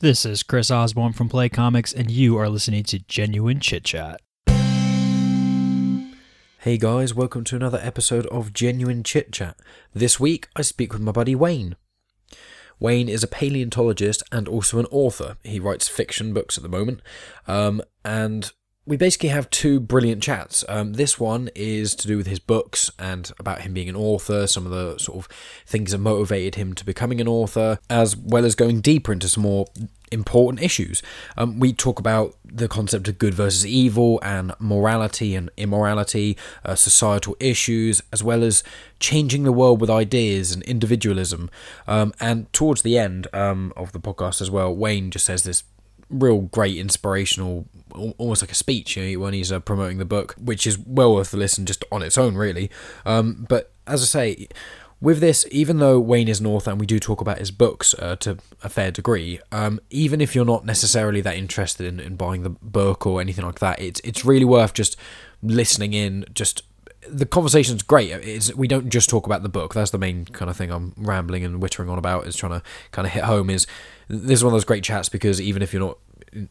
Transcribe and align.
This 0.00 0.26
is 0.26 0.42
Chris 0.42 0.70
Osborne 0.70 1.14
from 1.14 1.30
Play 1.30 1.48
Comics, 1.48 1.90
and 1.90 2.10
you 2.10 2.36
are 2.36 2.50
listening 2.50 2.84
to 2.84 2.98
Genuine 2.98 3.60
Chit 3.60 3.82
Chat. 3.84 4.20
Hey 6.58 6.76
guys, 6.76 7.14
welcome 7.14 7.44
to 7.44 7.56
another 7.56 7.80
episode 7.82 8.26
of 8.26 8.52
Genuine 8.52 9.02
Chit 9.02 9.32
Chat. 9.32 9.56
This 9.94 10.20
week 10.20 10.48
I 10.54 10.60
speak 10.60 10.92
with 10.92 11.00
my 11.00 11.12
buddy 11.12 11.34
Wayne. 11.34 11.76
Wayne 12.78 13.08
is 13.08 13.22
a 13.22 13.26
paleontologist 13.26 14.22
and 14.30 14.46
also 14.48 14.78
an 14.78 14.84
author. 14.90 15.38
He 15.42 15.58
writes 15.58 15.88
fiction 15.88 16.34
books 16.34 16.58
at 16.58 16.62
the 16.62 16.68
moment, 16.68 17.00
um, 17.48 17.80
and 18.04 18.52
we 18.86 18.96
basically 18.96 19.30
have 19.30 19.50
two 19.50 19.80
brilliant 19.80 20.22
chats. 20.22 20.64
Um, 20.68 20.92
this 20.92 21.18
one 21.18 21.50
is 21.56 21.94
to 21.96 22.06
do 22.06 22.16
with 22.16 22.28
his 22.28 22.38
books 22.38 22.90
and 22.98 23.30
about 23.38 23.62
him 23.62 23.74
being 23.74 23.88
an 23.88 23.96
author, 23.96 24.46
some 24.46 24.64
of 24.64 24.70
the 24.70 24.96
sort 24.98 25.18
of 25.18 25.28
things 25.66 25.90
that 25.90 25.98
motivated 25.98 26.54
him 26.54 26.72
to 26.74 26.84
becoming 26.84 27.20
an 27.20 27.26
author, 27.26 27.78
as 27.90 28.16
well 28.16 28.44
as 28.44 28.54
going 28.54 28.80
deeper 28.80 29.12
into 29.12 29.28
some 29.28 29.42
more 29.42 29.66
important 30.12 30.62
issues. 30.62 31.02
Um, 31.36 31.58
we 31.58 31.72
talk 31.72 31.98
about 31.98 32.36
the 32.44 32.68
concept 32.68 33.08
of 33.08 33.18
good 33.18 33.34
versus 33.34 33.66
evil 33.66 34.20
and 34.22 34.54
morality 34.60 35.34
and 35.34 35.50
immorality, 35.56 36.36
uh, 36.64 36.76
societal 36.76 37.36
issues, 37.40 38.02
as 38.12 38.22
well 38.22 38.44
as 38.44 38.62
changing 39.00 39.42
the 39.42 39.52
world 39.52 39.80
with 39.80 39.90
ideas 39.90 40.52
and 40.52 40.62
individualism. 40.62 41.50
Um, 41.88 42.14
and 42.20 42.52
towards 42.52 42.82
the 42.82 42.96
end 42.98 43.26
um, 43.32 43.72
of 43.76 43.90
the 43.90 44.00
podcast 44.00 44.40
as 44.40 44.50
well, 44.50 44.72
Wayne 44.72 45.10
just 45.10 45.24
says 45.24 45.42
this 45.42 45.64
real 46.10 46.40
great 46.40 46.76
inspirational 46.76 47.66
almost 48.18 48.42
like 48.42 48.52
a 48.52 48.54
speech 48.54 48.96
you 48.96 49.12
know, 49.12 49.24
when 49.24 49.32
he's 49.32 49.50
uh, 49.50 49.60
promoting 49.60 49.98
the 49.98 50.04
book 50.04 50.34
which 50.38 50.66
is 50.66 50.78
well 50.78 51.14
worth 51.14 51.30
the 51.30 51.36
listen 51.36 51.66
just 51.66 51.84
on 51.90 52.02
its 52.02 52.18
own 52.18 52.36
really 52.36 52.70
um, 53.04 53.46
but 53.48 53.72
as 53.86 54.02
i 54.02 54.04
say 54.04 54.48
with 55.00 55.20
this 55.20 55.46
even 55.50 55.78
though 55.78 55.98
wayne 55.98 56.28
is 56.28 56.40
an 56.40 56.46
author 56.46 56.70
and 56.70 56.80
we 56.80 56.86
do 56.86 56.98
talk 56.98 57.20
about 57.20 57.38
his 57.38 57.50
books 57.50 57.94
uh, 57.98 58.16
to 58.16 58.38
a 58.62 58.68
fair 58.68 58.90
degree 58.90 59.40
um, 59.52 59.80
even 59.90 60.20
if 60.20 60.34
you're 60.34 60.44
not 60.44 60.64
necessarily 60.64 61.20
that 61.20 61.36
interested 61.36 61.86
in, 61.86 61.98
in 61.98 62.16
buying 62.16 62.42
the 62.42 62.50
book 62.50 63.06
or 63.06 63.20
anything 63.20 63.44
like 63.44 63.58
that 63.58 63.80
it's 63.80 64.00
it's 64.04 64.24
really 64.24 64.44
worth 64.44 64.74
just 64.74 64.96
listening 65.42 65.92
in 65.92 66.24
just 66.34 66.62
the 67.08 67.26
conversation's 67.26 67.82
great. 67.82 68.10
It's, 68.10 68.54
we 68.54 68.68
don't 68.68 68.90
just 68.90 69.08
talk 69.08 69.26
about 69.26 69.42
the 69.42 69.48
book. 69.48 69.74
That's 69.74 69.90
the 69.90 69.98
main 69.98 70.24
kind 70.24 70.50
of 70.50 70.56
thing 70.56 70.70
I'm 70.70 70.92
rambling 70.96 71.44
and 71.44 71.62
wittering 71.62 71.90
on 71.90 71.98
about. 71.98 72.26
Is 72.26 72.36
trying 72.36 72.52
to 72.52 72.62
kind 72.90 73.06
of 73.06 73.12
hit 73.12 73.24
home. 73.24 73.50
Is 73.50 73.66
this 74.08 74.38
is 74.38 74.44
one 74.44 74.52
of 74.52 74.56
those 74.56 74.64
great 74.64 74.84
chats 74.84 75.08
because 75.08 75.40
even 75.40 75.62
if 75.62 75.72
you're 75.72 75.80
not 75.82 75.98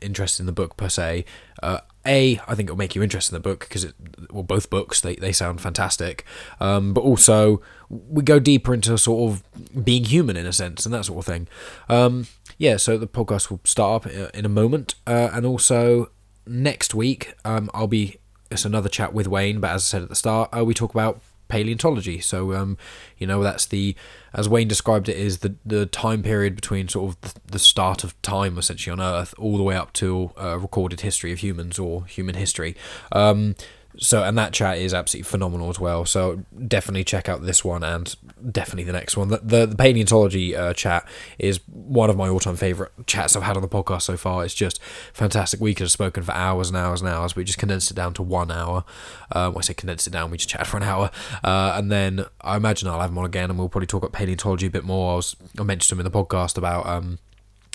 interested 0.02 0.42
in 0.42 0.46
the 0.46 0.52
book 0.52 0.78
per 0.78 0.90
se, 0.90 1.26
uh, 1.62 1.80
a 2.06 2.40
I 2.48 2.56
think 2.56 2.68
it'll 2.68 2.78
make 2.78 2.96
you 2.96 3.04
interested 3.04 3.36
in 3.36 3.42
the 3.42 3.50
book 3.50 3.62
because 3.62 3.94
well 4.30 4.44
both 4.44 4.70
books 4.70 5.02
they 5.02 5.16
they 5.16 5.32
sound 5.32 5.62
fantastic. 5.62 6.26
Um, 6.60 6.94
but 6.94 7.02
also 7.02 7.62
we 7.90 8.24
go 8.24 8.40
deeper 8.40 8.74
into 8.74 8.98
sort 8.98 9.32
of 9.32 9.84
being 9.86 10.06
human 10.06 10.38
in 10.38 10.46
a 10.46 10.54
sense 10.54 10.86
and 10.86 10.94
that 10.94 11.06
sort 11.06 11.20
of 11.20 11.26
thing. 11.26 11.48
Um, 11.90 12.28
yeah, 12.58 12.78
so 12.78 12.98
the 12.98 13.08
podcast 13.08 13.50
will 13.50 13.62
start 13.64 14.06
up 14.06 14.12
in 14.34 14.46
a 14.46 14.50
moment, 14.50 14.96
uh, 15.06 15.30
and 15.34 15.46
also 15.46 16.12
next 16.48 16.94
week 16.94 17.34
um, 17.44 17.70
I'll 17.74 17.88
be 17.88 18.18
it's 18.52 18.66
another 18.66 18.90
chat 18.90 19.14
with 19.14 19.28
Wayne, 19.28 19.60
but 19.60 19.72
as 19.72 19.82
I 19.82 19.86
said 19.86 20.02
at 20.04 20.10
the 20.10 20.16
start, 20.16 20.56
uh, 20.56 20.64
we 20.64 20.74
talk 20.74 20.92
about 20.92 21.20
paleontology. 21.48 22.20
So, 22.20 22.54
um, 22.54 22.78
you 23.18 23.28
know, 23.28 23.44
that's 23.44 23.66
the, 23.66 23.96
as 24.34 24.50
Wayne 24.50 24.68
described 24.68 25.10
it, 25.10 25.18
is 25.18 25.40
the, 25.40 25.56
the 25.66 25.86
time 25.86 26.24
period 26.24 26.56
between 26.56 26.88
sort 26.88 27.10
of 27.10 27.22
the, 27.22 27.40
the 27.54 27.60
start 27.60 28.04
of 28.04 28.20
time 28.22 28.58
essentially 28.58 28.92
on 28.92 29.02
Earth 29.02 29.34
all 29.38 29.58
the 29.58 29.64
way 29.64 29.76
up 29.76 29.94
to 29.94 30.32
uh, 30.42 30.58
recorded 30.58 31.02
history 31.02 31.32
of 31.32 31.40
humans 31.40 31.80
or 31.80 32.06
human 32.06 32.36
history. 32.36 32.76
Um, 33.12 33.56
so 33.98 34.24
and 34.24 34.38
that 34.38 34.54
chat 34.54 34.78
is 34.78 34.94
absolutely 34.94 35.30
phenomenal 35.30 35.70
as 35.70 35.80
well. 35.80 36.06
So 36.06 36.44
definitely 36.68 37.04
check 37.04 37.30
out 37.30 37.44
this 37.44 37.64
one 37.64 37.84
and 37.84 38.16
definitely 38.52 38.84
the 38.84 38.94
next 38.94 39.16
one. 39.18 39.30
The, 39.30 39.38
the, 39.38 39.66
the 39.66 39.76
paleontology 39.76 40.56
uh, 40.56 40.74
chat 40.74 41.08
is 41.40 41.60
one 41.68 42.10
of 42.10 42.18
my 42.18 42.28
all-time 42.28 42.56
favorite 42.56 42.92
chats 43.08 43.36
i've 43.36 43.44
had 43.44 43.56
on 43.56 43.62
the 43.62 43.68
podcast 43.70 44.04
so 44.04 44.18
far. 44.18 44.44
It's 44.44 44.54
just 44.54 44.82
fantastic. 45.14 45.60
We 45.60 45.74
could 45.74 45.86
have 45.86 45.92
spoken 45.92 46.24
for 46.24 46.34
hours 46.34 46.70
and 46.70 46.78
hours 46.78 47.02
and 47.02 47.10
hours. 47.10 47.36
We 47.36 47.44
just 47.44 47.58
condensed 47.58 47.92
it 47.92 47.96
down 47.96 48.14
to 48.16 48.24
one 48.24 48.52
hour. 48.52 48.84
Um, 49.32 49.58
i 49.58 49.62
say 49.62 49.74
condensed 49.74 50.08
it 50.08 50.12
down 50.12 50.32
we 50.32 50.38
just 50.38 50.50
chatted 50.50 50.68
for 50.68 50.78
an 50.78 50.84
hour. 50.84 51.12
Uh, 51.44 51.74
and 51.76 51.92
then 51.92 52.26
i 52.42 52.58
imagine 52.58 52.88
i'll 52.88 53.02
have 53.02 53.12
him 53.12 53.18
on 53.18 53.26
again 53.26 53.50
and 53.50 53.58
we'll 53.58 53.70
probably 53.70 53.88
talk 53.88 54.04
about 54.04 54.14
paleontology 54.14 54.68
a 54.68 54.72
bit 54.72 54.84
more. 54.84 55.14
I 55.14 55.16
was 55.16 55.36
i 55.60 55.64
mentioned 55.64 55.98
him 55.98 56.06
in 56.06 56.12
the 56.12 56.18
podcast 56.18 56.58
about 56.58 56.86
um, 56.86 57.20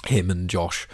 him 0.07 0.31
and 0.31 0.49
josh 0.49 0.89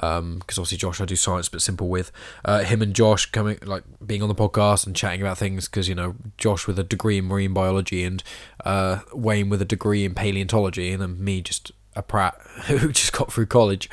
because 0.00 0.18
um, 0.18 0.42
obviously 0.48 0.78
Josh 0.78 1.00
I 1.00 1.04
do 1.04 1.14
science 1.14 1.50
but 1.50 1.60
simple 1.60 1.88
with 1.88 2.10
uh, 2.44 2.60
him 2.60 2.80
and 2.80 2.94
Josh 2.94 3.26
coming 3.26 3.58
like 3.62 3.84
being 4.04 4.22
on 4.22 4.28
the 4.28 4.34
podcast 4.34 4.86
and 4.86 4.96
chatting 4.96 5.20
about 5.20 5.36
things 5.36 5.68
because 5.68 5.88
you 5.88 5.94
know 5.94 6.14
Josh 6.38 6.66
with 6.66 6.78
a 6.78 6.82
degree 6.82 7.18
in 7.18 7.26
marine 7.26 7.52
biology 7.52 8.04
and 8.04 8.22
uh, 8.64 9.00
Wayne 9.12 9.50
with 9.50 9.60
a 9.60 9.66
degree 9.66 10.06
in 10.06 10.14
paleontology 10.14 10.92
and 10.92 11.02
then 11.02 11.22
me 11.22 11.42
just 11.42 11.72
a 11.94 12.02
prat 12.02 12.34
who 12.66 12.90
just 12.92 13.12
got 13.12 13.30
through 13.30 13.46
college 13.46 13.90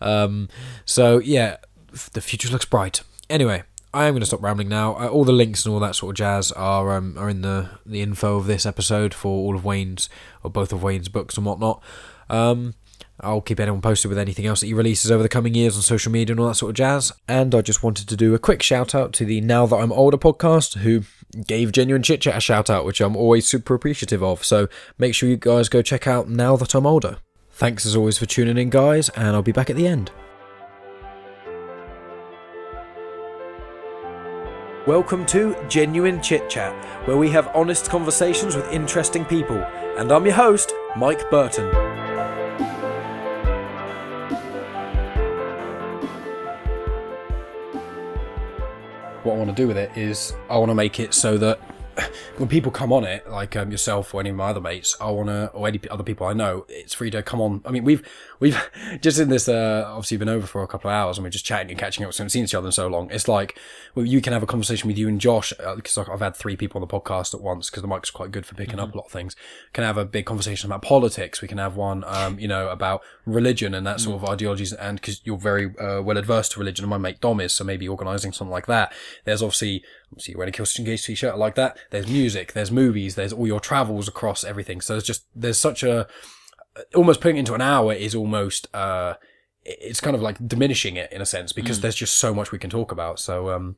um, 0.00 0.48
so 0.84 1.18
yeah 1.18 1.58
the 2.14 2.20
future 2.20 2.48
looks 2.50 2.64
bright 2.64 3.02
anyway 3.30 3.62
I 3.92 4.06
am 4.06 4.14
going 4.14 4.22
to 4.22 4.26
stop 4.26 4.42
rambling 4.42 4.68
now. 4.68 4.96
Uh, 4.96 5.06
all 5.06 5.22
the 5.22 5.30
links 5.30 5.64
and 5.64 5.72
all 5.72 5.78
that 5.78 5.94
sort 5.94 6.10
of 6.10 6.16
jazz 6.16 6.50
are 6.50 6.96
um, 6.96 7.16
are 7.16 7.28
in 7.28 7.42
the 7.42 7.70
the 7.86 8.02
info 8.02 8.38
of 8.38 8.46
this 8.46 8.66
episode 8.66 9.14
for 9.14 9.28
all 9.28 9.54
of 9.54 9.64
Wayne's 9.64 10.08
or 10.42 10.50
both 10.50 10.72
of 10.72 10.82
Wayne's 10.82 11.08
books 11.08 11.36
and 11.36 11.46
whatnot. 11.46 11.80
Um, 12.28 12.74
I'll 13.20 13.40
keep 13.40 13.60
anyone 13.60 13.80
posted 13.80 14.08
with 14.08 14.18
anything 14.18 14.44
else 14.44 14.60
that 14.60 14.66
he 14.66 14.74
releases 14.74 15.10
over 15.10 15.22
the 15.22 15.28
coming 15.28 15.54
years 15.54 15.76
on 15.76 15.82
social 15.82 16.10
media 16.10 16.32
and 16.32 16.40
all 16.40 16.48
that 16.48 16.56
sort 16.56 16.70
of 16.70 16.76
jazz. 16.76 17.12
And 17.28 17.54
I 17.54 17.60
just 17.60 17.82
wanted 17.82 18.08
to 18.08 18.16
do 18.16 18.34
a 18.34 18.38
quick 18.38 18.62
shout 18.62 18.94
out 18.94 19.12
to 19.14 19.24
the 19.24 19.40
Now 19.40 19.66
That 19.66 19.76
I'm 19.76 19.92
Older 19.92 20.16
podcast, 20.16 20.78
who 20.78 21.02
gave 21.46 21.70
Genuine 21.70 22.02
Chit 22.02 22.22
Chat 22.22 22.36
a 22.36 22.40
shout 22.40 22.68
out, 22.68 22.84
which 22.84 23.00
I'm 23.00 23.16
always 23.16 23.46
super 23.46 23.74
appreciative 23.74 24.22
of. 24.22 24.44
So 24.44 24.68
make 24.98 25.14
sure 25.14 25.28
you 25.28 25.36
guys 25.36 25.68
go 25.68 25.80
check 25.80 26.06
out 26.06 26.28
Now 26.28 26.56
That 26.56 26.74
I'm 26.74 26.86
Older. 26.86 27.18
Thanks 27.52 27.86
as 27.86 27.94
always 27.94 28.18
for 28.18 28.26
tuning 28.26 28.58
in, 28.58 28.68
guys, 28.70 29.10
and 29.10 29.28
I'll 29.28 29.42
be 29.42 29.52
back 29.52 29.70
at 29.70 29.76
the 29.76 29.86
end. 29.86 30.10
Welcome 34.88 35.24
to 35.26 35.56
Genuine 35.68 36.20
Chit 36.20 36.50
Chat, 36.50 36.74
where 37.06 37.16
we 37.16 37.30
have 37.30 37.48
honest 37.54 37.88
conversations 37.88 38.56
with 38.56 38.70
interesting 38.70 39.24
people. 39.24 39.56
And 39.96 40.10
I'm 40.10 40.26
your 40.26 40.34
host, 40.34 40.74
Mike 40.96 41.30
Burton. 41.30 42.03
What 49.24 49.34
I 49.34 49.38
want 49.38 49.50
to 49.50 49.56
do 49.56 49.66
with 49.66 49.76
it 49.76 49.96
is 49.96 50.34
I 50.50 50.56
want 50.58 50.70
to 50.70 50.74
make 50.74 51.00
it 51.00 51.14
so 51.14 51.38
that 51.38 51.58
when 52.36 52.48
people 52.48 52.70
come 52.70 52.92
on 52.92 53.04
it, 53.04 53.28
like 53.30 53.56
um, 53.56 53.70
yourself 53.70 54.14
or 54.14 54.20
any 54.20 54.30
of 54.30 54.36
my 54.36 54.50
other 54.50 54.60
mates, 54.60 54.96
I 55.00 55.10
want 55.10 55.28
to, 55.28 55.48
or 55.48 55.68
any 55.68 55.80
other 55.90 56.02
people 56.02 56.26
I 56.26 56.32
know, 56.32 56.66
it's 56.68 56.94
free 56.94 57.10
to 57.10 57.22
come 57.22 57.40
on. 57.40 57.62
I 57.64 57.70
mean, 57.70 57.84
we've, 57.84 58.06
we've 58.40 58.58
just 59.00 59.18
in 59.18 59.28
this, 59.28 59.48
uh, 59.48 59.84
obviously 59.86 60.16
been 60.16 60.28
over 60.28 60.46
for 60.46 60.62
a 60.62 60.66
couple 60.66 60.90
of 60.90 60.94
hours 60.94 61.18
and 61.18 61.24
we're 61.24 61.30
just 61.30 61.44
chatting 61.44 61.70
and 61.70 61.78
catching 61.78 62.04
up. 62.04 62.12
So 62.12 62.22
We 62.22 62.24
haven't 62.24 62.30
seen 62.30 62.44
each 62.44 62.54
other 62.54 62.68
in 62.68 62.72
so 62.72 62.88
long. 62.88 63.10
It's 63.10 63.28
like, 63.28 63.58
well, 63.94 64.06
you 64.06 64.20
can 64.20 64.32
have 64.32 64.42
a 64.42 64.46
conversation 64.46 64.88
with 64.88 64.98
you 64.98 65.08
and 65.08 65.20
Josh, 65.20 65.52
because 65.76 65.98
uh, 65.98 66.04
I've 66.10 66.20
had 66.20 66.36
three 66.36 66.56
people 66.56 66.80
on 66.80 66.86
the 66.86 67.00
podcast 67.00 67.34
at 67.34 67.40
once, 67.40 67.70
because 67.70 67.82
the 67.82 67.88
mic's 67.88 68.10
quite 68.10 68.30
good 68.30 68.46
for 68.46 68.54
picking 68.54 68.76
mm-hmm. 68.76 68.88
up 68.88 68.94
a 68.94 68.98
lot 68.98 69.06
of 69.06 69.12
things. 69.12 69.36
Can 69.72 69.84
have 69.84 69.98
a 69.98 70.04
big 70.04 70.26
conversation 70.26 70.70
about 70.70 70.82
politics. 70.82 71.42
We 71.42 71.48
can 71.48 71.58
have 71.58 71.76
one, 71.76 72.04
um, 72.06 72.38
you 72.38 72.48
know, 72.48 72.68
about 72.68 73.02
religion 73.26 73.74
and 73.74 73.86
that 73.86 74.00
sort 74.00 74.16
mm-hmm. 74.16 74.24
of 74.24 74.30
ideologies. 74.30 74.72
And 74.72 75.00
because 75.00 75.20
you're 75.24 75.38
very, 75.38 75.66
uh, 75.78 76.02
well 76.02 76.18
adverse 76.18 76.48
to 76.50 76.60
religion 76.60 76.84
and 76.84 76.90
my 76.90 76.98
mate 76.98 77.20
Dom 77.20 77.40
is, 77.40 77.54
so 77.54 77.64
maybe 77.64 77.88
organizing 77.88 78.32
something 78.32 78.52
like 78.52 78.66
that. 78.66 78.92
There's 79.24 79.42
obviously, 79.42 79.82
obviously 80.12 80.32
you're 80.32 80.38
wearing 80.38 80.54
a 80.54 80.56
Killswitch 80.56 80.78
Engage 80.78 81.04
t-shirt 81.04 81.38
like 81.38 81.54
that. 81.54 81.78
There's 81.90 82.08
music, 82.08 82.52
there's 82.52 82.70
movies, 82.70 83.14
there's 83.14 83.32
all 83.32 83.46
your 83.46 83.60
travels 83.60 84.08
across 84.08 84.44
everything. 84.44 84.80
So 84.80 84.94
there's 84.94 85.04
just, 85.04 85.26
there's 85.34 85.58
such 85.58 85.82
a, 85.82 86.06
almost 86.94 87.20
putting 87.20 87.36
it 87.36 87.40
into 87.40 87.54
an 87.54 87.60
hour 87.60 87.92
is 87.92 88.14
almost 88.14 88.72
uh 88.74 89.14
it's 89.64 90.00
kind 90.00 90.14
of 90.14 90.22
like 90.22 90.46
diminishing 90.46 90.96
it 90.96 91.10
in 91.12 91.20
a 91.20 91.26
sense 91.26 91.52
because 91.52 91.78
mm. 91.78 91.82
there's 91.82 91.94
just 91.94 92.18
so 92.18 92.34
much 92.34 92.52
we 92.52 92.58
can 92.58 92.70
talk 92.70 92.92
about 92.92 93.18
so 93.18 93.50
um 93.50 93.76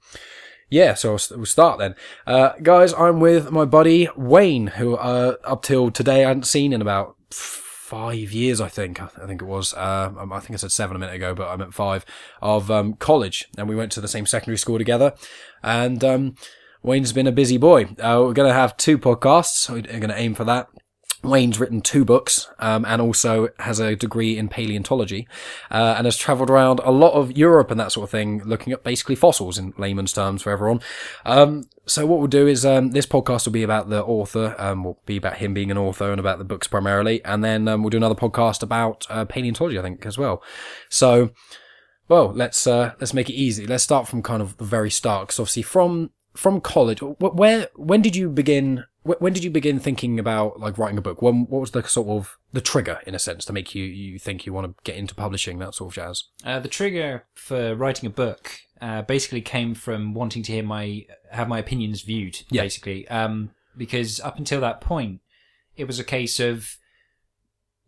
yeah 0.69 0.95
so 0.95 1.11
we'll 1.31 1.47
start 1.47 1.79
then 1.79 1.95
uh 2.27 2.51
guys 2.63 2.93
i'm 2.95 3.21
with 3.21 3.51
my 3.51 3.65
buddy 3.65 4.09
wayne 4.17 4.69
who 4.69 4.97
uh 4.97 5.37
up 5.45 5.63
till 5.63 5.91
today 5.91 6.25
i 6.25 6.29
hadn't 6.29 6.47
seen 6.47 6.73
in 6.73 6.81
about 6.81 7.17
five 7.31 8.33
years 8.33 8.61
i 8.61 8.69
think 8.69 9.01
i 9.01 9.27
think 9.27 9.41
it 9.41 9.47
was 9.47 9.73
uh 9.75 10.11
i 10.33 10.41
think 10.41 10.53
i 10.53 10.57
said 10.57 10.73
seven 10.73 10.97
a 10.97 10.99
minute 10.99 11.15
ago 11.15 11.35
but 11.35 11.49
i 11.49 11.57
meant 11.57 11.75
five 11.75 12.05
of 12.43 12.69
um 12.71 12.95
college 12.95 13.47
and 13.57 13.69
we 13.69 13.77
went 13.77 13.93
to 13.93 14.01
the 14.01 14.09
same 14.09 14.27
secondary 14.27 14.59
school 14.59 14.79
together 14.79 15.15
and 15.63 16.03
um 16.03 16.35
Wayne's 16.83 17.13
been 17.13 17.27
a 17.27 17.33
busy 17.33 17.57
boy. 17.57 17.87
Uh, 17.99 18.23
we're 18.23 18.33
going 18.33 18.49
to 18.49 18.55
have 18.55 18.77
two 18.77 18.97
podcasts. 18.97 19.69
We're 19.69 19.83
going 19.83 20.03
to 20.03 20.17
aim 20.17 20.37
for 20.37 20.45
that. 20.45 20.69
Wayne's 21.27 21.61
written 21.61 21.81
two 21.81 22.05
books 22.05 22.49
um, 22.59 22.85
and 22.85 23.03
also 23.03 23.49
has 23.59 23.81
a 23.81 23.97
degree 23.97 24.39
in 24.39 24.49
paleontology 24.49 25.29
uh, 25.71 25.95
and 25.97 26.05
has 26.05 26.17
travelled 26.17 26.51
around 26.51 26.81
a 26.85 26.91
lot 26.91 27.13
of 27.13 27.37
Europe 27.37 27.71
and 27.71 27.79
that 27.81 27.93
sort 27.93 28.05
of 28.05 28.11
thing, 28.11 28.43
looking 28.45 28.73
at 28.73 28.85
basically 28.85 29.15
fossils 29.15 29.59
in 29.59 29.75
layman's 29.79 30.13
terms 30.13 30.43
for 30.43 30.51
everyone. 30.51 30.81
Um, 31.25 31.65
so 31.87 32.05
what 32.07 32.19
we'll 32.19 32.29
do 32.29 32.47
is 32.47 32.65
um, 32.65 32.91
this 32.91 33.07
podcast 33.07 33.47
will 33.47 33.53
be 33.53 33.63
about 33.63 33.89
the 33.89 34.03
author, 34.05 34.55
um, 34.59 34.85
will 34.85 35.01
be 35.07 35.17
about 35.17 35.37
him 35.37 35.55
being 35.55 35.71
an 35.71 35.79
author 35.79 36.11
and 36.11 36.19
about 36.19 36.39
the 36.39 36.45
books 36.45 36.67
primarily, 36.67 37.25
and 37.25 37.45
then 37.45 37.69
um, 37.69 37.83
we'll 37.83 37.91
do 37.91 37.97
another 37.97 38.15
podcast 38.15 38.63
about 38.63 39.07
uh, 39.09 39.25
paleontology, 39.25 39.79
I 39.79 39.83
think, 39.83 40.05
as 40.05 40.19
well. 40.19 40.43
So, 40.89 41.31
well, 42.09 42.33
let's 42.33 42.67
uh, 42.67 42.95
let's 43.01 43.15
make 43.15 43.31
it 43.31 43.35
easy. 43.35 43.67
Let's 43.67 43.85
start 43.85 44.09
from 44.09 44.23
kind 44.23 44.43
of 44.43 44.57
the 44.57 44.65
very 44.65 44.91
start, 44.91 45.29
because 45.29 45.41
obviously 45.41 45.63
from 45.63 46.11
from 46.37 46.61
college, 46.61 47.01
where 47.01 47.69
when 47.75 48.03
did 48.03 48.17
you 48.17 48.29
begin? 48.29 48.85
When 49.03 49.33
did 49.33 49.45
you 49.45 49.51
begin 49.51 49.79
thinking 49.79 50.19
about 50.19 50.59
like 50.59 50.79
writing 50.79 50.99
a 50.99 51.03
book? 51.03 51.23
When 51.23 51.47
what 51.47 51.61
was 51.61 51.71
the 51.71 51.83
sort 51.85 52.09
of 52.09 52.39
the 52.53 52.61
trigger, 52.61 53.01
in 53.07 53.15
a 53.15 53.19
sense, 53.19 53.45
to 53.47 53.53
make 53.53 53.75
you 53.75 53.85
you 53.85 54.19
think 54.19 54.47
you 54.47 54.53
want 54.53 54.67
to 54.67 54.83
get 54.85 54.97
into 54.97 55.15
publishing 55.15 55.59
that 55.61 55.75
sort 55.75 55.93
of 55.93 55.95
jazz? 55.95 56.25
Uh, 56.45 56.61
the 56.61 56.69
trigger 56.69 57.25
for 57.35 57.75
writing 57.75 58.07
a 58.07 58.11
book 58.11 58.59
uh, 58.81 59.03
basically 59.03 59.41
came 59.41 59.75
from 59.75 60.15
wanting 60.15 60.43
to 60.43 60.53
hear 60.53 60.63
my 60.63 61.07
have 61.31 61.49
my 61.49 61.59
opinions 61.59 62.03
viewed. 62.03 62.43
Yeah. 62.51 62.63
Basically, 62.63 63.07
um, 63.09 63.51
because 63.77 64.21
up 64.21 64.39
until 64.39 64.61
that 64.61 64.81
point, 64.81 65.21
it 65.77 65.85
was 65.85 65.99
a 65.99 66.05
case 66.05 66.41
of 66.41 66.77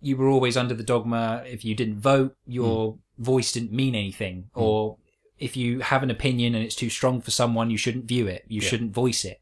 you 0.01 0.17
were 0.17 0.29
always 0.29 0.56
under 0.56 0.75
the 0.75 0.85
dogma. 0.85 1.43
If 1.47 1.65
you 1.65 1.75
didn't 1.75 2.01
vote, 2.01 2.37
your 2.47 2.99
voice 3.19 3.53
didn't 3.53 3.73
mean 3.73 3.94
anything, 3.94 4.51
or 4.55 4.99
if 5.38 5.56
you 5.56 5.81
have 5.81 6.02
an 6.02 6.11
opinion 6.11 6.55
and 6.55 6.64
it's 6.64 6.75
too 6.75 6.90
strong 6.90 7.20
for 7.20 7.31
someone, 7.31 7.70
you 7.70 7.76
shouldn't 7.79 8.06
view 8.06 8.26
it. 8.26 8.44
You 8.49 8.61
Yeah. 8.61 8.69
shouldn't 8.69 8.93
voice 8.93 9.25
it. 9.25 9.40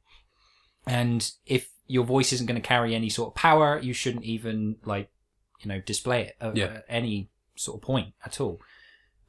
And 0.87 1.31
if 1.47 1.71
your 1.87 2.05
voice 2.05 2.33
isn't 2.33 2.47
going 2.47 2.61
to 2.61 2.67
carry 2.67 2.95
any 2.95 3.09
sort 3.09 3.29
of 3.31 3.35
power, 3.35 3.79
you 3.81 3.93
shouldn't 3.93 4.25
even 4.25 4.77
like, 4.85 5.11
you 5.61 5.69
know, 5.69 5.81
display 5.81 6.23
it 6.23 6.37
at, 6.41 6.57
Yeah. 6.57 6.65
at 6.67 6.85
any 6.89 7.29
sort 7.57 7.79
of 7.79 7.83
point 7.83 8.15
at 8.25 8.41
all. 8.41 8.61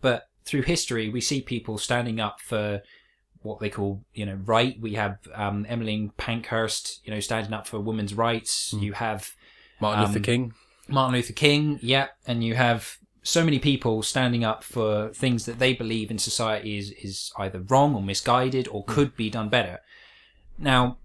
But 0.02 0.30
through 0.46 0.64
history, 0.64 1.10
we 1.10 1.22
see 1.22 1.42
people 1.42 1.78
standing 1.78 2.20
up 2.20 2.40
for 2.42 2.82
what 3.42 3.60
they 3.60 3.70
call, 3.70 4.04
you 4.14 4.26
know, 4.26 4.36
right. 4.46 4.80
We 4.80 4.96
have 4.96 5.20
um, 5.34 5.66
Emmeline 5.70 6.12
Pankhurst, 6.18 7.00
you 7.06 7.14
know, 7.14 7.20
standing 7.20 7.54
up 7.54 7.68
for 7.68 7.80
women's 7.80 8.14
rights. 8.14 8.74
You 8.74 8.94
have 8.94 9.32
Martin 9.80 10.04
Luther 10.06 10.18
Um, 10.20 10.24
King. 10.24 10.54
Martin 10.90 11.16
Luther 11.16 11.34
King, 11.34 11.80
yeah, 11.82 12.08
and 12.26 12.44
you 12.44 12.56
have 12.56 12.98
so 13.28 13.44
many 13.44 13.60
people 13.60 14.02
standing 14.02 14.46
up 14.46 14.64
for 14.64 15.10
things 15.10 15.46
that 15.46 15.60
they 15.60 15.74
believe 15.74 16.10
in 16.10 16.18
society 16.18 16.78
is, 16.78 16.92
is 16.92 17.34
either 17.38 17.60
wrong 17.60 17.94
or 17.94 18.02
misguided 18.02 18.70
or 18.70 18.84
hmm. 18.84 18.94
could 18.94 19.18
be 19.18 19.30
done 19.30 19.50
better. 19.50 19.80
Now, 20.58 20.98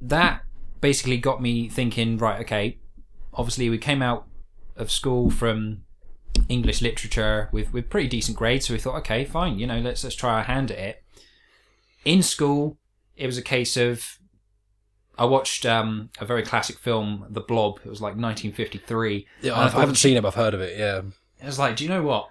that 0.00 0.42
basically 0.80 1.18
got 1.18 1.42
me 1.42 1.68
thinking, 1.68 2.16
right, 2.16 2.40
okay, 2.40 2.78
obviously 3.34 3.68
we 3.68 3.76
came 3.76 4.00
out 4.00 4.26
of 4.74 4.90
school 4.90 5.28
from 5.28 5.82
English 6.48 6.80
literature 6.80 7.50
with, 7.52 7.74
with 7.74 7.90
pretty 7.90 8.08
decent 8.08 8.38
grades, 8.38 8.66
so 8.66 8.72
we 8.72 8.80
thought, 8.80 8.96
okay, 8.96 9.26
fine, 9.26 9.58
you 9.58 9.66
know, 9.66 9.80
let's 9.80 10.02
let's 10.02 10.16
try 10.16 10.38
our 10.38 10.44
hand 10.44 10.70
at 10.70 10.78
it. 10.78 11.02
In 12.06 12.22
school, 12.22 12.78
it 13.16 13.26
was 13.26 13.36
a 13.36 13.42
case 13.42 13.76
of 13.76 14.18
I 15.18 15.24
watched 15.24 15.66
um, 15.66 16.10
a 16.20 16.24
very 16.24 16.42
classic 16.42 16.78
film, 16.78 17.26
The 17.30 17.40
Blob. 17.40 17.80
It 17.84 17.88
was 17.88 18.00
like 18.00 18.14
1953. 18.16 19.26
Yeah, 19.42 19.52
I 19.54 19.64
I, 19.66 19.68
thought- 19.68 19.80
haven't 19.80 19.96
seen 19.96 20.16
it, 20.16 20.22
but 20.22 20.28
I've 20.28 20.34
heard 20.34 20.54
of 20.54 20.60
it. 20.60 20.78
Yeah, 20.78 21.02
I 21.42 21.46
was 21.46 21.58
like, 21.58 21.76
do 21.76 21.84
you 21.84 21.90
know 21.90 22.02
what? 22.02 22.28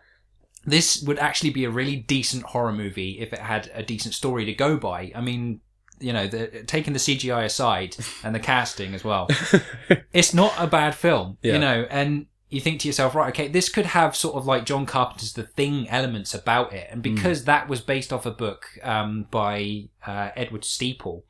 This 0.66 1.02
would 1.04 1.20
actually 1.20 1.52
be 1.52 1.64
a 1.64 1.70
really 1.70 1.96
decent 1.96 2.44
horror 2.44 2.74
movie 2.74 3.20
if 3.20 3.32
it 3.32 3.40
had 3.40 3.72
a 3.74 3.84
decent 3.84 4.14
story 4.14 4.44
to 4.46 4.54
go 4.54 4.78
by. 4.78 5.12
I 5.16 5.22
mean, 5.22 5.62
you 6.00 6.12
know, 6.12 6.28
the, 6.28 6.64
taking 6.68 6.94
the 6.94 7.00
CGI 7.00 7.46
aside 7.46 7.96
and 8.24 8.36
the 8.36 8.40
casting 8.40 8.94
as 8.94 9.04
well, 9.04 9.28
it's 10.14 10.34
not 10.34 10.54
a 10.58 10.68
bad 10.68 10.94
film, 10.96 11.38
Yeah. 11.42 11.54
you 11.54 11.60
know, 11.60 11.88
and 11.90 12.26
you 12.50 12.60
think 12.62 12.82
to 12.82 12.88
yourself, 12.88 13.16
right, 13.16 13.30
okay, 13.30 13.48
this 13.48 13.68
could 13.70 13.88
have 13.88 14.16
sort 14.16 14.36
of 14.36 14.46
like 14.46 14.66
John 14.66 14.86
Carpenter's 14.86 15.34
The 15.34 15.44
Thing 15.44 15.88
elements 15.90 16.34
about 16.34 16.74
it. 16.74 16.88
And 16.92 17.02
because 17.02 17.44
that 17.46 17.68
was 17.68 17.82
based 17.82 18.12
off 18.14 18.26
a 18.26 18.32
book 18.32 18.68
um, 18.84 19.28
by 19.32 19.86
uh, 20.06 20.30
Edward 20.36 20.64
Steeple, 20.66 21.24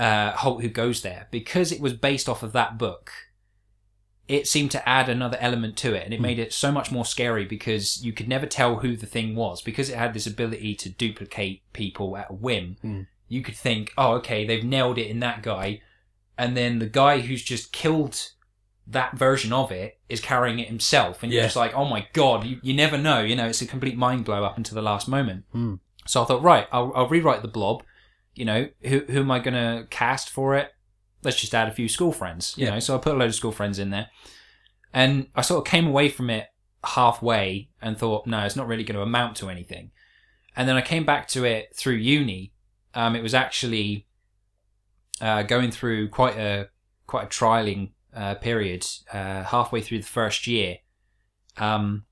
uh, 0.00 0.32
Holt 0.32 0.62
Who 0.62 0.68
Goes 0.68 1.02
There, 1.02 1.28
because 1.30 1.70
it 1.70 1.80
was 1.80 1.92
based 1.92 2.28
off 2.28 2.42
of 2.42 2.52
that 2.52 2.78
book, 2.78 3.12
it 4.26 4.46
seemed 4.48 4.70
to 4.70 4.88
add 4.88 5.08
another 5.08 5.36
element 5.40 5.76
to 5.78 5.92
it 5.92 6.04
and 6.04 6.14
it 6.14 6.20
made 6.20 6.38
it 6.38 6.52
so 6.52 6.70
much 6.72 6.90
more 6.92 7.04
scary 7.04 7.44
because 7.44 8.02
you 8.04 8.12
could 8.12 8.28
never 8.28 8.46
tell 8.46 8.76
who 8.76 8.96
the 8.96 9.06
thing 9.06 9.34
was. 9.34 9.60
Because 9.60 9.90
it 9.90 9.96
had 9.98 10.14
this 10.14 10.26
ability 10.26 10.74
to 10.76 10.88
duplicate 10.88 11.62
people 11.72 12.16
at 12.16 12.30
a 12.30 12.34
whim 12.34 12.76
Mm. 12.84 13.06
you 13.28 13.42
could 13.42 13.56
think 13.56 13.92
oh 13.98 14.12
okay 14.14 14.46
they've 14.46 14.64
nailed 14.64 14.98
it 14.98 15.08
in 15.10 15.20
that 15.20 15.42
guy. 15.42 15.82
And 16.38 16.56
then 16.56 16.78
the 16.78 16.86
guy 16.86 17.18
who's 17.20 17.42
just 17.42 17.72
killed 17.72 18.30
that 18.86 19.16
version 19.18 19.52
of 19.52 19.70
it 19.72 19.98
is 20.08 20.20
carrying 20.20 20.58
it 20.60 20.68
himself 20.68 21.22
and 21.22 21.30
you're 21.32 21.42
just 21.44 21.56
like 21.56 21.74
oh 21.74 21.84
my 21.84 22.06
god 22.12 22.44
you, 22.44 22.58
you 22.62 22.72
never 22.74 22.96
know 22.98 23.20
you 23.20 23.36
know 23.36 23.46
it's 23.46 23.62
a 23.62 23.66
complete 23.66 23.96
mind 23.96 24.24
blow 24.24 24.42
up 24.44 24.56
until 24.56 24.74
the 24.74 24.82
last 24.82 25.06
moment. 25.08 25.44
Mm. 25.54 25.78
so 26.06 26.22
i 26.22 26.24
thought 26.24 26.42
right 26.42 26.66
i'll, 26.72 26.90
I'll 26.96 27.08
rewrite 27.08 27.42
the 27.42 27.48
blob 27.48 27.84
you 28.40 28.46
know 28.50 28.68
who, 28.88 29.00
who 29.12 29.20
am 29.20 29.30
i 29.30 29.38
going 29.38 29.54
to 29.54 29.86
cast 29.90 30.30
for 30.30 30.56
it? 30.60 30.68
Let's 31.22 31.40
just 31.40 31.54
add 31.54 31.68
a 31.68 31.72
few 31.80 31.88
school 31.96 32.12
friends 32.20 32.54
you 32.56 32.64
Yeah. 32.64 32.72
know 32.74 32.80
so 32.80 32.94
i 32.94 32.98
put 32.98 33.14
a 33.14 33.18
load 33.18 33.30
of 33.32 33.34
school 33.34 33.52
friends 33.52 33.78
in 33.78 33.90
there. 33.90 34.08
And 35.00 35.12
i 35.34 35.42
sort 35.42 35.58
of 35.66 35.70
came 35.70 35.86
away 35.86 36.08
from 36.08 36.28
it 36.30 36.46
halfway 36.82 37.68
and 37.82 37.98
thought 37.98 38.26
no 38.26 38.38
it's 38.46 38.56
not 38.56 38.66
really 38.66 38.84
going 38.84 38.96
to 38.96 39.02
amount 39.02 39.36
to 39.40 39.48
anything. 39.50 39.90
And 40.56 40.64
then 40.68 40.76
i 40.76 40.80
came 40.92 41.04
back 41.04 41.28
to 41.34 41.44
it 41.44 41.76
through 41.76 41.94
uni. 42.16 42.52
Um, 42.94 43.14
it 43.14 43.22
was 43.22 43.34
actually 43.34 44.06
uh, 45.20 45.42
going 45.42 45.70
through 45.70 46.08
quite 46.08 46.36
a 46.36 46.68
quite 47.06 47.24
a 47.26 47.28
trialing 47.28 47.90
uh, 48.16 48.34
period 48.36 48.86
uh, 49.12 49.42
halfway 49.54 49.80
through 49.82 49.98
the 50.04 50.06
first 50.20 50.46
year. 50.46 50.78
Um, 51.56 52.04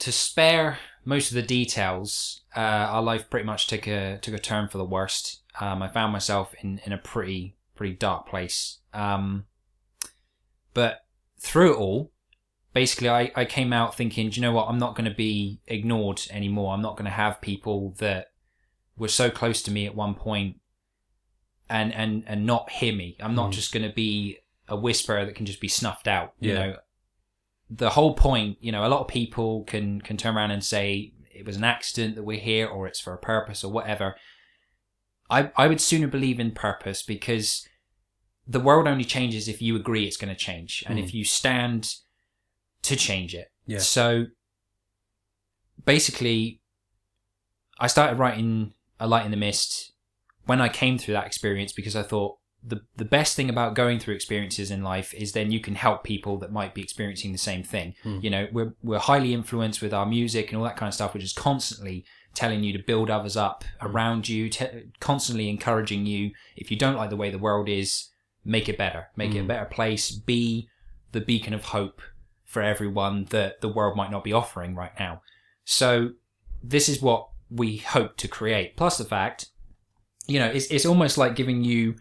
to 0.00 0.10
spare 0.12 0.78
most 1.04 1.30
of 1.30 1.34
the 1.34 1.42
details, 1.42 2.42
uh, 2.56 2.60
our 2.60 3.02
life 3.02 3.28
pretty 3.30 3.46
much 3.46 3.66
took 3.66 3.86
a 3.86 4.18
took 4.22 4.34
a 4.34 4.38
turn 4.38 4.68
for 4.68 4.78
the 4.78 4.84
worst. 4.84 5.42
Um, 5.60 5.82
I 5.82 5.88
found 5.88 6.12
myself 6.12 6.54
in, 6.62 6.80
in 6.84 6.92
a 6.92 6.98
pretty 6.98 7.56
pretty 7.74 7.94
dark 7.94 8.26
place. 8.28 8.78
Um, 8.94 9.44
but 10.74 11.04
through 11.38 11.72
it 11.74 11.76
all, 11.78 12.12
basically, 12.72 13.08
I, 13.10 13.32
I 13.34 13.44
came 13.44 13.72
out 13.72 13.96
thinking, 13.96 14.30
do 14.30 14.36
you 14.36 14.42
know 14.42 14.52
what? 14.52 14.68
I'm 14.68 14.78
not 14.78 14.94
going 14.94 15.08
to 15.10 15.14
be 15.16 15.60
ignored 15.66 16.22
anymore. 16.30 16.72
I'm 16.74 16.82
not 16.82 16.96
going 16.96 17.04
to 17.06 17.10
have 17.10 17.40
people 17.40 17.94
that 17.98 18.28
were 18.96 19.08
so 19.08 19.30
close 19.30 19.62
to 19.62 19.70
me 19.70 19.86
at 19.86 19.94
one 19.94 20.14
point 20.14 20.56
and 21.68 21.92
and 21.94 22.24
and 22.26 22.46
not 22.46 22.70
hear 22.70 22.94
me. 22.94 23.16
I'm 23.20 23.34
not 23.34 23.50
Mm. 23.50 23.54
just 23.54 23.72
going 23.72 23.88
to 23.88 23.94
be 23.94 24.38
a 24.68 24.76
whisper 24.76 25.24
that 25.24 25.34
can 25.34 25.46
just 25.46 25.60
be 25.60 25.68
snuffed 25.68 26.06
out. 26.08 26.34
You 26.40 26.52
Yeah. 26.52 26.66
know, 26.66 26.76
the 27.76 27.90
whole 27.90 28.14
point. 28.14 28.58
You 28.60 28.72
know, 28.72 28.84
a 28.86 28.88
lot 28.88 29.00
of 29.00 29.08
people 29.08 29.64
can 29.64 30.00
can 30.00 30.16
turn 30.16 30.36
around 30.36 30.50
and 30.50 30.64
say 30.64 31.12
it 31.34 31.46
was 31.46 31.56
an 31.56 31.64
accident 31.64 32.14
that 32.16 32.22
we're 32.24 32.40
here, 32.40 32.66
or 32.66 32.86
it's 32.86 33.00
for 33.00 33.12
a 33.12 33.18
purpose, 33.18 33.64
or 33.64 33.72
whatever. 33.72 34.14
I 35.30 35.50
I 35.56 35.66
would 35.68 35.80
sooner 35.80 36.06
believe 36.08 36.38
in 36.40 36.50
purpose 36.52 37.02
because 37.02 37.66
the 38.46 38.60
world 38.60 38.88
only 38.88 39.04
changes 39.04 39.48
if 39.48 39.62
you 39.62 39.76
agree 39.76 40.04
it's 40.06 40.16
going 40.16 40.34
to 40.34 40.38
change, 40.38 40.84
and 40.86 40.98
Mm. 40.98 41.04
if 41.04 41.14
you 41.14 41.24
stand 41.24 41.94
to 42.82 42.96
change 42.96 43.34
it. 43.34 43.48
Yeah. 43.66 43.78
So 43.78 44.26
basically, 45.84 46.60
I 47.78 47.86
started 47.86 48.18
writing 48.18 48.74
A 48.98 49.06
Light 49.06 49.24
in 49.24 49.30
the 49.30 49.36
Mist 49.36 49.92
when 50.46 50.60
I 50.60 50.68
came 50.68 50.98
through 50.98 51.14
that 51.14 51.26
experience 51.26 51.72
because 51.72 51.94
I 51.94 52.02
thought 52.02 52.38
the 52.64 52.80
the 52.96 53.04
best 53.04 53.34
thing 53.36 53.50
about 53.50 53.74
going 53.74 53.98
through 53.98 54.14
experiences 54.14 54.70
in 54.70 54.82
life 54.82 55.12
is 55.14 55.32
then 55.32 55.50
you 55.50 55.58
can 55.60 55.74
help 55.74 56.04
people 56.04 56.38
that 56.38 56.52
might 56.52 56.74
be 56.74 56.82
experiencing 56.82 57.32
the 57.32 57.38
same 57.38 57.62
thing. 57.62 57.94
Hmm. 58.02 58.18
You 58.22 58.30
know, 58.30 58.48
we're 58.52 58.74
we're 58.82 58.98
highly 59.00 59.34
influenced 59.34 59.82
with 59.82 59.92
our 59.92 60.06
music 60.06 60.50
and 60.50 60.58
all 60.58 60.64
that 60.64 60.76
kind 60.76 60.88
of 60.88 60.94
stuff, 60.94 61.14
which 61.14 61.24
is 61.24 61.32
constantly 61.32 62.04
telling 62.34 62.62
you 62.64 62.72
to 62.72 62.82
build 62.82 63.10
others 63.10 63.36
up 63.36 63.64
around 63.80 64.28
you, 64.28 64.48
te- 64.48 64.90
constantly 65.00 65.48
encouraging 65.48 66.06
you. 66.06 66.30
If 66.56 66.70
you 66.70 66.76
don't 66.78 66.96
like 66.96 67.10
the 67.10 67.16
way 67.16 67.30
the 67.30 67.38
world 67.38 67.68
is, 67.68 68.08
make 68.44 68.68
it 68.68 68.78
better, 68.78 69.08
make 69.16 69.34
it 69.34 69.38
a 69.38 69.42
Hmm. 69.42 69.48
better 69.48 69.64
place. 69.66 70.10
Be 70.10 70.68
the 71.10 71.20
beacon 71.20 71.52
of 71.54 71.64
hope 71.64 72.00
for 72.44 72.62
everyone 72.62 73.26
that 73.30 73.60
the 73.60 73.68
world 73.68 73.96
might 73.96 74.10
not 74.10 74.22
be 74.24 74.32
offering 74.32 74.74
right 74.74 74.92
now. 74.98 75.20
So 75.64 76.10
this 76.62 76.88
is 76.88 77.02
what 77.02 77.28
we 77.50 77.78
hope 77.78 78.16
to 78.18 78.28
create. 78.28 78.76
Plus 78.76 78.98
the 78.98 79.04
fact, 79.04 79.48
you 80.26 80.38
know, 80.38 80.46
it's 80.46 80.66
it's 80.66 80.86
almost 80.86 81.18
like 81.18 81.34
giving 81.34 81.64
you, 81.64 81.96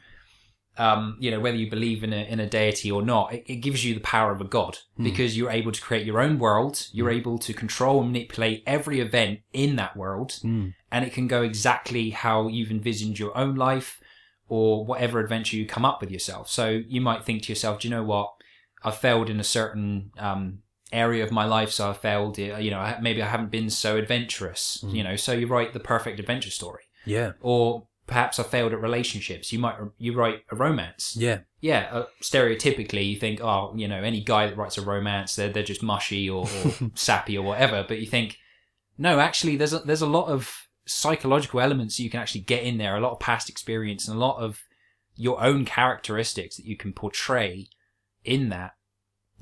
um, 0.86 1.02
you 1.24 1.30
know, 1.32 1.40
whether 1.46 1.58
you 1.64 1.70
believe 1.70 2.00
in 2.08 2.12
a 2.20 2.22
in 2.34 2.40
a 2.40 2.50
deity 2.60 2.90
or 2.98 3.02
not, 3.14 3.26
it, 3.36 3.44
it 3.54 3.58
gives 3.66 3.80
you 3.86 3.92
the 3.94 4.00
power 4.18 4.32
of 4.36 4.42
a 4.42 4.50
god 4.58 4.74
because 5.08 5.32
you're 5.38 5.56
able 5.60 5.72
to 5.78 5.82
create 5.88 6.06
your 6.10 6.20
own 6.26 6.36
world. 6.46 6.76
You're 6.96 7.14
able 7.20 7.38
to 7.48 7.52
control 7.64 7.96
and 8.02 8.12
manipulate 8.12 8.64
every 8.66 9.00
event 9.08 9.40
in 9.64 9.76
that 9.82 9.94
world, 10.04 10.30
Mm. 10.44 10.68
and 10.94 11.06
it 11.06 11.14
can 11.18 11.28
go 11.36 11.42
exactly 11.52 12.06
how 12.24 12.48
you've 12.56 12.72
envisioned 12.80 13.16
your 13.24 13.34
own 13.44 13.54
life 13.70 13.90
or 14.48 14.70
whatever 14.90 15.20
adventure 15.20 15.56
you 15.60 15.66
come 15.76 15.86
up 15.90 15.98
with 16.02 16.12
yourself. 16.12 16.46
So 16.50 16.66
you 16.96 17.02
might 17.10 17.24
think 17.26 17.44
to 17.44 17.52
yourself, 17.54 17.80
do 17.80 17.88
you 17.88 17.94
know 17.96 18.04
what? 18.04 18.30
I've 18.84 18.98
failed 18.98 19.30
in 19.30 19.40
a 19.40 19.44
certain 19.60 20.12
um, 20.18 20.44
area 20.92 21.24
of 21.24 21.32
my 21.32 21.46
life, 21.58 21.72
so 21.72 21.90
I 21.92 21.94
failed. 21.94 22.38
You 22.38 22.72
know, 22.72 22.82
maybe 23.02 23.22
I 23.22 23.28
haven't 23.36 23.52
been 23.52 23.70
so 23.70 23.98
adventurous. 23.98 24.84
You 24.98 25.04
know, 25.04 25.16
so 25.16 25.32
you 25.34 25.48
write 25.48 25.72
the 25.74 25.80
perfect 25.94 26.20
adventure 26.20 26.50
story, 26.52 26.84
Yeah, 27.06 27.32
or 27.42 27.88
perhaps 28.12 28.40
I 28.40 28.44
failed 28.44 28.74
at 28.74 28.82
relationships. 28.82 29.54
You 29.54 29.60
might 29.60 29.78
you 29.98 30.14
write 30.14 30.44
a 30.52 30.56
romance. 30.56 31.16
yeah, 31.18 31.40
Yeah, 31.62 31.88
uh, 31.92 32.06
stereotypically 32.22 33.10
you 33.10 33.16
think, 33.16 33.40
oh, 33.42 33.74
you 33.74 33.88
know, 33.88 34.04
any 34.04 34.22
guy 34.22 34.48
that 34.48 34.58
writes 34.58 34.78
a 34.78 34.82
romance, 34.82 35.38
they're 35.38 35.50
they're 35.50 35.64
just 35.64 35.82
mushy 35.82 36.30
or, 36.30 36.46
or 36.46 36.92
sappy 36.94 37.38
or 37.38 37.44
whatever. 37.44 37.86
But 37.88 38.00
you 38.00 38.06
think, 38.06 38.38
no, 38.98 39.20
actually, 39.20 39.56
there's 39.56 39.72
a, 39.72 39.80
there's 39.80 40.02
a 40.02 40.08
lot 40.08 40.28
of 40.28 40.68
psychological 40.86 41.62
elements 41.62 42.02
you 42.02 42.10
can 42.10 42.20
actually 42.20 42.42
get 42.42 42.64
in 42.64 42.78
there, 42.78 42.98
a 42.98 43.00
lot 43.00 43.14
of 43.14 43.22
past 43.22 43.50
experience, 43.50 44.10
and 44.10 44.18
a 44.18 44.20
lot 44.20 44.44
of 44.44 44.60
your 45.16 45.42
own 45.42 45.64
characteristics 45.64 46.58
that 46.58 46.66
you 46.66 46.76
can 46.76 46.92
portray 46.92 47.70
in 48.26 48.50
that. 48.50 48.74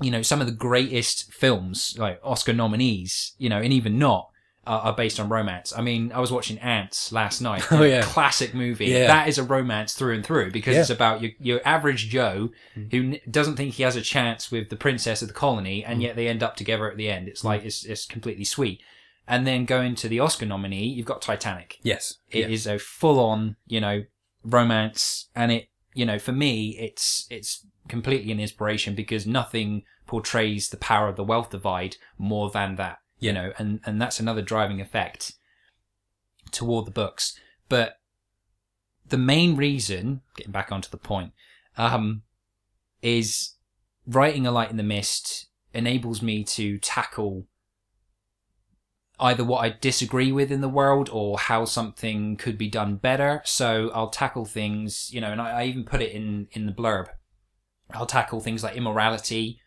You 0.00 0.12
know, 0.12 0.22
some 0.22 0.40
of 0.40 0.46
the 0.46 0.52
greatest 0.52 1.32
films, 1.32 1.96
like 1.98 2.20
Oscar 2.22 2.52
nominees, 2.52 3.34
you 3.36 3.48
know, 3.48 3.58
and 3.58 3.72
even 3.72 3.98
not, 3.98 4.29
are, 4.66 4.80
are 4.80 4.92
based 4.94 5.18
on 5.18 5.28
romance. 5.28 5.72
I 5.76 5.80
mean, 5.80 6.12
I 6.12 6.20
was 6.20 6.30
watching 6.30 6.58
Antz 6.58 7.12
last 7.12 7.40
night. 7.40 7.64
Oh, 7.70 7.82
yeah. 7.82 8.02
classic 8.02 8.52
movie. 8.54 8.86
Yeah. 8.86 9.06
That 9.06 9.28
is 9.28 9.38
a 9.38 9.42
romance 9.42 9.94
through 9.94 10.14
and 10.14 10.24
through 10.24 10.50
because 10.50 10.74
Yeah. 10.74 10.80
it's 10.82 10.90
about 10.90 11.22
your 11.22 11.32
your 11.40 11.60
average 11.64 12.08
Joe 12.08 12.50
Mm. 12.76 12.90
who 12.92 12.98
n- 13.14 13.20
doesn't 13.30 13.56
think 13.56 13.74
he 13.74 13.82
has 13.84 13.96
a 13.96 14.02
chance 14.02 14.50
with 14.50 14.68
the 14.68 14.76
princess 14.76 15.22
of 15.22 15.28
the 15.28 15.34
colony, 15.34 15.80
Mm. 15.82 15.84
and 15.88 16.02
yet 16.02 16.16
they 16.16 16.28
end 16.28 16.42
up 16.42 16.56
together 16.56 16.90
at 16.90 16.96
the 16.96 17.08
end. 17.10 17.26
It's 17.28 17.44
like 17.44 17.64
it's 17.64 17.84
it's 17.84 18.04
completely 18.06 18.44
sweet. 18.44 18.82
And 19.26 19.46
then 19.46 19.64
going 19.64 19.94
to 19.96 20.08
the 20.08 20.18
Oscar 20.20 20.44
nominee, 20.46 20.86
you've 20.88 21.06
got 21.06 21.22
Titanic. 21.22 21.78
Yes. 21.82 22.16
It 22.30 22.50
is 22.50 22.66
yeah. 22.66 22.72
a 22.74 22.78
full 22.78 23.20
on, 23.20 23.56
you 23.66 23.80
know, 23.80 24.02
romance, 24.44 25.28
and 25.34 25.52
it, 25.52 25.68
you 25.94 26.04
know, 26.04 26.18
for 26.18 26.32
me, 26.32 26.76
it's 26.78 27.26
it's 27.30 27.66
completely 27.88 28.30
an 28.32 28.40
inspiration 28.40 28.94
because 28.94 29.26
nothing 29.26 29.82
portrays 30.06 30.68
the 30.68 30.76
power 30.76 31.08
of 31.08 31.16
the 31.16 31.24
wealth 31.24 31.50
divide 31.50 31.96
more 32.18 32.50
than 32.50 32.76
that, 32.76 32.98
you 33.20 33.32
know, 33.32 33.52
and 33.58 33.80
and 33.86 34.00
that's 34.00 34.18
another 34.18 34.42
driving 34.42 34.80
effect 34.80 35.34
toward 36.50 36.86
the 36.86 36.90
books. 36.90 37.38
But 37.68 38.00
the 39.06 39.18
main 39.18 39.56
reason, 39.56 40.22
getting 40.36 40.52
back 40.52 40.72
onto 40.72 40.90
the 40.90 40.96
point, 40.96 41.32
um, 41.76 42.22
is 43.02 43.54
writing 44.06 44.46
a 44.46 44.50
light 44.50 44.70
in 44.70 44.76
the 44.76 44.82
mist 44.82 45.46
enables 45.72 46.20
me 46.20 46.42
to 46.42 46.78
tackle 46.78 47.46
either 49.20 49.44
what 49.44 49.62
I 49.62 49.76
disagree 49.80 50.32
with 50.32 50.50
in 50.50 50.62
the 50.62 50.68
world 50.68 51.10
or 51.12 51.38
how 51.38 51.66
something 51.66 52.36
could 52.36 52.56
be 52.56 52.68
done 52.68 52.96
better. 52.96 53.42
So 53.44 53.90
I'll 53.94 54.08
tackle 54.08 54.46
things, 54.46 55.12
you 55.12 55.20
know, 55.20 55.30
and 55.30 55.40
I, 55.40 55.60
I 55.60 55.64
even 55.66 55.84
put 55.84 56.00
it 56.00 56.12
in 56.12 56.48
in 56.52 56.66
the 56.66 56.72
blurb. 56.72 57.08
I'll 57.92 58.06
tackle 58.06 58.40
things 58.40 58.62
like 58.62 58.76
immorality, 58.76 59.60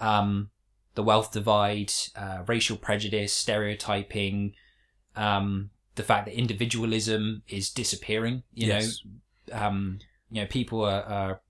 um, 0.00 0.50
the 0.94 1.02
wealth 1.02 1.32
divide, 1.32 1.92
uh, 2.16 2.42
racial 2.46 2.76
prejudice, 2.76 3.32
stereotyping, 3.32 4.54
um, 5.16 5.70
the 5.94 6.02
fact 6.02 6.26
that 6.26 6.34
individualism 6.34 7.42
is 7.48 7.70
disappearing. 7.70 8.42
You 8.54 8.68
Yes. 8.68 9.02
know, 9.50 9.66
um, 9.66 9.98
you 10.30 10.40
know, 10.42 10.46
people 10.46 10.82
are, 10.84 11.02
are 11.02 11.40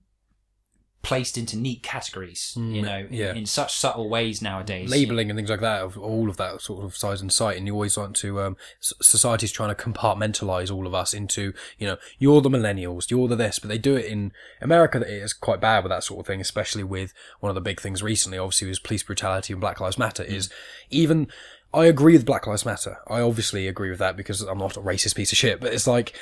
placed 1.03 1.37
into 1.37 1.55
neat 1.57 1.83
categories. 1.83 2.53
you 2.55 2.81
Mm, 2.81 2.85
know, 2.85 2.97
in- 2.99 3.13
yeah. 3.13 3.33
in 3.33 3.45
such 3.45 3.73
subtle 3.75 4.09
ways 4.09 4.41
nowadays. 4.41 4.89
labeling 4.89 5.29
and 5.29 5.37
things 5.37 5.49
like 5.49 5.59
that 5.59 5.81
of 5.81 5.97
all 5.97 6.29
of 6.29 6.37
that 6.37 6.61
sort 6.61 6.83
of 6.83 6.95
size 6.97 7.21
and 7.21 7.31
sight 7.31 7.57
and 7.57 7.67
you 7.67 7.73
always 7.73 7.97
want 7.97 8.15
to 8.15 8.39
um 8.41 8.55
society's 8.79 9.51
trying 9.51 9.73
to 9.73 9.75
compartmentalize 9.75 10.71
all 10.73 10.87
of 10.87 10.93
us 10.93 11.13
into 11.13 11.53
you 11.77 11.85
know 11.87 11.97
you're 12.19 12.41
the 12.41 12.49
millennials 12.49 13.09
you're 13.11 13.27
the 13.27 13.35
this 13.35 13.59
but 13.59 13.67
they 13.69 13.77
do 13.77 13.95
it 13.95 14.05
in 14.05 14.31
america 14.61 14.99
it 15.01 15.07
is 15.09 15.33
quite 15.33 15.59
bad 15.59 15.83
with 15.83 15.89
that 15.91 16.03
sort 16.03 16.19
of 16.21 16.25
thing 16.27 16.39
especially 16.41 16.83
with 16.83 17.13
one 17.39 17.49
of 17.49 17.55
the 17.55 17.61
big 17.61 17.81
things 17.81 18.01
recently 18.01 18.37
obviously 18.37 18.67
was 18.67 18.79
police 18.79 19.03
brutality 19.03 19.53
and 19.53 19.59
black 19.61 19.79
lives 19.81 19.97
matter 19.97 20.23
is 20.23 20.49
even 20.89 21.27
i 21.73 21.85
agree 21.85 22.13
with 22.13 22.25
black 22.25 22.47
lives 22.47 22.65
matter 22.65 22.99
i 23.07 23.19
obviously 23.19 23.67
agree 23.67 23.89
with 23.89 23.99
that 23.99 24.15
because 24.15 24.41
i'm 24.41 24.57
not 24.59 24.77
a 24.77 24.81
racist 24.81 25.15
piece 25.15 25.31
of 25.31 25.37
shit 25.37 25.59
but 25.59 25.73
it's 25.73 25.87
like 25.87 26.13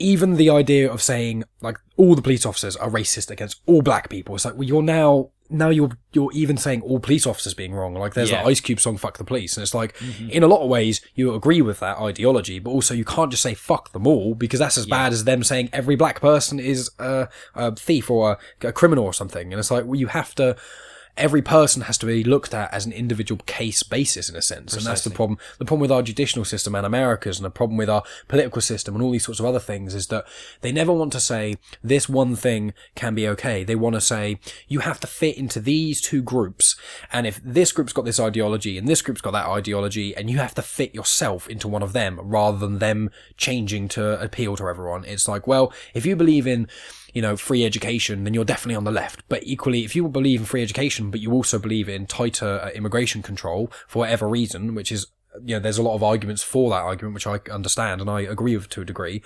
even 0.00 0.34
the 0.34 0.50
idea 0.50 0.90
of 0.90 1.00
saying 1.00 1.44
like 1.60 1.78
all 1.96 2.14
the 2.14 2.22
police 2.22 2.44
officers 2.44 2.76
are 2.76 2.90
racist 2.90 3.30
against 3.30 3.60
all 3.66 3.82
black 3.82 4.08
people 4.08 4.34
it's 4.34 4.44
like 4.44 4.54
well 4.54 4.64
you're 4.64 4.82
now 4.82 5.30
now 5.50 5.68
you're 5.68 5.90
you're 6.12 6.30
even 6.32 6.56
saying 6.56 6.80
all 6.82 7.00
police 7.00 7.26
officers 7.26 7.54
being 7.54 7.74
wrong. 7.74 7.94
Like 7.94 8.14
there's 8.14 8.30
Yeah. 8.30 8.42
the 8.42 8.48
ice 8.48 8.60
cube 8.60 8.80
song 8.80 8.96
fuck 8.96 9.18
the 9.18 9.24
police. 9.24 9.56
And 9.56 9.62
it's 9.62 9.74
like 9.74 9.96
mm-hmm. 9.98 10.30
in 10.30 10.42
a 10.42 10.46
lot 10.46 10.62
of 10.62 10.68
ways 10.68 11.00
you 11.14 11.34
agree 11.34 11.60
with 11.60 11.80
that 11.80 11.98
ideology 11.98 12.58
but 12.58 12.70
also 12.70 12.94
you 12.94 13.04
can't 13.04 13.30
just 13.30 13.42
say 13.42 13.54
fuck 13.54 13.92
them 13.92 14.06
all 14.06 14.34
because 14.34 14.60
that's 14.60 14.78
as 14.78 14.86
bad 14.86 15.12
as 15.12 15.24
them 15.24 15.42
saying 15.42 15.68
every 15.72 15.96
black 15.96 16.20
person 16.20 16.60
is 16.60 16.90
a, 16.98 17.28
a 17.54 17.74
thief 17.74 18.10
or 18.10 18.38
a, 18.62 18.68
a 18.68 18.72
criminal 18.72 19.04
or 19.04 19.12
something. 19.12 19.52
And 19.52 19.58
it's 19.58 19.70
like 19.70 19.84
well 19.84 19.98
you 19.98 20.06
have 20.06 20.34
to 20.36 20.56
every 21.16 21.42
person 21.42 21.82
has 21.82 21.98
to 21.98 22.06
be 22.06 22.24
looked 22.24 22.54
at 22.54 22.72
as 22.72 22.86
an 22.86 22.92
individual 22.92 23.40
case 23.46 23.82
basis 23.82 24.28
in 24.28 24.36
a 24.36 24.42
sense. 24.42 24.74
And 24.74 24.84
that's 24.84 25.04
the 25.04 25.10
problem. 25.10 25.38
The 25.58 25.64
problem 25.64 25.80
with 25.80 25.92
our 25.92 26.02
judicial 26.02 26.44
system 26.44 26.74
and 26.74 26.86
america's 26.86 27.38
and 27.38 27.44
the 27.44 27.50
problem 27.50 27.76
with 27.76 27.90
our 27.90 28.02
political 28.28 28.60
system 28.60 28.94
and 28.94 29.02
all 29.02 29.10
these 29.10 29.24
sorts 29.24 29.40
of 29.40 29.46
other 29.46 29.58
things 29.58 29.94
is 29.94 30.08
that 30.08 30.26
they 30.60 30.72
never 30.72 30.92
want 30.92 31.12
to 31.12 31.20
say 31.20 31.56
this 31.82 32.08
one 32.08 32.36
thing 32.36 32.72
can 32.94 33.14
be 33.14 33.28
okay. 33.28 33.64
They 33.64 33.74
want 33.74 33.94
to 33.94 34.00
say 34.00 34.38
you 34.68 34.80
have 34.80 35.00
to 35.00 35.06
fit 35.06 35.36
into 35.36 35.60
these 35.60 36.00
two 36.00 36.22
groups. 36.22 36.76
And 37.12 37.26
if 37.26 37.40
this 37.44 37.72
group's 37.72 37.92
got 37.92 38.04
this 38.04 38.20
ideology 38.20 38.78
and 38.78 38.88
this 38.88 39.02
group's 39.02 39.20
got 39.20 39.32
that 39.32 39.46
ideology 39.46 40.16
and 40.16 40.30
you 40.30 40.38
have 40.38 40.54
to 40.54 40.62
fit 40.62 40.94
yourself 40.94 41.48
into 41.48 41.68
one 41.68 41.82
of 41.82 41.92
them 41.92 42.18
rather 42.20 42.58
than 42.58 42.78
them 42.78 43.10
changing 43.36 43.88
to 43.88 44.20
appeal 44.20 44.56
to 44.56 44.68
everyone. 44.68 45.04
It's 45.04 45.28
like 45.28 45.46
well 45.46 45.72
if 45.94 46.06
you 46.06 46.16
believe 46.16 46.46
in 46.46 46.68
you 47.12 47.22
know, 47.22 47.36
free 47.36 47.64
education, 47.64 48.24
then 48.24 48.34
you're 48.34 48.44
definitely 48.44 48.76
on 48.76 48.84
the 48.84 48.90
left. 48.90 49.22
But 49.28 49.42
equally, 49.44 49.84
if 49.84 49.96
you 49.96 50.08
believe 50.08 50.40
in 50.40 50.46
free 50.46 50.62
education, 50.62 51.10
but 51.10 51.20
you 51.20 51.32
also 51.32 51.58
believe 51.58 51.88
in 51.88 52.06
tighter 52.06 52.60
uh, 52.62 52.70
immigration 52.70 53.22
control 53.22 53.70
for 53.88 54.00
whatever 54.00 54.28
reason, 54.28 54.74
which 54.74 54.92
is, 54.92 55.06
you 55.44 55.56
know, 55.56 55.60
there's 55.60 55.78
a 55.78 55.82
lot 55.82 55.94
of 55.94 56.02
arguments 56.02 56.42
for 56.42 56.70
that 56.70 56.82
argument, 56.82 57.14
which 57.14 57.26
I 57.26 57.40
understand 57.50 58.00
and 58.00 58.10
I 58.10 58.20
agree 58.20 58.56
with 58.56 58.68
to 58.70 58.82
a 58.82 58.84
degree. 58.84 59.22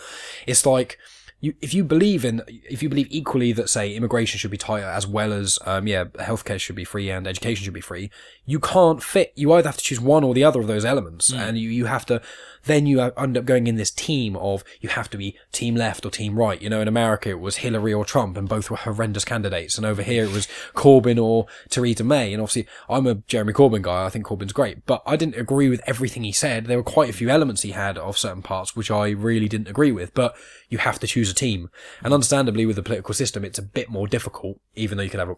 It's 0.46 0.66
like, 0.66 0.98
you, 1.40 1.54
if 1.60 1.74
you 1.74 1.84
believe 1.84 2.24
in, 2.24 2.42
if 2.46 2.82
you 2.82 2.88
believe 2.88 3.08
equally 3.10 3.52
that, 3.52 3.68
say, 3.68 3.94
immigration 3.94 4.38
should 4.38 4.50
be 4.50 4.56
tighter 4.56 4.86
as 4.86 5.06
well 5.06 5.32
as, 5.32 5.58
um, 5.66 5.86
yeah, 5.86 6.04
healthcare 6.04 6.58
should 6.58 6.76
be 6.76 6.84
free 6.84 7.10
and 7.10 7.26
education 7.26 7.64
should 7.64 7.74
be 7.74 7.82
free, 7.82 8.10
you 8.46 8.58
can't 8.58 9.02
fit, 9.02 9.32
you 9.34 9.52
either 9.52 9.68
have 9.68 9.76
to 9.76 9.84
choose 9.84 10.00
one 10.00 10.24
or 10.24 10.32
the 10.32 10.44
other 10.44 10.60
of 10.60 10.68
those 10.68 10.86
elements. 10.86 11.32
And 11.32 11.58
you, 11.58 11.68
you 11.68 11.84
have 11.84 12.06
to, 12.06 12.22
then 12.64 12.86
you 12.86 13.00
end 13.00 13.36
up 13.36 13.44
going 13.44 13.66
in 13.66 13.76
this 13.76 13.90
team 13.90 14.36
of, 14.36 14.64
you 14.80 14.88
have 14.88 15.10
to 15.10 15.18
be 15.18 15.36
team 15.52 15.74
left 15.74 16.04
or 16.04 16.10
team 16.10 16.36
right. 16.36 16.60
You 16.60 16.70
know, 16.70 16.80
in 16.80 16.88
America 16.88 17.30
it 17.30 17.40
was 17.40 17.56
Hillary 17.56 17.92
or 17.92 18.04
Trump 18.04 18.36
and 18.36 18.48
both 18.48 18.70
were 18.70 18.76
horrendous 18.76 19.24
candidates. 19.24 19.76
And 19.76 19.86
over 19.86 20.02
here 20.02 20.24
it 20.24 20.32
was 20.32 20.48
Corbyn 20.74 21.22
or 21.22 21.46
Theresa 21.68 22.04
May. 22.04 22.32
And 22.32 22.40
obviously 22.40 22.66
I'm 22.88 23.06
a 23.06 23.16
Jeremy 23.16 23.52
Corbyn 23.52 23.82
guy. 23.82 24.04
I 24.04 24.10
think 24.10 24.26
Corbyn's 24.26 24.52
great, 24.52 24.86
but 24.86 25.02
I 25.06 25.16
didn't 25.16 25.36
agree 25.36 25.68
with 25.68 25.82
everything 25.86 26.24
he 26.24 26.32
said. 26.32 26.66
There 26.66 26.78
were 26.78 26.82
quite 26.82 27.10
a 27.10 27.14
few 27.14 27.28
elements 27.28 27.62
he 27.62 27.72
had 27.72 27.98
of 27.98 28.18
certain 28.18 28.42
parts 28.42 28.74
which 28.74 28.90
I 28.90 29.10
really 29.10 29.48
didn't 29.48 29.68
agree 29.68 29.92
with, 29.92 30.14
but 30.14 30.36
you 30.68 30.78
have 30.78 30.98
to 31.00 31.06
choose 31.06 31.30
a 31.30 31.34
team. 31.34 31.70
And 32.02 32.14
understandably 32.14 32.66
with 32.66 32.76
the 32.76 32.82
political 32.82 33.14
system, 33.14 33.44
it's 33.44 33.58
a 33.58 33.62
bit 33.62 33.88
more 33.88 34.06
difficult, 34.06 34.58
even 34.74 34.96
though 34.96 35.04
you 35.04 35.10
can 35.10 35.20
have 35.20 35.30
a 35.30 35.36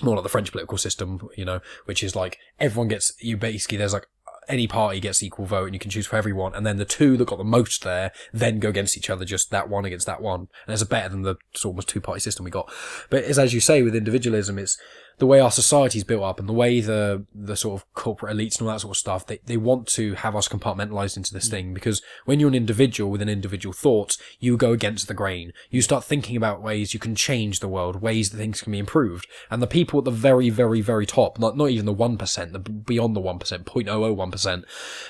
more 0.00 0.16
like 0.16 0.22
the 0.22 0.28
French 0.28 0.50
political 0.50 0.78
system, 0.78 1.28
you 1.36 1.44
know, 1.44 1.60
which 1.84 2.02
is 2.02 2.16
like 2.16 2.38
everyone 2.58 2.88
gets 2.88 3.12
you 3.20 3.36
basically 3.36 3.76
there's 3.76 3.92
like 3.92 4.06
any 4.48 4.66
party 4.66 5.00
gets 5.00 5.22
equal 5.22 5.46
vote 5.46 5.66
and 5.66 5.74
you 5.74 5.78
can 5.78 5.90
choose 5.90 6.06
for 6.06 6.16
everyone 6.16 6.54
and 6.54 6.66
then 6.66 6.76
the 6.76 6.84
two 6.84 7.16
that 7.16 7.28
got 7.28 7.38
the 7.38 7.44
most 7.44 7.84
there 7.84 8.10
then 8.32 8.58
go 8.58 8.68
against 8.68 8.96
each 8.96 9.08
other 9.08 9.24
just 9.24 9.50
that 9.50 9.68
one 9.68 9.84
against 9.84 10.06
that 10.06 10.20
one. 10.20 10.48
And 10.66 10.72
it's 10.72 10.82
a 10.82 10.86
better 10.86 11.08
than 11.08 11.22
the 11.22 11.36
sort 11.54 11.78
of 11.78 11.86
two 11.86 12.00
party 12.00 12.20
system 12.20 12.44
we 12.44 12.50
got. 12.50 12.72
But 13.10 13.24
it's 13.24 13.38
as 13.38 13.54
you 13.54 13.60
say 13.60 13.82
with 13.82 13.94
individualism 13.94 14.58
it's 14.58 14.78
the 15.22 15.26
way 15.26 15.38
our 15.38 15.52
society's 15.52 16.02
built 16.02 16.24
up 16.24 16.40
and 16.40 16.48
the 16.48 16.52
way 16.52 16.80
the 16.80 17.24
the 17.32 17.54
sort 17.54 17.80
of 17.80 17.94
corporate 17.94 18.36
elites 18.36 18.58
and 18.58 18.66
all 18.66 18.74
that 18.74 18.80
sort 18.80 18.90
of 18.90 18.98
stuff 18.98 19.24
they, 19.24 19.38
they 19.46 19.56
want 19.56 19.86
to 19.86 20.14
have 20.14 20.34
us 20.34 20.48
compartmentalized 20.48 21.16
into 21.16 21.32
this 21.32 21.46
mm. 21.46 21.52
thing 21.52 21.72
because 21.72 22.02
when 22.24 22.40
you're 22.40 22.48
an 22.48 22.56
individual 22.56 23.08
with 23.08 23.22
an 23.22 23.28
individual 23.28 23.72
thoughts 23.72 24.18
you 24.40 24.56
go 24.56 24.72
against 24.72 25.06
the 25.06 25.14
grain. 25.14 25.52
You 25.70 25.80
start 25.80 26.02
thinking 26.02 26.34
about 26.36 26.60
ways 26.60 26.92
you 26.92 26.98
can 26.98 27.14
change 27.14 27.60
the 27.60 27.68
world 27.68 28.02
ways 28.02 28.30
that 28.30 28.38
things 28.38 28.62
can 28.62 28.72
be 28.72 28.80
improved. 28.80 29.28
And 29.48 29.62
the 29.62 29.68
people 29.68 30.00
at 30.00 30.04
the 30.04 30.10
very 30.10 30.50
very 30.50 30.80
very 30.80 31.06
top 31.06 31.38
not 31.38 31.56
not 31.56 31.70
even 31.70 31.86
the 31.86 31.94
1% 31.94 32.52
the 32.52 32.58
beyond 32.58 33.14
the 33.14 33.20
1% 33.20 33.38
0.001% 33.38 34.64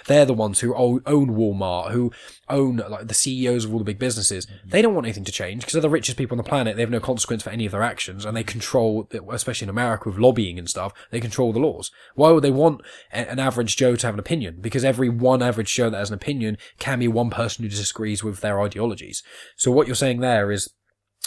they're 0.08 0.26
the 0.26 0.34
ones 0.34 0.60
who 0.60 0.74
own 0.74 1.00
Walmart 1.00 1.92
who 1.92 2.12
own 2.52 2.76
like 2.88 3.08
the 3.08 3.14
CEOs 3.14 3.64
of 3.64 3.72
all 3.72 3.78
the 3.78 3.84
big 3.84 3.98
businesses 3.98 4.46
they 4.64 4.82
don't 4.82 4.94
want 4.94 5.06
anything 5.06 5.24
to 5.24 5.32
change 5.32 5.62
because 5.62 5.72
they're 5.72 5.82
the 5.82 5.88
richest 5.88 6.18
people 6.18 6.34
on 6.34 6.44
the 6.44 6.48
planet 6.48 6.76
they 6.76 6.82
have 6.82 6.90
no 6.90 7.00
consequence 7.00 7.42
for 7.42 7.50
any 7.50 7.66
of 7.66 7.72
their 7.72 7.82
actions 7.82 8.24
and 8.24 8.36
they 8.36 8.44
control 8.44 9.08
especially 9.30 9.64
in 9.64 9.70
America 9.70 10.08
with 10.08 10.18
lobbying 10.18 10.58
and 10.58 10.68
stuff 10.68 10.92
they 11.10 11.20
control 11.20 11.52
the 11.52 11.58
laws. 11.58 11.90
Why 12.14 12.30
would 12.30 12.44
they 12.44 12.50
want 12.50 12.82
a- 13.12 13.30
an 13.30 13.38
average 13.38 13.76
Joe 13.76 13.96
to 13.96 14.06
have 14.06 14.14
an 14.14 14.20
opinion? 14.20 14.58
Because 14.60 14.84
every 14.84 15.08
one 15.08 15.42
average 15.42 15.74
Joe 15.74 15.90
that 15.90 15.98
has 15.98 16.10
an 16.10 16.14
opinion 16.14 16.58
can 16.78 16.98
be 16.98 17.08
one 17.08 17.30
person 17.30 17.62
who 17.62 17.68
disagrees 17.68 18.22
with 18.22 18.40
their 18.40 18.60
ideologies. 18.60 19.22
So 19.56 19.70
what 19.70 19.86
you're 19.86 19.96
saying 19.96 20.20
there 20.20 20.50
is 20.50 20.70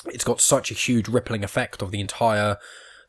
it's 0.05 0.23
got 0.23 0.41
such 0.41 0.71
a 0.71 0.75
huge 0.75 1.07
rippling 1.07 1.43
effect 1.43 1.81
of 1.81 1.91
the 1.91 1.99
entire 1.99 2.57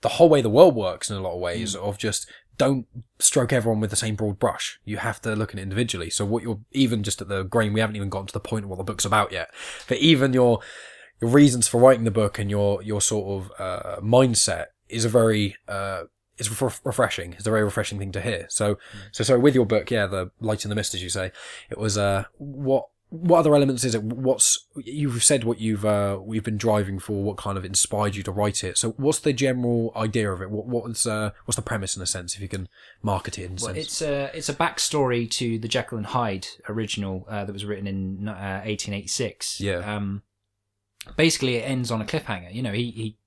the 0.03 0.11
whole 0.11 0.29
way 0.29 0.43
the 0.43 0.51
world 0.51 0.75
works 0.75 1.11
in 1.11 1.17
a 1.17 1.21
lot 1.21 1.35
of 1.35 1.41
ways 1.41 1.75
mm. 1.75 1.81
of 1.81 1.99
just 1.99 2.29
don't 2.59 2.87
stroke 3.19 3.53
everyone 3.53 3.81
with 3.81 3.91
the 3.91 3.97
same 3.97 4.15
broad 4.15 4.39
brush. 4.39 4.81
You 4.85 4.99
have 4.99 5.21
to 5.23 5.35
look 5.35 5.53
at 5.53 5.59
it 5.59 5.63
individually. 5.63 6.11
So 6.11 6.25
what 6.25 6.43
you're 6.43 6.61
even 6.73 7.03
just 7.03 7.21
at 7.21 7.29
the 7.29 7.43
grain, 7.43 7.73
we 7.73 7.81
haven't 7.81 7.97
even 7.97 8.09
gotten 8.09 8.27
to 8.29 8.33
the 8.33 8.41
point 8.41 8.65
of 8.65 8.71
what 8.71 8.79
the 8.79 8.85
book's 8.85 9.05
about 9.05 9.33
yet. 9.33 9.51
But 9.89 9.99
even 9.99 10.33
your 10.33 10.61
your 11.21 11.31
reasons 11.31 11.67
for 11.69 11.81
writing 11.81 12.05
the 12.05 12.11
book 12.11 12.39
and 12.39 12.51
your 12.51 12.83
your 12.83 13.01
sort 13.01 13.45
of 13.45 13.53
uh, 13.61 14.01
mindset 14.01 14.67
is 14.89 15.05
a 15.05 15.09
very 15.09 15.57
uh, 15.69 16.05
is 16.39 16.61
ref- 16.61 16.81
refreshing. 16.85 17.33
It's 17.35 17.47
a 17.47 17.51
very 17.51 17.65
refreshing 17.65 17.99
thing 17.99 18.13
to 18.13 18.21
hear. 18.21 18.47
So 18.49 18.79
so 19.13 19.25
so 19.25 19.39
with 19.39 19.55
your 19.55 19.67
book, 19.67 19.91
yeah, 19.91 20.07
the 20.07 20.31
light 20.41 20.65
in 20.65 20.69
the 20.69 20.75
mist, 20.75 20.95
as 20.95 21.03
you 21.03 21.09
say, 21.09 21.33
it 21.71 21.79
was 21.79 21.97
uh 21.97 22.25
what 22.39 22.87
what 23.21 23.39
other 23.41 23.55
elements 23.55 23.85
is 23.85 23.95
it? 23.95 24.03
What's 24.03 24.67
you've 24.77 25.23
said 25.25 25.45
what 25.45 25.61
you've 25.61 25.85
uh, 25.85 26.19
we've 26.23 26.45
been 26.45 26.57
driving 26.57 26.99
for? 26.99 27.23
What 27.23 27.37
kind 27.37 27.59
of 27.59 27.65
inspired 27.65 28.17
you 28.17 28.23
to 28.25 28.33
write 28.33 28.63
it? 28.65 28.79
So, 28.79 28.91
what's 28.93 29.19
the 29.19 29.33
general 29.33 29.93
idea 29.97 30.31
of 30.33 30.41
it? 30.43 30.51
What 30.51 30.67
what's 30.67 31.07
uh, 31.07 31.31
what's 31.45 31.57
the 31.57 31.63
premise 31.63 31.97
in 31.97 32.03
a 32.03 32.07
sense? 32.07 32.35
If 32.35 32.41
you 32.41 32.49
can 32.49 32.69
market 33.03 33.39
it 33.39 33.45
in 33.45 33.53
a 33.53 33.55
Well, 33.55 33.75
sense. 33.75 33.79
it's 33.79 34.03
a 34.03 34.31
it's 34.35 34.49
a 34.49 34.55
backstory 34.55 35.31
to 35.33 35.59
the 35.59 35.69
Jekyll 35.69 35.99
and 35.99 36.07
Hyde 36.07 36.47
original 36.69 37.27
uh, 37.29 37.45
that 37.45 37.53
was 37.53 37.65
written 37.65 37.87
in 37.87 38.29
uh, 38.29 38.63
1886. 38.65 39.61
Yeah. 39.61 39.79
Um, 39.97 40.23
basically, 41.17 41.57
it 41.57 41.63
ends 41.69 41.91
on 41.91 42.01
a 42.01 42.05
cliffhanger. 42.05 42.55
You 42.55 42.63
know, 42.63 42.73
he 42.73 42.91
he 42.91 43.19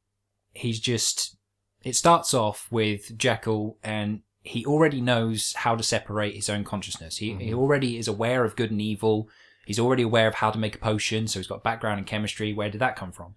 he's 0.53 0.79
just. 0.79 1.35
It 1.81 1.95
starts 1.95 2.33
off 2.33 2.67
with 2.69 3.17
Jekyll, 3.17 3.77
and 3.81 4.21
he 4.41 4.65
already 4.65 4.99
knows 4.99 5.53
how 5.55 5.75
to 5.75 5.83
separate 5.83 6.35
his 6.35 6.49
own 6.49 6.65
consciousness. 6.65 7.17
He, 7.17 7.33
he 7.35 7.53
already 7.53 7.97
is 7.97 8.07
aware 8.07 8.43
of 8.43 8.57
good 8.57 8.71
and 8.71 8.81
evil. 8.81 9.29
He's 9.69 9.77
already 9.77 10.01
aware 10.01 10.27
of 10.27 10.33
how 10.33 10.49
to 10.49 10.57
make 10.57 10.73
a 10.73 10.79
potion, 10.79 11.27
so 11.27 11.37
he's 11.37 11.45
got 11.47 11.63
background 11.63 11.99
in 11.99 12.05
chemistry. 12.05 12.53
Where 12.53 12.71
did 12.71 12.81
that 12.81 12.95
come 12.95 13.11
from? 13.11 13.35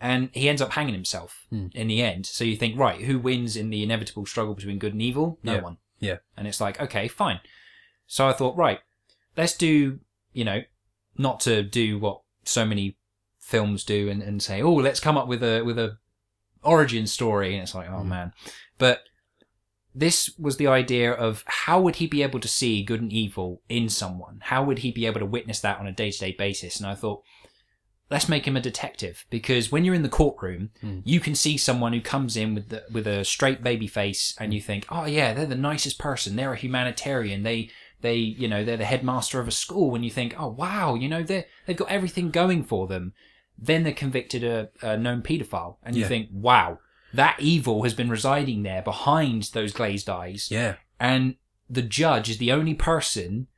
And 0.00 0.30
he 0.32 0.48
ends 0.48 0.62
up 0.62 0.70
hanging 0.72 0.94
himself 0.94 1.44
Hmm. 1.50 1.66
in 1.74 1.88
the 1.88 2.02
end. 2.02 2.24
So 2.24 2.44
you 2.44 2.54
think, 2.56 2.78
right, 2.78 3.00
who 3.02 3.18
wins 3.18 3.56
in 3.56 3.70
the 3.70 3.82
inevitable 3.82 4.26
struggle 4.26 4.54
between 4.54 4.78
good 4.78 4.92
and 4.92 5.02
evil? 5.02 5.40
No 5.42 5.54
Yeah. 5.54 5.60
one. 5.62 5.78
Yeah. 5.98 6.18
And 6.36 6.46
it's 6.46 6.60
like, 6.60 6.80
okay, 6.80 7.08
fine. 7.08 7.40
So 8.06 8.28
I 8.28 8.32
thought, 8.32 8.56
right, 8.56 8.78
let's 9.36 9.56
do, 9.56 9.98
you 10.32 10.44
know, 10.44 10.62
not 11.18 11.40
to 11.40 11.64
do 11.64 11.98
what 11.98 12.20
so 12.44 12.64
many 12.64 12.96
films 13.40 13.82
do 13.82 14.08
and, 14.08 14.22
and 14.22 14.40
say, 14.40 14.62
oh, 14.62 14.74
let's 14.74 15.00
come 15.00 15.16
up 15.18 15.26
with 15.26 15.42
a 15.42 15.62
with 15.62 15.80
a 15.80 15.98
origin 16.62 17.08
story. 17.08 17.54
And 17.54 17.62
it's 17.64 17.74
like, 17.74 17.88
oh 17.90 18.02
Mm. 18.04 18.06
man. 18.06 18.32
But 18.78 19.02
this 19.98 20.30
was 20.38 20.56
the 20.58 20.66
idea 20.66 21.10
of 21.10 21.42
how 21.46 21.80
would 21.80 21.96
he 21.96 22.06
be 22.06 22.22
able 22.22 22.40
to 22.40 22.48
see 22.48 22.82
good 22.84 23.00
and 23.00 23.12
evil 23.12 23.62
in 23.68 23.88
someone? 23.88 24.38
How 24.42 24.62
would 24.62 24.80
he 24.80 24.90
be 24.92 25.06
able 25.06 25.20
to 25.20 25.26
witness 25.26 25.60
that 25.60 25.78
on 25.80 25.86
a 25.86 25.92
day 25.92 26.10
to 26.10 26.18
day 26.18 26.32
basis? 26.32 26.78
And 26.78 26.86
I 26.86 26.94
thought, 26.94 27.22
let's 28.10 28.28
make 28.28 28.46
him 28.46 28.56
a 28.56 28.60
detective 28.60 29.24
because 29.30 29.72
when 29.72 29.84
you're 29.84 29.94
in 29.94 30.02
the 30.02 30.08
courtroom, 30.08 30.70
Mm. 30.82 31.02
you 31.04 31.18
can 31.18 31.34
see 31.34 31.56
someone 31.56 31.92
who 31.92 32.00
comes 32.00 32.36
in 32.36 32.54
with 32.54 32.68
the, 32.68 32.84
with 32.92 33.06
a 33.06 33.24
straight 33.24 33.62
baby 33.64 33.86
face, 33.86 34.34
and 34.38 34.52
you 34.54 34.60
think, 34.60 34.86
oh 34.90 35.06
yeah, 35.06 35.32
they're 35.34 35.46
the 35.46 35.54
nicest 35.56 35.98
person. 35.98 36.36
They're 36.36 36.52
a 36.52 36.56
humanitarian. 36.56 37.42
They 37.42 37.70
they 38.02 38.16
you 38.16 38.46
know 38.48 38.64
they're 38.64 38.76
the 38.76 38.84
headmaster 38.84 39.40
of 39.40 39.48
a 39.48 39.52
school. 39.64 39.94
And 39.94 40.04
you 40.04 40.10
think, 40.10 40.34
oh 40.38 40.48
wow, 40.48 40.94
you 40.94 41.08
know 41.08 41.22
they 41.22 41.46
they've 41.66 41.76
got 41.76 41.90
everything 41.90 42.30
going 42.30 42.62
for 42.64 42.86
them. 42.86 43.14
Then 43.58 43.82
they're 43.84 43.94
convicted 43.94 44.44
a, 44.44 44.68
a 44.82 44.98
known 44.98 45.22
paedophile, 45.22 45.76
and 45.82 45.96
you 45.96 46.02
Yeah. 46.02 46.08
think, 46.08 46.28
wow, 46.30 46.78
that 47.16 47.36
evil 47.40 47.82
has 47.82 47.94
been 47.94 48.08
residing 48.10 48.62
there 48.62 48.82
behind 48.82 49.44
those 49.52 49.72
glazed 49.72 50.08
eyes. 50.08 50.50
Yeah. 50.50 50.76
and 50.98 51.36
the 51.68 51.82
judge 51.82 52.30
is 52.30 52.38
the 52.38 52.52
only 52.52 52.74
person 52.74 53.48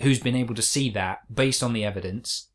who's 0.00 0.18
been 0.18 0.34
able 0.34 0.54
to 0.56 0.62
see 0.62 0.90
that 0.90 1.32
based 1.32 1.62
on 1.62 1.72
the 1.72 1.84
evidence. 1.84 2.48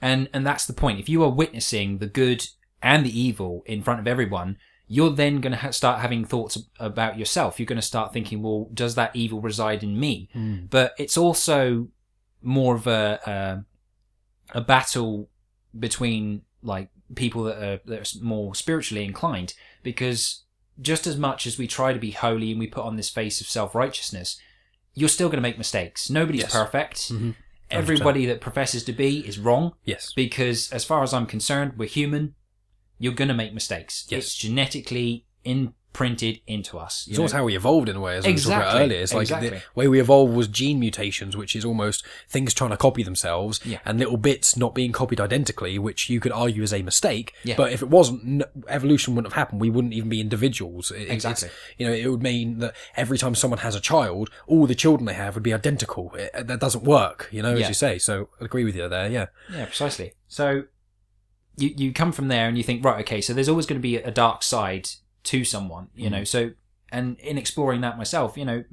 And 0.00 0.28
and 0.32 0.46
that's 0.46 0.66
the 0.66 0.72
point. 0.72 1.00
If 1.00 1.08
you 1.08 1.24
are 1.24 1.30
witnessing 1.30 1.98
the 1.98 2.06
good 2.06 2.46
and 2.80 3.04
the 3.04 3.20
evil 3.20 3.62
in 3.66 3.82
front 3.82 4.00
of 4.00 4.06
everyone 4.06 4.56
you're 4.90 5.10
then 5.10 5.40
going 5.42 5.52
to 5.52 5.58
ha- 5.58 5.70
start 5.70 6.00
having 6.00 6.24
thoughts 6.24 6.56
about 6.80 7.18
yourself. 7.18 7.58
You're 7.58 7.66
going 7.66 7.76
to 7.76 7.82
start 7.82 8.12
thinking 8.12 8.42
well 8.42 8.70
does 8.72 8.94
that 8.94 9.14
evil 9.14 9.40
reside 9.40 9.82
in 9.82 9.98
me? 10.00 10.30
Mm. 10.34 10.70
but 10.70 10.94
it's 10.98 11.16
also 11.16 11.88
more 12.42 12.74
of 12.76 12.86
a 12.86 13.20
a, 14.54 14.58
a 14.58 14.60
battle 14.62 15.28
between 15.78 16.42
like 16.62 16.88
people 17.14 17.44
that 17.44 17.56
are, 17.62 17.80
that 17.86 18.14
are 18.14 18.24
more 18.24 18.54
spiritually 18.54 19.04
inclined 19.04 19.54
because 19.82 20.44
just 20.80 21.06
as 21.06 21.16
much 21.16 21.46
as 21.46 21.58
we 21.58 21.66
try 21.66 21.92
to 21.92 21.98
be 21.98 22.10
holy 22.12 22.50
and 22.50 22.60
we 22.60 22.66
put 22.66 22.84
on 22.84 22.96
this 22.96 23.08
face 23.10 23.40
of 23.40 23.46
self-righteousness 23.48 24.38
you're 24.94 25.08
still 25.08 25.28
going 25.28 25.38
to 25.38 25.42
make 25.48 25.58
mistakes 25.58 26.10
nobody's 26.10 26.42
Yes. 26.42 26.52
perfect 26.52 26.96
Mhm. 27.12 27.34
everybody 27.70 28.26
that 28.26 28.40
professes 28.40 28.82
to 28.84 28.92
be 28.92 29.26
is 29.26 29.38
wrong 29.38 29.72
Yes. 29.84 30.12
because 30.14 30.70
as 30.72 30.84
far 30.84 31.02
as 31.02 31.12
i'm 31.14 31.26
concerned 31.26 31.72
we're 31.76 31.88
human 31.88 32.34
you're 32.98 33.12
going 33.14 33.28
to 33.28 33.34
make 33.34 33.54
mistakes 33.54 34.06
Yes. 34.08 34.24
it's 34.24 34.34
genetically 34.34 35.24
imprinted 35.98 36.40
into 36.46 36.78
us 36.78 37.06
It's 37.08 37.18
know? 37.18 37.22
almost 37.22 37.34
how 37.34 37.44
we 37.44 37.56
evolved 37.56 37.88
in 37.88 37.96
a 37.96 38.00
way, 38.00 38.16
as 38.16 38.26
we 38.26 38.34
talked 38.34 38.46
about 38.46 38.80
earlier. 38.80 39.00
It's 39.00 39.12
like 39.12 39.22
exactly. 39.22 39.50
the 39.50 39.62
way 39.74 39.88
we 39.88 40.00
evolved 40.00 40.34
was 40.34 40.46
gene 40.46 40.78
mutations, 40.78 41.36
which 41.36 41.56
is 41.56 41.64
almost 41.64 42.04
things 42.28 42.54
trying 42.54 42.70
to 42.70 42.76
copy 42.76 43.02
themselves, 43.02 43.60
Yeah. 43.64 43.78
and 43.84 43.98
little 43.98 44.16
bits 44.16 44.56
not 44.56 44.74
being 44.74 44.92
copied 44.92 45.20
identically, 45.20 45.78
which 45.78 46.08
you 46.08 46.20
could 46.20 46.30
argue 46.32 46.62
is 46.62 46.72
a 46.72 46.82
mistake. 46.82 47.34
Yeah. 47.42 47.56
But 47.56 47.72
if 47.72 47.82
it 47.82 47.88
wasn't, 47.88 48.44
evolution 48.68 49.14
wouldn't 49.14 49.32
have 49.32 49.38
happened. 49.38 49.60
We 49.60 49.70
wouldn't 49.70 49.92
even 49.94 50.08
be 50.08 50.20
individuals. 50.20 50.90
It- 50.92 51.08
Exactly. 51.08 51.48
you 51.78 51.86
know, 51.86 51.92
it 51.92 52.06
would 52.08 52.22
mean 52.22 52.58
that 52.60 52.74
every 52.96 53.18
time 53.18 53.34
someone 53.34 53.58
has 53.60 53.74
a 53.74 53.80
child, 53.80 54.30
all 54.46 54.66
the 54.66 54.74
children 54.74 55.06
they 55.06 55.14
have 55.14 55.34
would 55.34 55.42
be 55.42 55.52
identical. 55.52 56.14
It, 56.14 56.30
uh, 56.34 56.42
that 56.44 56.60
doesn't 56.60 56.84
work, 56.84 57.28
you 57.32 57.42
know, 57.42 57.54
as 57.56 57.66
you 57.68 57.74
say. 57.74 57.98
So 57.98 58.28
I 58.40 58.44
agree 58.44 58.64
with 58.64 58.76
you 58.76 58.88
there. 58.88 59.08
Yeah. 59.10 59.26
Yeah, 59.52 59.66
precisely. 59.66 60.12
So 60.28 60.64
you 61.56 61.74
you 61.76 61.92
come 61.92 62.12
from 62.12 62.28
there 62.28 62.46
and 62.46 62.56
you 62.56 62.62
think, 62.62 62.84
right, 62.84 63.00
okay, 63.00 63.20
so 63.20 63.32
there's 63.32 63.48
always 63.48 63.66
going 63.66 63.80
to 63.80 63.82
be 63.82 63.96
a 63.96 64.10
dark 64.12 64.42
side 64.44 64.90
to 65.24 65.44
someone, 65.44 65.88
you 65.94 66.10
know. 66.10 66.24
So 66.24 66.50
and 66.90 67.18
in 67.20 67.36
exploring 67.38 67.80
that 67.82 67.98
myself, 67.98 68.36
you 68.36 68.44
know, 68.44 68.64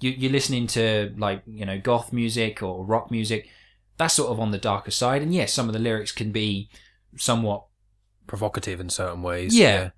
you 0.00 0.10
you're 0.10 0.32
listening 0.32 0.66
to 0.68 1.14
like 1.16 1.42
you 1.46 1.64
know 1.64 1.78
goth 1.80 2.12
music 2.12 2.62
or 2.62 2.84
rock 2.84 3.10
music, 3.10 3.48
that's 3.96 4.14
sort 4.14 4.30
of 4.30 4.40
on 4.40 4.50
the 4.50 4.58
darker 4.58 4.90
side. 4.90 5.22
And 5.22 5.34
yes, 5.34 5.52
some 5.52 5.68
of 5.68 5.72
the 5.72 5.78
lyrics 5.78 6.12
can 6.12 6.32
be 6.32 6.68
somewhat 7.16 7.64
Provocative 8.26 8.80
in 8.80 8.90
certain 8.90 9.22
ways. 9.22 9.56
Yeah. 9.56 9.90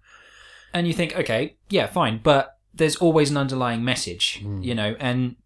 and 0.75 0.87
you 0.87 0.93
think, 0.93 1.17
okay, 1.17 1.57
yeah, 1.71 1.87
fine, 1.87 2.21
but 2.23 2.59
there's 2.75 2.97
always 2.97 3.31
an 3.31 3.39
underlying 3.39 3.83
message, 3.83 4.41
Mm. 4.45 4.63
you 4.63 4.75
know, 4.75 4.95
and 5.01 5.37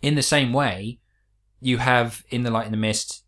in 0.00 0.14
the 0.14 0.22
same 0.22 0.54
way, 0.54 0.98
you 1.60 1.76
have 1.76 2.24
in 2.30 2.42
the 2.42 2.50
light 2.50 2.64
and 2.64 2.72
the 2.72 2.78
mist, 2.78 3.19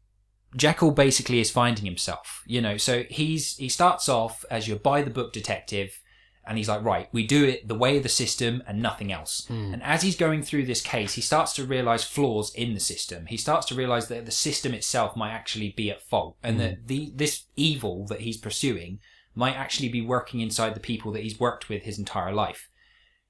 Jekyll 0.54 0.90
basically 0.90 1.40
is 1.40 1.50
finding 1.50 1.84
himself, 1.84 2.42
you 2.46 2.60
know, 2.60 2.76
so 2.76 3.04
he's 3.08 3.56
he 3.56 3.68
starts 3.68 4.08
off 4.08 4.44
as 4.50 4.68
your 4.68 4.78
by 4.78 5.02
the 5.02 5.10
book 5.10 5.32
detective, 5.32 6.00
and 6.46 6.58
he's 6.58 6.68
like, 6.68 6.84
right, 6.84 7.08
we 7.12 7.26
do 7.26 7.44
it 7.44 7.68
the 7.68 7.74
way 7.74 7.96
of 7.96 8.02
the 8.02 8.08
system 8.08 8.62
and 8.66 8.82
nothing 8.82 9.12
else. 9.12 9.46
Mm. 9.48 9.72
And 9.72 9.82
as 9.82 10.02
he's 10.02 10.16
going 10.16 10.42
through 10.42 10.66
this 10.66 10.82
case, 10.82 11.14
he 11.14 11.20
starts 11.20 11.52
to 11.54 11.64
realize 11.64 12.04
flaws 12.04 12.52
in 12.54 12.74
the 12.74 12.80
system. 12.80 13.26
He 13.26 13.36
starts 13.36 13.66
to 13.68 13.74
realize 13.74 14.08
that 14.08 14.26
the 14.26 14.32
system 14.32 14.74
itself 14.74 15.16
might 15.16 15.32
actually 15.32 15.70
be 15.70 15.90
at 15.90 16.02
fault, 16.02 16.36
and 16.42 16.60
that 16.60 16.86
the 16.86 17.12
this 17.14 17.44
evil 17.56 18.06
that 18.06 18.20
he's 18.20 18.36
pursuing 18.36 18.98
might 19.34 19.56
actually 19.56 19.88
be 19.88 20.02
working 20.02 20.40
inside 20.40 20.74
the 20.74 20.80
people 20.80 21.12
that 21.12 21.22
he's 21.22 21.40
worked 21.40 21.70
with 21.70 21.84
his 21.84 21.98
entire 21.98 22.32
life. 22.32 22.68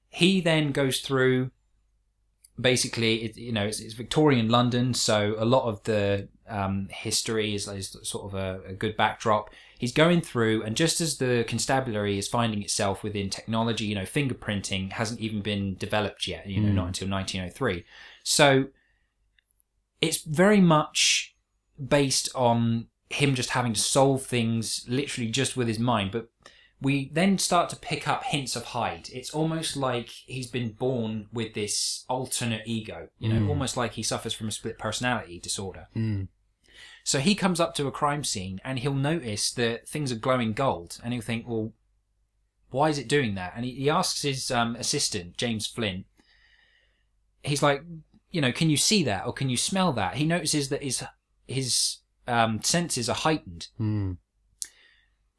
He 0.09 0.41
then 0.41 0.71
goes 0.71 0.99
through. 0.99 1.51
Basically, 2.59 3.23
it, 3.23 3.35
you 3.35 3.51
know, 3.51 3.65
it's, 3.65 3.79
it's 3.79 3.95
Victorian 3.95 4.47
London, 4.47 4.93
so 4.93 5.35
a 5.39 5.45
lot 5.45 5.63
of 5.67 5.81
the 5.85 6.27
um, 6.49 6.87
history 6.91 7.55
is, 7.55 7.67
is 7.67 7.95
sort 8.03 8.25
of 8.25 8.33
a, 8.33 8.61
a 8.69 8.73
good 8.73 8.95
backdrop. 8.97 9.49
He's 9.79 9.91
going 9.93 10.21
through, 10.21 10.63
and 10.63 10.75
just 10.75 11.01
as 11.01 11.17
the 11.17 11.43
constabulary 11.47 12.17
is 12.17 12.27
finding 12.27 12.61
itself 12.61 13.03
within 13.03 13.29
technology, 13.29 13.85
you 13.85 13.95
know, 13.95 14.03
fingerprinting 14.03 14.91
hasn't 14.93 15.19
even 15.19 15.41
been 15.41 15.75
developed 15.75 16.27
yet, 16.27 16.47
you 16.47 16.61
know, 16.61 16.69
Mm. 16.69 16.75
not 16.75 16.87
until 16.87 17.07
1903. 17.09 17.83
So 18.23 18.65
it's 20.01 20.21
very 20.23 20.61
much 20.61 21.35
based 21.87 22.29
on 22.35 22.87
him 23.09 23.35
just 23.35 23.51
having 23.51 23.73
to 23.73 23.79
solve 23.79 24.25
things 24.25 24.85
literally 24.87 25.29
just 25.29 25.55
with 25.55 25.67
his 25.67 25.79
mind. 25.79 26.11
But 26.11 26.29
we 26.81 27.09
then 27.13 27.37
start 27.37 27.69
to 27.69 27.75
pick 27.77 28.07
up 28.07 28.23
hints 28.25 28.55
of 28.55 28.65
Hyde. 28.65 29.09
It's 29.13 29.29
almost 29.33 29.77
like 29.77 30.09
he's 30.09 30.47
been 30.47 30.71
born 30.73 31.27
with 31.31 31.53
this 31.53 32.03
alternate 32.09 32.63
ego, 32.65 33.07
you 33.19 33.29
know, 33.29 33.39
Mm. 33.39 33.49
almost 33.49 33.77
like 33.77 33.93
he 33.93 34.03
suffers 34.03 34.33
from 34.33 34.49
a 34.49 34.51
split 34.51 34.77
personality 34.77 35.39
disorder. 35.39 35.87
Mm. 35.95 36.27
So 37.03 37.19
he 37.19 37.35
comes 37.35 37.59
up 37.59 37.75
to 37.75 37.87
a 37.87 37.91
crime 37.91 38.23
scene 38.23 38.61
and 38.63 38.79
he'll 38.79 38.93
notice 38.93 39.51
that 39.51 39.87
things 39.87 40.11
are 40.11 40.15
glowing 40.15 40.53
gold 40.53 40.99
and 41.03 41.13
he'll 41.13 41.21
think, 41.21 41.47
well, 41.47 41.73
why 42.69 42.89
is 42.89 42.97
it 42.97 43.09
doing 43.09 43.35
that? 43.35 43.53
And 43.55 43.65
he, 43.65 43.71
he 43.71 43.89
asks 43.89 44.21
his 44.21 44.49
um, 44.49 44.75
assistant, 44.77 45.37
James 45.37 45.67
Flynn, 45.67 46.05
he's 47.43 47.61
like, 47.61 47.83
you 48.31 48.41
know, 48.41 48.51
can 48.51 48.69
you 48.69 48.77
see 48.77 49.03
that 49.03 49.27
or 49.27 49.33
can 49.33 49.49
you 49.49 49.57
smell 49.57 49.91
that? 49.93 50.15
He 50.15 50.25
notices 50.25 50.69
that 50.69 50.81
his, 50.81 51.03
his 51.45 51.97
um, 52.27 52.63
senses 52.63 53.09
are 53.09 53.15
heightened. 53.15 53.67
Mm. 53.79 54.17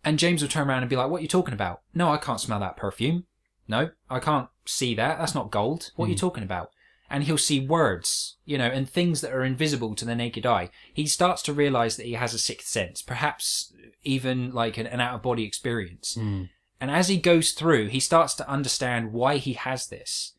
And 0.05 0.19
James 0.19 0.43
will 0.43 0.51
turn 0.51 0.69
around 0.69 0.83
and 0.83 0.91
be 0.91 0.97
like, 0.97 1.09
what 1.09 1.21
are 1.21 1.23
you 1.23 1.29
talking 1.29 1.55
about? 1.55 1.81
No, 1.95 2.11
I 2.11 2.19
can't 2.19 2.41
smell 2.41 2.61
that 2.61 2.77
perfume. 2.77 3.25
No, 3.67 3.91
I 4.11 4.21
can't 4.21 4.49
see 4.67 4.95
that. 4.97 5.19
That's 5.19 5.35
not 5.35 5.51
gold. 5.51 5.93
What 5.97 6.07
are 6.07 6.11
you 6.11 6.17
talking 6.17 6.45
about? 6.45 6.71
And 7.15 7.23
he'll 7.23 7.39
see 7.39 7.61
words, 7.61 8.39
you 8.45 8.59
know, 8.59 8.67
and 8.67 8.91
things 8.91 9.21
that 9.21 9.33
are 9.33 9.45
invisible 9.45 9.95
to 9.95 10.05
the 10.05 10.17
naked 10.17 10.45
eye. 10.45 10.71
He 10.93 11.07
starts 11.07 11.43
to 11.43 11.53
realize 11.53 11.97
that 11.97 12.07
he 12.07 12.15
has 12.15 12.35
a 12.35 12.39
sixth 12.39 12.67
sense, 12.67 13.03
perhaps 13.03 13.73
even 14.03 14.51
like 14.53 14.79
an, 14.79 14.89
an 14.89 15.01
out 15.01 15.15
of 15.15 15.23
body 15.23 15.45
experience. 15.45 16.17
Mm. 16.19 16.49
And 16.81 16.91
as 16.91 17.07
he 17.07 17.17
goes 17.17 17.53
through, 17.53 17.87
he 17.89 18.01
starts 18.01 18.35
to 18.35 18.51
understand 18.51 19.13
why 19.13 19.37
he 19.37 19.53
has 19.53 19.87
this. 19.87 20.37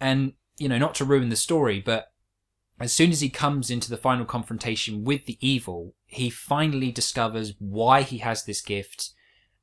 And, 0.00 0.34
you 0.56 0.68
know, 0.68 0.78
not 0.78 0.94
to 0.96 1.04
ruin 1.04 1.30
the 1.30 1.36
story, 1.36 1.80
but 1.80 2.12
as 2.78 2.92
soon 2.92 3.10
as 3.10 3.20
he 3.20 3.28
comes 3.28 3.68
into 3.68 3.90
the 3.90 3.96
final 3.96 4.24
confrontation 4.24 5.02
with 5.02 5.26
the 5.26 5.36
evil, 5.40 5.96
he 6.06 6.30
finally 6.30 6.92
discovers 6.92 7.54
why 7.58 8.02
he 8.02 8.18
has 8.18 8.44
this 8.44 8.60
gift, 8.60 9.10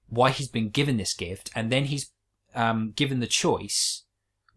why 0.10 0.32
he's 0.32 0.50
been 0.50 0.70
given 0.70 0.98
this 0.98 1.14
gift, 1.14 1.50
and 1.56 1.72
then 1.72 1.86
he's 1.86 2.12
um, 2.54 2.92
given 2.94 3.22
the 3.22 3.28
choice 3.44 4.04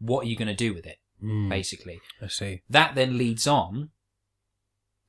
what 0.00 0.24
are 0.24 0.28
you 0.28 0.36
going 0.36 0.48
to 0.48 0.54
do 0.54 0.74
with 0.74 0.86
it, 0.86 0.98
Mm. 1.22 1.48
basically 1.48 2.00
I 2.22 2.28
see. 2.28 2.62
that 2.70 2.94
then 2.94 3.18
leads 3.18 3.46
on 3.46 3.90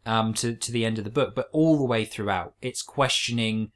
um, 0.06 0.34
to 0.36 0.56
to 0.56 0.72
the 0.72 0.86
end 0.86 0.98
of 0.98 1.04
the 1.04 1.10
book, 1.10 1.36
but 1.36 1.50
all 1.52 1.78
the 1.78 1.84
way 1.86 2.06
throughout, 2.06 2.56
it's 2.62 2.82
questioning. 2.82 3.72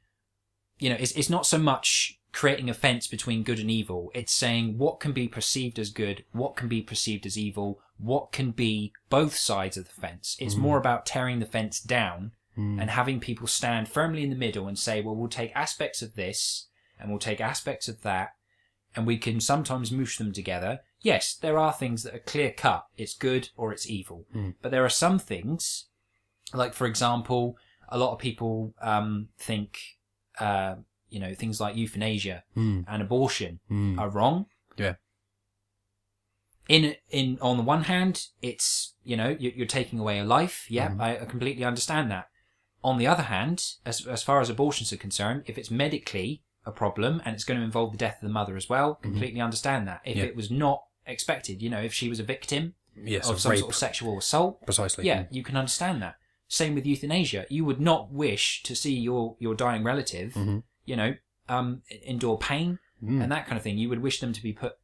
You 0.78 0.90
know, 0.90 0.96
it's 0.98 1.12
it's 1.12 1.30
not 1.30 1.46
so 1.46 1.58
much 1.58 2.18
creating 2.32 2.68
a 2.68 2.74
fence 2.74 3.06
between 3.06 3.44
good 3.44 3.60
and 3.60 3.70
evil. 3.70 4.10
It's 4.14 4.32
saying 4.32 4.76
what 4.78 4.98
can 4.98 5.12
be 5.12 5.28
perceived 5.28 5.78
as 5.78 5.90
good, 5.90 6.24
what 6.32 6.56
can 6.56 6.66
be 6.66 6.82
perceived 6.82 7.26
as 7.26 7.38
evil, 7.38 7.78
what 7.96 8.32
can 8.32 8.50
be 8.50 8.92
both 9.08 9.36
sides 9.36 9.76
of 9.76 9.84
the 9.86 10.00
fence. 10.00 10.36
It's 10.40 10.56
more 10.56 10.78
about 10.78 11.06
tearing 11.06 11.38
the 11.38 11.46
fence 11.46 11.78
down 11.80 12.32
Mm. 12.58 12.80
and 12.80 12.90
having 12.90 13.18
people 13.18 13.48
stand 13.48 13.88
firmly 13.88 14.22
in 14.22 14.30
the 14.30 14.36
middle 14.36 14.68
and 14.68 14.78
say, 14.78 15.00
well, 15.00 15.16
we'll 15.16 15.28
take 15.28 15.50
aspects 15.56 16.02
of 16.02 16.14
this 16.14 16.68
and 17.00 17.10
we'll 17.10 17.18
take 17.18 17.40
aspects 17.40 17.88
of 17.88 18.02
that, 18.02 18.28
and 18.94 19.08
we 19.08 19.18
can 19.18 19.40
sometimes 19.40 19.90
moosh 19.90 20.18
them 20.18 20.32
together. 20.32 20.78
Yes, 21.04 21.34
there 21.44 21.58
are 21.58 21.72
things 21.72 22.02
that 22.02 22.14
are 22.14 22.24
clear 22.32 22.50
cut. 22.50 22.86
It's 22.96 23.14
good 23.14 23.50
or 23.56 23.72
it's 23.74 23.86
evil. 23.98 24.26
But 24.62 24.70
there 24.70 24.84
are 24.84 24.88
some 25.04 25.18
things, 25.18 25.88
like 26.54 26.72
for 26.74 26.86
example, 26.86 27.56
a 27.90 27.98
lot 27.98 28.12
of 28.14 28.18
people 28.18 28.74
um, 28.80 29.28
think, 29.38 29.78
uh, 30.40 30.76
you 31.10 31.20
know, 31.20 31.34
things 31.34 31.60
like 31.60 31.76
euthanasia 31.76 32.42
Mm. 32.56 32.84
and 32.88 33.02
abortion 33.02 33.60
Mm. 33.70 33.98
are 34.00 34.08
wrong. 34.08 34.46
Yeah. 34.78 34.94
In 36.68 36.96
in 37.10 37.38
on 37.42 37.58
the 37.58 37.62
one 37.74 37.82
hand, 37.84 38.28
it's 38.40 38.94
you 39.04 39.16
know 39.18 39.36
you're, 39.38 39.52
you're 39.52 39.66
taking 39.80 39.98
away 40.00 40.18
a 40.18 40.24
life. 40.24 40.66
Yeah, 40.70 40.88
Mhm. 40.92 41.00
I, 41.00 41.10
I 41.22 41.24
completely 41.26 41.64
understand 41.64 42.10
that. 42.10 42.26
On 42.82 42.96
the 42.98 43.06
other 43.06 43.24
hand, 43.24 43.58
as 43.84 44.06
as 44.06 44.22
far 44.22 44.40
as 44.40 44.48
abortions 44.48 44.90
are 44.92 44.96
concerned, 45.06 45.42
if 45.46 45.58
it's 45.58 45.70
medically 45.70 46.42
a 46.64 46.72
problem 46.72 47.20
and 47.24 47.34
it's 47.34 47.44
going 47.44 47.60
to 47.60 47.64
involve 47.64 47.92
the 47.92 47.98
death 47.98 48.16
of 48.22 48.26
the 48.28 48.32
mother 48.40 48.56
as 48.56 48.70
well, 48.70 48.94
completely 48.94 49.42
understand 49.42 49.86
that. 49.86 50.00
If 50.04 50.12
Mm-hmm. 50.12 50.18
Yeah. 50.24 50.30
it 50.30 50.36
was 50.36 50.50
not 50.50 50.84
expected, 51.06 51.62
you 51.62 51.70
know, 51.70 51.80
if 51.80 51.92
she 51.92 52.08
was 52.08 52.20
a 52.20 52.24
victim 52.24 52.74
Yes, 52.96 53.28
of 53.28 53.40
some 53.40 53.50
rape, 53.52 53.60
sort 53.60 53.70
of 53.72 53.76
sexual 53.76 54.18
assault, 54.18 54.64
precisely. 54.64 55.04
yeah, 55.06 55.24
you 55.30 55.42
can 55.42 55.56
understand 55.56 56.00
that. 56.02 56.16
Same 56.48 56.74
with 56.74 56.86
euthanasia. 56.86 57.46
You 57.48 57.64
would 57.64 57.80
not 57.80 58.12
wish 58.12 58.62
to 58.64 58.74
see 58.76 58.94
your 58.94 59.36
your 59.40 59.54
dying 59.54 59.82
relative, 59.82 60.34
Mhm. 60.34 60.62
you 60.84 60.96
know, 60.96 61.16
um, 61.48 61.82
endure 62.04 62.38
pain 62.38 62.78
Mm. 63.02 63.22
and 63.22 63.32
that 63.32 63.46
kind 63.46 63.56
of 63.56 63.62
thing. 63.62 63.76
You 63.78 63.88
would 63.88 64.00
wish 64.02 64.20
them 64.20 64.32
to 64.32 64.42
be 64.42 64.52
put, 64.52 64.74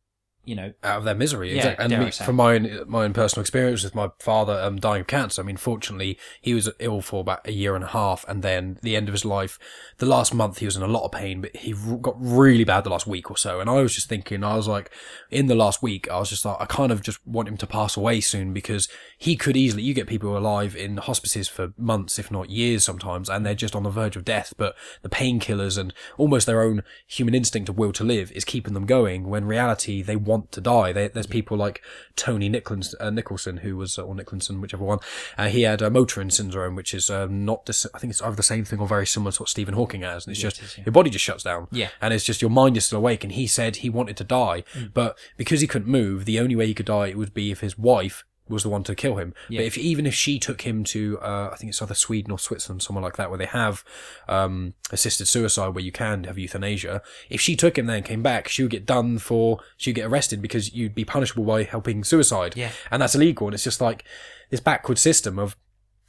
you 0.50 0.56
know, 0.56 0.72
out 0.82 0.98
of 0.98 1.04
their 1.04 1.14
misery. 1.14 1.50
Yeah, 1.50 1.58
exactly. 1.58 1.94
And 1.94 2.04
me, 2.04 2.10
from 2.10 2.34
my 2.34 2.54
own, 2.54 2.84
my 2.88 3.04
own 3.04 3.12
personal 3.12 3.40
experience 3.40 3.84
with 3.84 3.94
my 3.94 4.10
father 4.18 4.60
um, 4.60 4.80
dying 4.80 5.02
of 5.02 5.06
cancer, 5.06 5.40
I 5.40 5.44
mean, 5.44 5.56
fortunately, 5.56 6.18
he 6.40 6.54
was 6.54 6.68
ill 6.80 7.00
for 7.02 7.20
about 7.20 7.46
a 7.46 7.52
year 7.52 7.76
and 7.76 7.84
a 7.84 7.88
half, 7.88 8.24
and 8.26 8.42
then 8.42 8.76
the 8.82 8.96
end 8.96 9.08
of 9.08 9.12
his 9.12 9.24
life, 9.24 9.60
the 9.98 10.06
last 10.06 10.34
month, 10.34 10.58
he 10.58 10.66
was 10.66 10.76
in 10.76 10.82
a 10.82 10.88
lot 10.88 11.04
of 11.04 11.12
pain, 11.12 11.40
but 11.40 11.54
he 11.54 11.72
got 12.00 12.16
really 12.18 12.64
bad 12.64 12.82
the 12.82 12.90
last 12.90 13.06
week 13.06 13.30
or 13.30 13.36
so. 13.36 13.60
And 13.60 13.70
I 13.70 13.74
was 13.74 13.94
just 13.94 14.08
thinking, 14.08 14.42
I 14.42 14.56
was 14.56 14.66
like, 14.66 14.90
in 15.30 15.46
the 15.46 15.54
last 15.54 15.84
week, 15.84 16.10
I 16.10 16.18
was 16.18 16.30
just 16.30 16.44
like, 16.44 16.56
I 16.58 16.66
kind 16.66 16.90
of 16.90 17.00
just 17.00 17.24
want 17.24 17.46
him 17.46 17.56
to 17.58 17.66
pass 17.68 17.96
away 17.96 18.20
soon 18.20 18.52
because 18.52 18.88
he 19.16 19.36
could 19.36 19.56
easily, 19.56 19.84
you 19.84 19.94
get 19.94 20.08
people 20.08 20.36
alive 20.36 20.74
in 20.74 20.96
hospices 20.96 21.46
for 21.46 21.74
months, 21.78 22.18
if 22.18 22.28
not 22.28 22.50
years 22.50 22.82
sometimes, 22.82 23.28
and 23.28 23.46
they're 23.46 23.54
just 23.54 23.76
on 23.76 23.84
the 23.84 23.90
verge 23.90 24.16
of 24.16 24.24
death, 24.24 24.52
but 24.56 24.74
the 25.02 25.08
painkillers 25.08 25.78
and 25.78 25.94
almost 26.18 26.48
their 26.48 26.62
own 26.62 26.82
human 27.06 27.36
instinct 27.36 27.68
of 27.68 27.78
will 27.78 27.92
to 27.92 28.02
live 28.02 28.32
is 28.32 28.44
keeping 28.44 28.74
them 28.74 28.86
going 28.86 29.28
when 29.28 29.44
reality 29.44 30.02
they 30.02 30.16
want 30.16 30.39
to 30.50 30.61
die. 30.61 30.92
They, 30.92 31.09
there's 31.09 31.26
people 31.26 31.57
like 31.57 31.83
Tony 32.16 32.48
Nicholson, 32.48 32.98
uh, 33.00 33.11
Nicholson 33.11 33.59
who 33.59 33.76
was, 33.76 33.98
or 33.98 34.14
Nicholson, 34.14 34.61
whichever 34.61 34.85
one, 34.85 34.98
uh, 35.38 35.48
he 35.48 35.62
had 35.62 35.83
uh, 35.83 35.90
motor 35.90 36.20
neurone 36.20 36.31
syndrome, 36.31 36.74
which 36.76 36.94
is 36.94 37.11
um, 37.11 37.44
not, 37.44 37.64
dis- 37.66 37.87
I 37.94 37.98
think 37.98 38.11
it's 38.12 38.22
either 38.22 38.37
the 38.37 38.42
same 38.42 38.64
thing 38.64 38.79
or 38.81 38.87
very 38.87 39.07
similar 39.07 39.33
to 39.33 39.42
what 39.42 39.48
Stephen 39.48 39.74
Hawking 39.74 40.03
has, 40.03 40.26
and 40.26 40.33
it's 40.33 40.42
Yeah, 40.42 40.50
just, 40.50 40.61
it 40.62 40.64
is, 40.64 40.79
yeah. 40.79 40.85
your 40.87 40.92
body 40.92 41.11
just 41.11 41.24
shuts 41.24 41.44
down. 41.44 41.68
Yeah. 41.70 41.88
And 42.00 42.12
it's 42.14 42.24
just 42.24 42.42
your 42.42 42.50
mind 42.50 42.76
is 42.76 42.85
still 42.87 42.98
awake. 42.98 43.24
And 43.24 43.33
he 43.33 43.46
said 43.46 43.76
he 43.76 43.90
wanted 43.90 44.16
to 44.18 44.24
die, 44.24 44.64
Mm. 44.74 44.92
but 44.94 45.18
because 45.37 45.61
he 45.61 45.66
couldn't 45.66 45.88
move, 45.90 46.24
the 46.24 46.38
only 46.40 46.55
way 46.57 46.66
he 46.66 46.74
could 46.74 46.87
die 46.87 47.09
it 47.09 47.16
would 47.18 47.35
be 47.35 47.50
if 47.50 47.61
his 47.61 47.76
wife 47.79 48.24
was 48.50 48.62
the 48.64 48.68
one 48.68 48.82
to 48.84 48.94
kill 48.94 49.16
him. 49.16 49.32
Yeah. 49.48 49.60
But 49.60 49.66
if 49.66 49.78
even 49.78 50.06
if 50.06 50.14
she 50.14 50.38
took 50.38 50.62
him 50.62 50.84
to, 50.84 51.18
uh, 51.20 51.50
I 51.52 51.56
think 51.56 51.70
it's 51.70 51.80
either 51.80 51.94
Sweden 51.94 52.30
or 52.30 52.38
Switzerland, 52.38 52.82
somewhere 52.82 53.02
like 53.02 53.16
that, 53.16 53.30
where 53.30 53.38
they 53.38 53.46
have 53.46 53.82
um, 54.28 54.74
assisted 54.90 55.26
suicide, 55.26 55.74
where 55.74 55.84
you 55.84 55.92
can 55.92 56.24
have 56.24 56.36
euthanasia. 56.38 57.00
If 57.30 57.40
she 57.40 57.56
took 57.56 57.78
him 57.78 57.86
there 57.86 57.96
and 57.96 58.04
came 58.04 58.22
back, 58.22 58.48
she 58.48 58.62
would 58.62 58.70
get 58.72 58.84
done 58.84 59.18
for, 59.18 59.60
she 59.76 59.90
would 59.90 59.96
get 59.96 60.06
arrested 60.06 60.42
because 60.42 60.74
you'd 60.74 60.94
be 60.94 61.04
punishable 61.04 61.44
by 61.44 61.62
helping 61.62 62.04
suicide, 62.04 62.56
Yeah. 62.56 62.72
and 62.90 63.00
that's 63.00 63.14
illegal. 63.14 63.46
And 63.46 63.54
it's 63.54 63.64
just 63.64 63.80
like 63.80 64.04
this 64.50 64.60
backward 64.60 64.98
system 64.98 65.38
of 65.38 65.56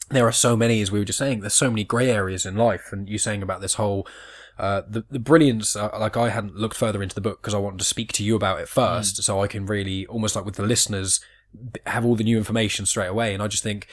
there 0.10 0.28
are 0.28 0.32
so 0.34 0.58
many, 0.58 0.82
as 0.82 0.92
we 0.92 1.00
were 1.00 1.06
just 1.06 1.20
saying, 1.20 1.40
there's 1.40 1.54
so 1.54 1.70
many 1.70 1.84
grey 1.86 2.10
areas 2.12 2.46
in 2.46 2.56
life. 2.58 2.90
And 2.92 3.08
you 3.08 3.18
saying 3.18 3.42
about 3.42 3.62
this 3.62 3.76
whole, 3.76 4.06
uh, 4.60 4.82
the, 4.88 5.06
the 5.10 5.20
brilliance, 5.20 5.76
uh, 5.76 5.90
like 5.98 6.18
I 6.18 6.30
hadn't 6.30 6.56
looked 6.58 6.76
further 6.76 7.02
into 7.02 7.16
the 7.16 7.22
book 7.22 7.42
because 7.42 7.54
I 7.54 7.60
wanted 7.60 7.80
to 7.80 7.86
speak 7.86 8.12
to 8.14 8.24
you 8.24 8.36
about 8.36 8.60
it 8.60 8.68
first. 8.68 9.24
So 9.24 9.42
I 9.42 9.48
can 9.48 9.66
really, 9.66 10.06
almost 10.08 10.36
like 10.36 10.44
with 10.44 10.56
the 10.56 10.64
listeners, 10.64 11.22
have 11.86 12.06
all 12.06 12.16
the 12.16 12.24
new 12.24 12.38
information 12.38 12.86
straight 12.86 13.08
away. 13.08 13.34
And 13.34 13.42
I 13.42 13.48
just 13.48 13.64
think 13.64 13.88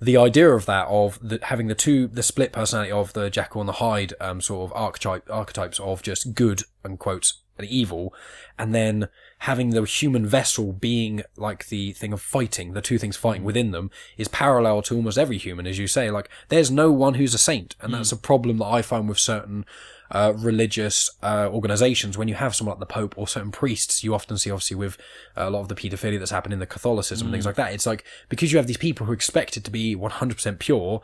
the 0.00 0.16
idea 0.16 0.50
of 0.50 0.66
that, 0.66 0.88
of 0.88 1.18
the, 1.22 1.38
having 1.42 1.68
the 1.68 1.74
two, 1.74 2.08
the 2.08 2.22
split 2.22 2.52
personality 2.52 2.90
of 2.90 3.12
the 3.12 3.30
Jekyll 3.30 3.60
and 3.60 3.68
the 3.68 3.74
Hyde, 3.74 4.14
um, 4.20 4.40
sort 4.40 4.70
of 4.70 4.76
archetype, 4.76 5.28
archetypes 5.30 5.78
of 5.78 6.02
just 6.02 6.34
good, 6.34 6.62
unquote, 6.84 7.34
and 7.58 7.68
evil, 7.68 8.12
and 8.58 8.74
then 8.74 9.08
having 9.38 9.70
the 9.70 9.82
human 9.84 10.26
vessel 10.26 10.72
being 10.72 11.22
like 11.36 11.68
the 11.68 11.92
thing 11.92 12.12
of 12.12 12.20
fighting, 12.20 12.72
the 12.72 12.80
two 12.80 12.98
things 12.98 13.16
fighting 13.16 13.44
within 13.44 13.70
them, 13.70 13.90
is 14.16 14.28
parallel 14.28 14.82
to 14.82 14.96
almost 14.96 15.18
every 15.18 15.38
human, 15.38 15.66
as 15.66 15.78
you 15.78 15.86
say. 15.86 16.10
Like, 16.10 16.28
there's 16.48 16.70
no 16.70 16.90
one 16.90 17.14
who's 17.14 17.34
a 17.34 17.38
saint, 17.38 17.76
and 17.80 17.94
that's 17.94 18.12
a 18.12 18.16
problem 18.16 18.58
that 18.58 18.66
I 18.66 18.82
find 18.82 19.08
with 19.08 19.18
certain 19.18 19.64
uh, 20.12 20.32
religious 20.36 21.10
uh, 21.22 21.48
organizations. 21.50 22.16
When 22.18 22.28
you 22.28 22.34
have 22.34 22.54
someone 22.54 22.74
like 22.78 22.86
the 22.86 22.92
Pope 22.92 23.14
or 23.16 23.26
certain 23.26 23.50
priests, 23.50 24.04
you 24.04 24.14
often 24.14 24.36
see, 24.38 24.50
obviously, 24.50 24.76
with 24.76 24.98
a 25.34 25.50
lot 25.50 25.60
of 25.60 25.68
the 25.68 25.74
paedophilia 25.74 26.18
that's 26.18 26.30
happened 26.30 26.52
in 26.52 26.60
the 26.60 26.66
Catholicism 26.66 27.26
and 27.26 27.34
things 27.34 27.46
like 27.46 27.56
that. 27.56 27.72
It's 27.72 27.86
like 27.86 28.04
because 28.28 28.52
you 28.52 28.58
have 28.58 28.66
these 28.66 28.76
people 28.76 29.06
who 29.06 29.12
are 29.12 29.14
expected 29.14 29.64
to 29.64 29.70
be 29.70 29.96
100% 29.96 30.58
pure, 30.58 31.00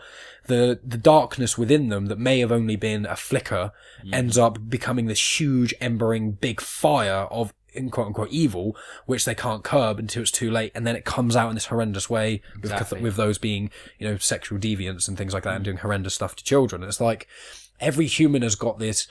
the 0.46 0.78
the 0.84 0.98
darkness 0.98 1.56
within 1.58 1.88
them 1.88 2.06
that 2.06 2.18
may 2.18 2.38
have 2.40 2.52
only 2.52 2.76
been 2.76 3.06
a 3.06 3.16
flicker 3.16 3.72
ends 4.12 4.38
up 4.38 4.68
becoming 4.68 5.06
this 5.06 5.40
huge 5.40 5.74
embering 5.80 6.32
big 6.32 6.60
fire 6.60 7.26
of 7.30 7.52
in 7.72 7.90
quote 7.90 8.08
unquote 8.08 8.30
evil, 8.30 8.76
which 9.06 9.24
they 9.24 9.34
can't 9.34 9.64
curb 9.64 9.98
until 9.98 10.22
it's 10.22 10.30
too 10.30 10.50
late, 10.50 10.72
and 10.74 10.86
then 10.86 10.96
it 10.96 11.04
comes 11.04 11.36
out 11.36 11.48
in 11.48 11.54
this 11.54 11.66
horrendous 11.66 12.10
way 12.10 12.42
with, 12.56 12.72
Exactly. 12.72 13.00
with 13.00 13.16
those 13.16 13.38
being 13.38 13.70
you 13.98 14.08
know 14.08 14.16
sexual 14.18 14.58
deviants 14.58 15.08
and 15.08 15.16
things 15.16 15.32
like 15.32 15.44
that, 15.44 15.54
and 15.56 15.64
doing 15.64 15.78
horrendous 15.78 16.14
stuff 16.14 16.36
to 16.36 16.44
children. 16.44 16.82
It's 16.82 17.00
like 17.00 17.26
every 17.80 18.06
human 18.06 18.42
has 18.42 18.54
got 18.54 18.78
this 18.78 19.06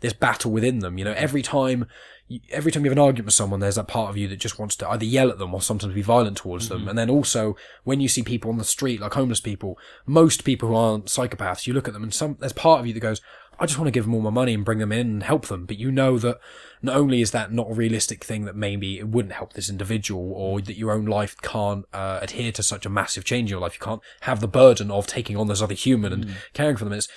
this 0.00 0.12
battle 0.12 0.50
within 0.50 0.80
them. 0.80 0.98
You 0.98 1.04
know, 1.04 1.12
every 1.16 1.42
time. 1.42 1.86
you- 2.28 2.40
Every 2.50 2.72
time 2.72 2.82
you 2.84 2.90
have 2.90 2.96
an 2.96 3.02
argument 3.04 3.26
with 3.26 3.34
someone, 3.34 3.60
there's 3.60 3.74
that 3.74 3.88
part 3.88 4.08
of 4.08 4.16
you 4.16 4.26
that 4.28 4.38
just 4.38 4.58
wants 4.58 4.74
to 4.76 4.88
either 4.88 5.04
yell 5.04 5.28
at 5.28 5.36
them 5.38 5.52
or 5.54 5.60
sometimes 5.60 5.92
be 5.92 6.00
violent 6.02 6.38
towards 6.38 6.68
them. 6.70 6.88
And 6.88 6.96
then 6.98 7.10
also, 7.10 7.56
when 7.84 8.00
you 8.00 8.08
see 8.08 8.22
people 8.22 8.50
on 8.50 8.56
the 8.56 8.64
street, 8.64 9.00
like 9.02 9.12
homeless 9.12 9.40
people, 9.40 9.78
most 10.06 10.42
people 10.42 10.70
who 10.70 10.74
aren't 10.74 11.06
psychopaths, 11.06 11.66
you 11.66 11.74
look 11.74 11.86
at 11.88 11.92
them 11.94 12.02
and 12.02 12.14
some 12.14 12.38
there's 12.40 12.54
part 12.54 12.80
of 12.80 12.86
you 12.86 12.94
that 12.94 13.00
goes, 13.00 13.20
I 13.60 13.66
just 13.66 13.78
want 13.78 13.88
to 13.88 13.92
give 13.92 14.04
them 14.04 14.14
all 14.14 14.22
my 14.22 14.30
money 14.30 14.54
and 14.54 14.64
bring 14.64 14.78
them 14.78 14.92
in 14.92 15.06
and 15.08 15.22
help 15.24 15.46
them. 15.48 15.66
But 15.66 15.76
you 15.78 15.92
know 15.92 16.16
that 16.18 16.38
not 16.80 16.96
only 16.96 17.20
is 17.20 17.32
that 17.32 17.52
not 17.52 17.70
a 17.70 17.74
realistic 17.74 18.24
thing 18.24 18.46
that 18.46 18.56
maybe 18.56 18.98
it 18.98 19.08
wouldn't 19.08 19.34
help 19.34 19.52
this 19.52 19.68
individual 19.68 20.32
or 20.32 20.60
that 20.62 20.78
your 20.78 20.90
own 20.92 21.04
life 21.04 21.36
can't 21.42 21.84
uh, 21.92 22.20
adhere 22.22 22.52
to 22.52 22.62
such 22.62 22.86
a 22.86 22.90
massive 22.90 23.24
change 23.24 23.50
in 23.50 23.54
your 23.56 23.60
life. 23.60 23.74
You 23.74 23.84
can't 23.84 24.00
have 24.22 24.40
the 24.40 24.48
burden 24.48 24.90
of 24.90 25.06
taking 25.06 25.36
on 25.36 25.48
this 25.48 25.60
other 25.60 25.74
human 25.74 26.12
and 26.14 26.36
caring 26.54 26.76
for 26.78 26.84
them. 26.84 26.94
It's 26.94 27.08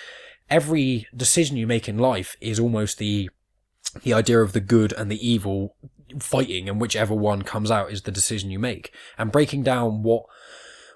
every 0.49 1.07
decision 1.15 1.57
you 1.57 1.67
make 1.67 1.89
in 1.89 1.97
life 1.97 2.35
is 2.41 2.59
almost 2.59 2.97
the 2.97 3.29
the 4.03 4.13
idea 4.13 4.41
of 4.41 4.53
the 4.53 4.59
good 4.59 4.91
and 4.93 5.09
the 5.09 5.27
evil 5.27 5.75
fighting 6.19 6.67
and 6.67 6.81
whichever 6.81 7.13
one 7.13 7.41
comes 7.41 7.71
out 7.71 7.91
is 7.91 8.01
the 8.01 8.11
decision 8.11 8.51
you 8.51 8.59
make. 8.59 8.93
And 9.17 9.31
breaking 9.31 9.63
down 9.63 10.03
what 10.03 10.25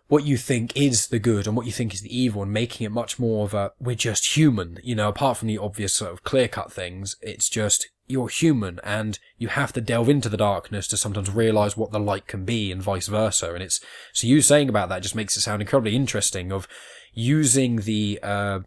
what 0.08 0.26
you 0.26 0.38
think 0.38 0.76
is 0.76 1.08
the 1.08 1.20
good 1.20 1.46
and 1.46 1.56
what 1.56 1.68
you 1.68 1.72
think 1.72 1.94
is 1.94 2.02
the 2.02 2.18
evil 2.18 2.42
and 2.42 2.52
making 2.52 2.86
it 2.86 2.92
much 2.92 3.20
more 3.20 3.46
of 3.46 3.54
a 3.54 3.72
we're 3.80 3.96
just 3.96 4.36
human 4.36 4.80
you 4.84 4.96
know 4.96 5.08
apart 5.08 5.38
from 5.38 5.48
the 5.48 5.58
obvious 5.58 5.94
sort 5.94 6.12
of 6.12 6.24
clear 6.24 6.48
cut 6.48 6.72
things 6.74 7.16
it's 7.22 7.48
just 7.48 7.90
you're 8.10 8.28
human 8.28 8.80
and 8.84 9.20
you 9.38 9.48
have 9.48 9.72
to 9.72 9.80
delve 9.80 10.10
into 10.10 10.28
the 10.30 10.36
darkness 10.36 10.88
to 10.88 10.98
sometimes 10.98 11.30
realize 11.30 11.78
what 11.78 11.92
the 11.92 12.00
light 12.00 12.26
can 12.26 12.44
be 12.44 12.72
and 12.72 12.82
vice 12.82 13.08
versa. 13.08 13.54
And 13.54 13.62
it's 13.62 13.80
so 14.14 14.26
you 14.26 14.42
saying 14.42 14.68
about 14.68 14.90
that 14.90 15.04
just 15.04 15.16
makes 15.16 15.38
it 15.38 15.42
sound 15.42 15.62
incredibly 15.62 15.96
interesting 15.96 16.52
of 16.52 16.68
using 17.14 17.78
the 17.78 18.20
uh 18.22 18.60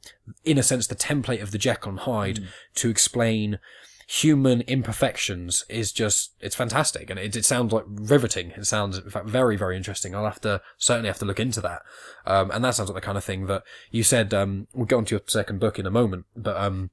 in 0.45 0.59
a 0.59 0.63
sense 0.63 0.87
the 0.87 0.95
template 0.95 1.43
of 1.43 1.51
the 1.51 1.59
Jekyll 1.59 1.91
and 1.91 2.01
Hyde 2.01 2.41
to 2.75 2.91
explain 2.91 3.59
human 4.07 4.61
imperfections 4.63 5.65
is 5.69 5.91
just 5.91 6.33
it's 6.41 6.57
fantastic. 6.57 7.09
And 7.09 7.19
it, 7.19 7.35
it 7.35 7.45
sounds 7.45 7.73
like 7.73 7.85
riveting. 7.89 8.51
It 8.51 8.67
sounds 8.67 8.99
in 8.99 9.09
fact 9.09 9.27
very 9.27 9.57
very 9.57 9.77
interesting. 9.77 10.15
I'll 10.15 10.25
have 10.25 10.41
to 10.43 10.61
certainly 10.77 11.09
have 11.09 11.19
to 11.21 11.25
look 11.25 11.41
into 11.41 11.61
that. 11.63 11.83
Um, 12.27 12.51
and 12.51 12.65
that 12.65 12.75
sounds 12.75 12.91
like 12.91 13.03
the 13.03 13.07
kind 13.07 13.19
of 13.19 13.25
thing 13.25 13.47
that 13.47 13.63
you 13.91 14.03
said 14.03 14.35
um, 14.35 14.67
we'll 14.75 14.87
go 14.87 14.99
on 14.99 15.05
to 15.07 15.15
your 15.15 15.23
second 15.27 15.61
book 15.61 15.79
in 15.79 15.87
a 15.87 15.91
moment 15.91 16.27
but 16.37 16.57
um, 16.57 16.91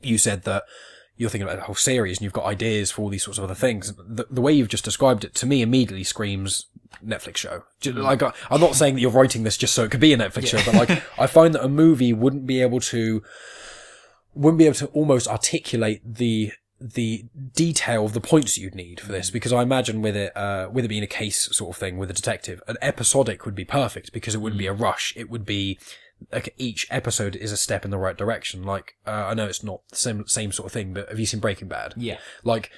you 0.00 0.18
said 0.18 0.44
that 0.44 0.64
you're 1.18 1.28
thinking 1.28 1.46
about 1.46 1.58
a 1.58 1.62
whole 1.62 1.74
series 1.74 2.18
and 2.18 2.24
you've 2.24 2.32
got 2.32 2.44
ideas 2.44 2.92
for 2.92 3.02
all 3.02 3.08
these 3.08 3.24
sorts 3.24 3.38
of 3.38 3.44
other 3.44 3.54
things. 3.54 3.92
The, 3.98 4.26
the 4.30 4.40
way 4.40 4.52
you've 4.52 4.68
just 4.68 4.84
described 4.84 5.24
it 5.24 5.34
to 5.34 5.46
me 5.46 5.60
immediately 5.60 6.04
screams 6.04 6.66
Netflix 7.04 7.36
show. 7.36 7.64
Mm. 7.82 8.02
Like 8.02 8.22
I- 8.22 8.32
I'm 8.50 8.60
not 8.60 8.76
saying 8.76 8.94
that 8.94 9.00
you're 9.00 9.10
writing 9.10 9.42
this 9.42 9.56
just 9.56 9.74
so 9.74 9.84
it 9.84 9.90
could 9.90 10.00
be 10.00 10.12
a 10.12 10.16
Netflix 10.16 10.46
show, 10.46 10.60
but 10.64 10.74
like 10.74 11.02
I 11.18 11.26
find 11.26 11.54
that 11.54 11.64
a 11.64 11.68
movie 11.68 12.12
wouldn't 12.12 12.46
be 12.46 12.62
able 12.62 12.80
to 12.80 13.22
wouldn't 14.34 14.58
be 14.58 14.66
able 14.66 14.76
to 14.76 14.86
almost 14.86 15.26
articulate 15.26 16.00
the 16.04 16.52
the 16.80 17.24
detail 17.54 18.06
of 18.06 18.12
the 18.12 18.20
points 18.20 18.56
you'd 18.56 18.76
need 18.76 19.00
for 19.00 19.10
this. 19.10 19.30
Mm. 19.30 19.32
Because 19.32 19.52
I 19.52 19.62
imagine 19.62 20.00
with 20.00 20.16
it 20.16 20.36
uh, 20.36 20.68
with 20.72 20.84
it 20.84 20.88
being 20.88 21.02
a 21.02 21.08
case 21.08 21.48
sort 21.50 21.74
of 21.74 21.80
thing 21.80 21.98
with 21.98 22.10
a 22.10 22.14
detective 22.14 22.62
an 22.68 22.76
episodic 22.80 23.44
would 23.44 23.56
be 23.56 23.64
perfect 23.64 24.12
because 24.12 24.36
it 24.36 24.38
wouldn't 24.38 24.58
be 24.60 24.66
mm. 24.66 24.70
a 24.70 24.74
rush. 24.74 25.12
It 25.16 25.28
would 25.28 25.44
be 25.44 25.80
like 26.32 26.54
each 26.58 26.86
episode 26.90 27.36
is 27.36 27.52
a 27.52 27.56
step 27.56 27.84
in 27.84 27.90
the 27.90 27.98
right 27.98 28.16
direction 28.16 28.62
like 28.62 28.96
uh, 29.06 29.10
I 29.28 29.34
know 29.34 29.46
it's 29.46 29.62
not 29.64 29.80
the 29.88 29.96
same 29.96 30.26
same 30.26 30.52
sort 30.52 30.66
of 30.66 30.72
thing 30.72 30.92
but 30.92 31.08
have 31.08 31.18
you 31.18 31.26
seen 31.26 31.40
Breaking 31.40 31.68
Bad 31.68 31.94
Yeah. 31.96 32.18
like 32.44 32.70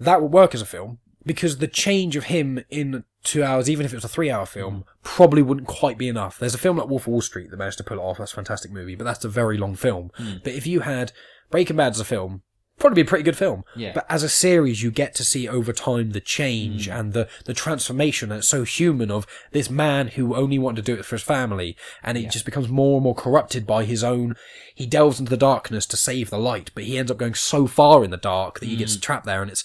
that 0.00 0.20
would 0.22 0.32
work 0.32 0.54
as 0.54 0.62
a 0.62 0.66
film 0.66 0.98
because 1.24 1.58
the 1.58 1.66
change 1.68 2.14
of 2.16 2.24
him 2.24 2.60
in 2.70 3.02
two 3.24 3.42
hours, 3.42 3.68
even 3.68 3.84
if 3.84 3.92
it 3.92 3.96
was 3.96 4.04
a 4.04 4.08
three 4.08 4.30
hour 4.30 4.46
film, 4.46 4.84
probably 5.02 5.42
wouldn't 5.42 5.66
quite 5.66 5.98
be 5.98 6.06
enough. 6.06 6.38
There's 6.38 6.54
a 6.54 6.58
film 6.58 6.76
like 6.76 6.88
Wolf 6.88 7.02
of 7.02 7.08
Wall 7.08 7.20
Street 7.20 7.50
that 7.50 7.56
managed 7.56 7.78
to 7.78 7.84
pull 7.84 7.98
it 7.98 8.02
off. 8.02 8.18
That's 8.18 8.30
a 8.32 8.36
fantastic 8.36 8.70
movie, 8.70 8.94
but 8.94 9.02
that's 9.04 9.24
a 9.24 9.28
very 9.28 9.58
long 9.58 9.74
film. 9.74 10.12
But 10.44 10.52
if 10.52 10.66
you 10.68 10.80
had 10.80 11.10
Breaking 11.50 11.76
Bad 11.76 11.90
as 11.92 11.98
a 12.00 12.04
film, 12.04 12.42
probably 12.78 13.02
be 13.02 13.06
a 13.06 13.08
pretty 13.08 13.24
good 13.24 13.36
film. 13.36 13.64
Yeah. 13.74 13.92
But 13.94 14.06
as 14.08 14.22
a 14.22 14.28
series, 14.28 14.82
you 14.82 14.90
get 14.90 15.14
to 15.14 15.24
see 15.24 15.48
over 15.48 15.72
time 15.72 16.10
the 16.10 16.20
change 16.20 16.88
mm. 16.88 16.98
and 16.98 17.12
the, 17.12 17.28
the 17.44 17.54
transformation. 17.54 18.30
And 18.30 18.38
it's 18.38 18.48
so 18.48 18.64
human 18.64 19.10
of 19.10 19.26
this 19.52 19.70
man 19.70 20.08
who 20.08 20.36
only 20.36 20.58
wanted 20.58 20.84
to 20.84 20.92
do 20.94 20.98
it 20.98 21.04
for 21.04 21.16
his 21.16 21.22
family. 21.22 21.76
And 22.02 22.18
it 22.18 22.30
just 22.30 22.44
becomes 22.44 22.68
more 22.68 22.96
and 22.96 23.04
more 23.04 23.14
corrupted 23.14 23.66
by 23.66 23.84
his 23.84 24.04
own. 24.04 24.36
He 24.74 24.86
delves 24.86 25.18
into 25.18 25.30
the 25.30 25.36
darkness 25.36 25.86
to 25.86 25.96
save 25.96 26.28
the 26.28 26.38
light, 26.38 26.70
but 26.74 26.84
he 26.84 26.98
ends 26.98 27.10
up 27.10 27.16
going 27.16 27.34
so 27.34 27.66
far 27.66 28.04
in 28.04 28.10
the 28.10 28.16
dark 28.18 28.60
that 28.60 28.66
he 28.66 28.76
gets 28.76 28.96
mm. 28.96 29.02
trapped 29.02 29.26
there. 29.26 29.40
And 29.40 29.50
it's 29.50 29.64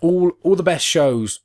all, 0.00 0.32
all 0.42 0.56
the 0.56 0.64
best 0.64 0.84
shows, 0.84 1.40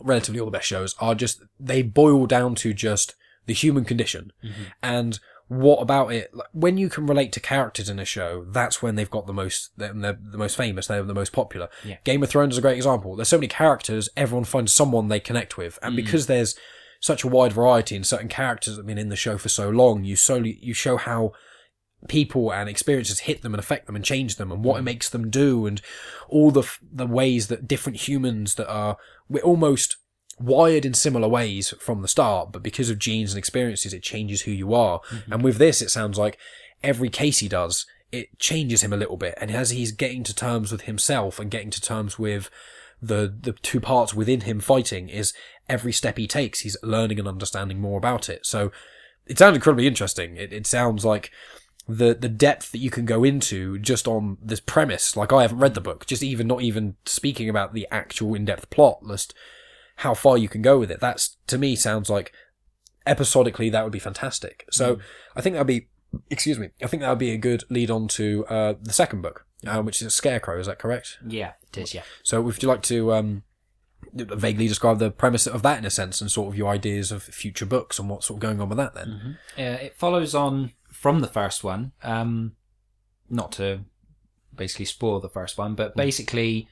relatively 0.00 0.40
all 0.40 0.46
the 0.46 0.50
best 0.50 0.66
shows 0.66 0.94
are 0.98 1.14
just, 1.14 1.42
they 1.60 1.82
boil 1.82 2.26
down 2.26 2.54
to 2.56 2.72
just 2.72 3.14
the 3.44 3.54
human 3.54 3.84
condition. 3.84 4.32
Mm-hmm. 4.42 4.62
And 4.82 5.20
what 5.48 5.80
about 5.80 6.12
it? 6.12 6.34
Like, 6.34 6.48
when 6.52 6.78
you 6.78 6.88
can 6.88 7.06
relate 7.06 7.32
to 7.32 7.40
characters 7.40 7.88
in 7.88 7.98
a 7.98 8.04
show, 8.04 8.46
that's 8.48 8.82
when 8.82 8.94
they've 8.94 9.10
got 9.10 9.26
the 9.26 9.32
most, 9.32 9.70
they're, 9.76 9.92
they're 9.92 10.18
the 10.20 10.38
most 10.38 10.56
famous, 10.56 10.86
they're 10.86 11.02
the 11.02 11.14
most 11.14 11.32
popular. 11.32 11.68
Yeah. 11.84 11.96
Game 12.04 12.22
of 12.22 12.30
Thrones 12.30 12.54
is 12.54 12.58
a 12.58 12.62
great 12.62 12.76
example. 12.76 13.16
There's 13.16 13.28
so 13.28 13.38
many 13.38 13.48
characters, 13.48 14.08
everyone 14.16 14.44
finds 14.44 14.72
someone 14.72 15.08
they 15.08 15.20
connect 15.20 15.56
with, 15.56 15.78
and 15.82 15.92
mm. 15.92 15.96
because 15.96 16.26
there's 16.26 16.54
such 17.00 17.24
a 17.24 17.28
wide 17.28 17.52
variety 17.52 17.96
and 17.96 18.06
certain 18.06 18.28
characters 18.28 18.76
that 18.76 18.82
have 18.82 18.86
been 18.86 18.98
in 18.98 19.08
the 19.08 19.16
show 19.16 19.36
for 19.36 19.48
so 19.48 19.68
long, 19.68 20.04
you 20.04 20.16
solely 20.16 20.58
you 20.62 20.72
show 20.72 20.96
how 20.96 21.32
people 22.08 22.52
and 22.52 22.68
experiences 22.68 23.20
hit 23.20 23.42
them 23.42 23.54
and 23.54 23.60
affect 23.60 23.86
them 23.86 23.96
and 23.96 24.04
change 24.04 24.36
them 24.36 24.50
and 24.50 24.64
what 24.64 24.78
it 24.78 24.82
mm. 24.82 24.86
makes 24.86 25.08
them 25.08 25.30
do 25.30 25.66
and 25.66 25.80
all 26.28 26.50
the 26.50 26.62
f- 26.62 26.80
the 26.82 27.06
ways 27.06 27.48
that 27.48 27.68
different 27.68 28.08
humans 28.08 28.56
that 28.56 28.68
are 28.68 28.96
we're 29.28 29.42
almost 29.42 29.96
wired 30.38 30.84
in 30.84 30.94
similar 30.94 31.28
ways 31.28 31.74
from 31.80 32.02
the 32.02 32.08
start 32.08 32.52
but 32.52 32.62
because 32.62 32.90
of 32.90 32.98
genes 32.98 33.32
and 33.32 33.38
experiences 33.38 33.92
it 33.92 34.02
changes 34.02 34.42
who 34.42 34.50
you 34.50 34.74
are. 34.74 35.00
Mm-hmm. 35.10 35.32
And 35.32 35.42
with 35.42 35.58
this 35.58 35.82
it 35.82 35.90
sounds 35.90 36.18
like 36.18 36.38
every 36.82 37.08
case 37.08 37.38
he 37.38 37.48
does 37.48 37.86
it 38.12 38.38
changes 38.38 38.82
him 38.82 38.92
a 38.92 38.96
little 38.96 39.16
bit. 39.16 39.34
And 39.40 39.50
as 39.50 39.70
he's 39.70 39.90
getting 39.90 40.22
to 40.24 40.34
terms 40.34 40.70
with 40.70 40.82
himself 40.82 41.40
and 41.40 41.50
getting 41.50 41.70
to 41.70 41.80
terms 41.80 42.18
with 42.18 42.50
the 43.00 43.34
the 43.40 43.52
two 43.52 43.80
parts 43.80 44.14
within 44.14 44.42
him 44.42 44.60
fighting 44.60 45.08
is 45.08 45.32
every 45.68 45.92
step 45.92 46.18
he 46.18 46.28
takes 46.28 46.60
he's 46.60 46.76
learning 46.84 47.18
and 47.18 47.26
understanding 47.26 47.80
more 47.80 47.98
about 47.98 48.28
it. 48.28 48.46
So 48.46 48.70
it 49.26 49.38
sounds 49.38 49.56
incredibly 49.56 49.86
interesting. 49.86 50.36
It, 50.36 50.52
it 50.52 50.66
sounds 50.66 51.04
like 51.04 51.30
the 51.88 52.14
the 52.14 52.28
depth 52.28 52.70
that 52.72 52.78
you 52.78 52.90
can 52.90 53.06
go 53.06 53.24
into 53.24 53.78
just 53.78 54.06
on 54.06 54.36
this 54.42 54.60
premise. 54.60 55.16
Like 55.16 55.32
i 55.32 55.42
haven't 55.42 55.58
read 55.58 55.74
the 55.74 55.80
book 55.80 56.06
just 56.06 56.22
even 56.22 56.46
not 56.46 56.62
even 56.62 56.96
speaking 57.06 57.48
about 57.48 57.72
the 57.72 57.88
actual 57.90 58.34
in-depth 58.34 58.68
plot 58.70 59.00
just 59.08 59.34
how 59.96 60.14
far 60.14 60.36
you 60.38 60.48
can 60.48 60.62
go 60.62 60.78
with 60.78 60.90
it 60.90 61.00
that's 61.00 61.36
to 61.46 61.58
me 61.58 61.76
sounds 61.76 62.08
like 62.10 62.32
episodically 63.06 63.68
that 63.70 63.82
would 63.84 63.92
be 63.92 63.98
fantastic 63.98 64.64
so 64.70 64.98
i 65.36 65.40
think 65.40 65.54
that'd 65.54 65.66
be 65.66 65.88
excuse 66.30 66.58
me 66.58 66.68
i 66.82 66.86
think 66.86 67.00
that 67.02 67.08
would 67.10 67.18
be 67.18 67.30
a 67.32 67.36
good 67.38 67.64
lead 67.70 67.90
on 67.90 68.06
to 68.08 68.44
uh, 68.48 68.74
the 68.80 68.92
second 68.92 69.22
book 69.22 69.46
uh, 69.66 69.80
which 69.82 70.02
is 70.02 70.14
scarecrow 70.14 70.58
is 70.58 70.66
that 70.66 70.78
correct 70.78 71.18
Yeah, 71.26 71.52
it 71.72 71.78
is. 71.78 71.94
Yeah. 71.94 72.02
so 72.22 72.40
would 72.42 72.60
you 72.62 72.68
like 72.68 72.82
to 72.82 73.12
um, 73.12 73.42
vaguely 74.12 74.66
describe 74.68 74.98
the 74.98 75.10
premise 75.10 75.46
of 75.46 75.62
that 75.62 75.78
in 75.78 75.84
a 75.84 75.90
sense 75.90 76.20
and 76.20 76.30
sort 76.30 76.48
of 76.52 76.58
your 76.58 76.68
ideas 76.72 77.12
of 77.12 77.22
future 77.22 77.64
books 77.66 77.98
and 77.98 78.08
what's 78.10 78.26
sort 78.26 78.38
of 78.38 78.42
going 78.42 78.60
on 78.60 78.68
with 78.68 78.78
that 78.78 78.94
then 78.94 79.38
Yeah, 79.56 79.74
it 79.74 79.96
follows 79.96 80.34
on 80.34 80.72
from 80.90 81.20
the 81.20 81.28
first 81.28 81.62
one. 81.64 81.92
Um, 82.02 82.52
not 83.30 83.52
to 83.52 83.80
basically 84.54 84.84
spoil 84.84 85.20
the 85.20 85.28
first 85.28 85.56
one, 85.56 85.74
but 85.74 85.96
basically 85.96 86.68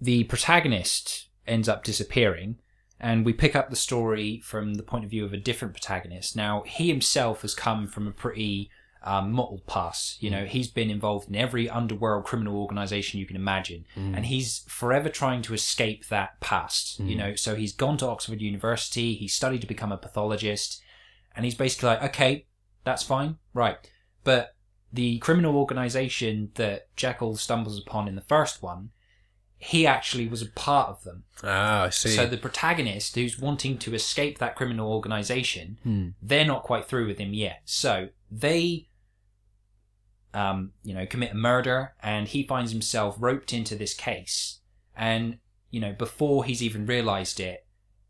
the 0.00 0.24
protagonist 0.24 1.28
ends 1.50 1.68
up 1.68 1.84
disappearing, 1.84 2.56
and 2.98 3.24
we 3.24 3.32
pick 3.32 3.56
up 3.56 3.70
the 3.70 3.76
story 3.76 4.40
from 4.44 4.74
the 4.74 4.82
point 4.82 5.04
of 5.04 5.10
view 5.10 5.24
of 5.24 5.32
a 5.32 5.38
different 5.38 5.74
protagonist. 5.74 6.36
Now, 6.36 6.62
he 6.66 6.88
himself 6.88 7.42
has 7.42 7.54
come 7.54 7.86
from 7.86 8.06
a 8.06 8.12
pretty 8.12 8.70
um, 9.02 9.32
mottled 9.32 9.66
past. 9.66 10.22
You 10.22 10.30
know, 10.30 10.44
mm. 10.44 10.48
he's 10.48 10.68
been 10.68 10.90
involved 10.90 11.28
in 11.28 11.34
every 11.34 11.68
underworld 11.68 12.24
criminal 12.24 12.60
organization 12.60 13.18
you 13.18 13.26
can 13.26 13.36
imagine, 13.36 13.86
mm. 13.96 14.14
and 14.14 14.26
he's 14.26 14.64
forever 14.68 15.08
trying 15.08 15.42
to 15.42 15.54
escape 15.54 16.08
that 16.08 16.40
past. 16.40 16.98
You 17.00 17.16
mm. 17.16 17.18
know, 17.18 17.34
so 17.34 17.54
he's 17.54 17.72
gone 17.72 17.96
to 17.98 18.06
Oxford 18.06 18.40
University, 18.40 19.14
he 19.14 19.28
studied 19.28 19.62
to 19.62 19.66
become 19.66 19.92
a 19.92 19.96
pathologist, 19.96 20.82
and 21.34 21.44
he's 21.44 21.54
basically 21.54 21.88
like, 21.88 22.02
okay, 22.02 22.46
that's 22.84 23.02
fine, 23.02 23.36
right. 23.54 23.78
But 24.24 24.54
the 24.92 25.18
criminal 25.18 25.56
organization 25.56 26.50
that 26.56 26.94
Jekyll 26.96 27.36
stumbles 27.36 27.80
upon 27.80 28.08
in 28.08 28.16
the 28.16 28.20
first 28.22 28.62
one, 28.62 28.90
he 29.62 29.86
actually 29.86 30.26
was 30.26 30.40
a 30.42 30.46
part 30.46 30.88
of 30.88 31.04
them. 31.04 31.24
ah 31.44 31.82
i 31.84 31.90
see 31.90 32.08
So 32.08 32.26
the 32.26 32.38
protagonist 32.38 33.14
who's 33.14 33.38
wanting 33.38 33.76
to 33.84 33.94
escape 33.94 34.38
that 34.38 34.56
criminal 34.56 34.90
organization, 34.92 36.14
they're 36.22 36.46
not 36.46 36.62
quite 36.62 36.86
through 36.88 37.06
with 37.06 37.18
him 37.18 37.34
yet. 37.34 37.60
So 37.66 38.08
they, 38.30 38.88
um, 40.32 40.72
you 40.82 40.94
know, 40.94 41.06
commit 41.06 41.32
a 41.32 41.36
murder, 41.36 41.92
and 42.02 42.28
he 42.28 42.42
finds 42.46 42.72
himself 42.72 43.16
roped 43.18 43.52
into 43.52 43.74
this 43.74 43.94
case. 43.94 44.60
And 44.96 45.38
you 45.70 45.80
know, 45.80 45.92
before 45.92 46.44
he's 46.44 46.62
even 46.62 46.86
realised 46.86 47.38
it, 47.38 47.66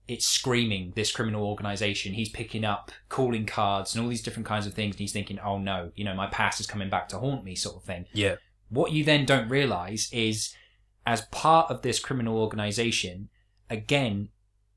it's 0.08 0.26
screaming 0.26 0.92
this 0.96 1.12
criminal 1.12 1.44
organization. 1.44 2.14
He's 2.14 2.28
picking 2.30 2.64
up 2.64 2.90
calling 3.08 3.44
cards 3.46 3.94
and 3.94 4.02
all 4.02 4.08
these 4.08 4.22
different 4.22 4.46
kinds 4.46 4.66
of 4.66 4.74
things, 4.74 4.94
and 4.94 5.00
he's 5.00 5.12
thinking, 5.12 5.38
"Oh 5.40 5.58
no, 5.58 5.92
you 5.94 6.04
know, 6.04 6.14
my 6.14 6.26
past 6.26 6.60
is 6.60 6.66
coming 6.66 6.90
back 6.90 7.08
to 7.10 7.18
haunt 7.18 7.44
me," 7.44 7.54
sort 7.54 7.76
of 7.76 7.84
thing. 7.84 8.06
yeah 8.12 8.36
What 8.68 8.92
you 8.92 9.02
then 9.04 9.24
don't 9.26 9.48
realize 9.48 10.08
is, 10.12 10.54
as 11.10 11.22
part 11.32 11.72
of 11.72 11.82
this 11.82 11.98
criminal 11.98 12.38
organization, 12.38 13.30
again, 13.68 14.28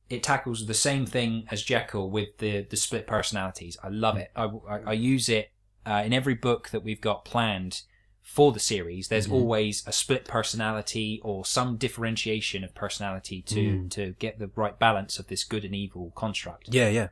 it 0.10 0.24
tackles 0.24 0.65
the 0.65 0.74
same 0.74 1.06
thing 1.06 1.46
as 1.52 1.62
Jekyll 1.62 2.10
with 2.10 2.39
the 2.39 2.63
the 2.63 2.76
split 2.76 3.06
personalities. 3.06 3.78
I 3.84 3.89
love 3.89 4.17
it. 4.17 4.32
I, 4.36 4.46
I, 4.67 4.80
I 4.88 4.93
use 4.93 5.30
it 5.30 5.52
uh, 5.86 6.02
in 6.04 6.12
every 6.12 6.34
book 6.34 6.69
that 6.69 6.84
we've 6.84 7.00
got 7.02 7.24
planned 7.24 7.84
for 8.24 8.52
the 8.52 8.60
series. 8.60 9.10
There's 9.10 9.30
always 9.30 9.84
a 9.86 9.91
split 9.91 10.26
personality 10.26 11.22
or 11.24 11.46
some 11.46 11.78
differentiation 11.78 12.63
of 12.63 12.74
personality 12.74 13.43
to 13.43 13.88
to 13.89 14.15
get 14.17 14.39
the 14.39 14.50
right 14.56 14.78
balance 14.80 15.19
of 15.19 15.28
this 15.28 15.43
good 15.43 15.63
and 15.63 15.76
evil 15.76 16.12
construct. 16.15 16.69
yeah 16.72 16.89
yeah 16.89 17.10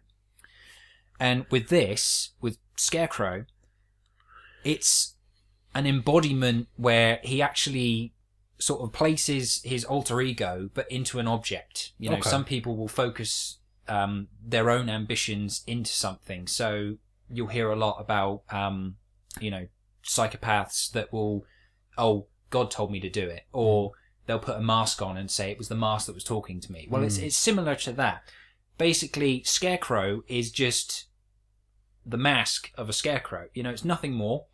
And 1.19 1.45
with 1.51 1.69
this, 1.69 2.31
with 2.41 2.57
Scarecrow, 2.75 3.45
it's 4.63 5.15
an 5.75 5.85
embodiment 5.85 6.69
where 6.75 7.19
he 7.23 7.39
actually 7.41 8.13
sort 8.61 8.81
of 8.81 8.93
places 8.93 9.61
his 9.63 9.83
alter 9.83 10.21
ego, 10.21 10.69
but 10.73 10.89
into 10.91 11.19
an 11.19 11.27
object. 11.27 11.93
You 11.97 12.09
know, 12.09 12.17
Okay. 12.17 12.29
some 12.29 12.45
people 12.45 12.77
will 12.77 12.87
focus 12.87 13.57
um, 13.87 14.27
their 14.45 14.69
own 14.69 14.89
ambitions 14.89 15.63
into 15.67 15.91
something. 15.91 16.47
So 16.47 16.97
you'll 17.29 17.47
hear 17.47 17.69
a 17.71 17.75
lot 17.75 17.97
about, 17.99 18.43
um, 18.49 18.95
you 19.39 19.49
know, 19.51 19.67
psychopaths 20.05 20.91
that 20.91 21.11
will, 21.11 21.45
oh, 21.97 22.27
God 22.49 22.69
told 22.71 22.91
me 22.91 22.99
to 22.99 23.09
do 23.09 23.27
it, 23.27 23.43
or 23.51 23.91
they'll 24.25 24.39
put 24.39 24.57
a 24.57 24.61
mask 24.61 25.01
on 25.01 25.17
and 25.17 25.29
say 25.31 25.51
it 25.51 25.57
was 25.57 25.67
the 25.69 25.75
mask 25.75 26.05
that 26.05 26.13
was 26.15 26.23
talking 26.23 26.59
to 26.61 26.71
me. 26.71 26.87
Well, 26.89 27.03
it's 27.03 27.17
it's 27.17 27.37
similar 27.37 27.75
to 27.75 27.91
that. 27.93 28.23
Basically, 28.77 29.43
Scarecrow 29.43 30.23
is 30.27 30.51
just 30.51 31.05
the 32.05 32.17
mask 32.17 32.71
of 32.75 32.89
a 32.89 32.93
scarecrow. 32.93 33.47
You 33.53 33.63
know, 33.63 33.69
it's 33.71 33.85
nothing 33.85 34.13
more. 34.13 34.45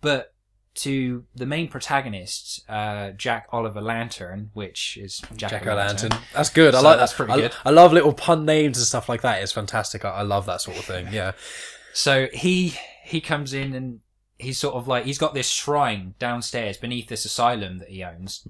But 0.00 0.34
to 0.76 1.24
the 1.34 1.46
main 1.46 1.68
protagonist, 1.68 2.64
uh, 2.68 3.10
Jack 3.10 3.48
Oliver 3.52 3.80
Lantern, 3.80 4.50
which 4.52 4.98
is 5.00 5.22
Jack, 5.36 5.50
Jack 5.50 5.66
O'Lantern. 5.66 6.10
That's 6.34 6.50
good. 6.50 6.74
I 6.74 6.80
So 6.80 6.84
like 6.84 6.98
that's 6.98 7.12
pretty 7.12 7.32
I, 7.32 7.36
good. 7.36 7.54
I 7.64 7.70
love 7.70 7.92
little 7.92 8.12
pun 8.12 8.44
names 8.44 8.78
and 8.78 8.86
stuff 8.86 9.08
like 9.08 9.22
that. 9.22 9.42
It's 9.42 9.52
fantastic. 9.52 10.04
I, 10.04 10.10
I 10.10 10.22
love 10.22 10.46
that 10.46 10.60
sort 10.60 10.78
of 10.78 10.84
thing. 10.84 11.08
Yeah. 11.12 11.32
So 11.92 12.28
he 12.32 12.74
he 13.04 13.20
comes 13.20 13.52
in 13.52 13.74
and 13.74 14.00
he's 14.38 14.58
sort 14.58 14.74
of 14.74 14.86
like 14.86 15.04
he's 15.04 15.18
got 15.18 15.34
this 15.34 15.48
shrine 15.48 16.14
downstairs 16.18 16.76
beneath 16.76 17.08
this 17.08 17.24
asylum 17.24 17.78
that 17.78 17.88
he 17.88 18.04
owns, 18.04 18.46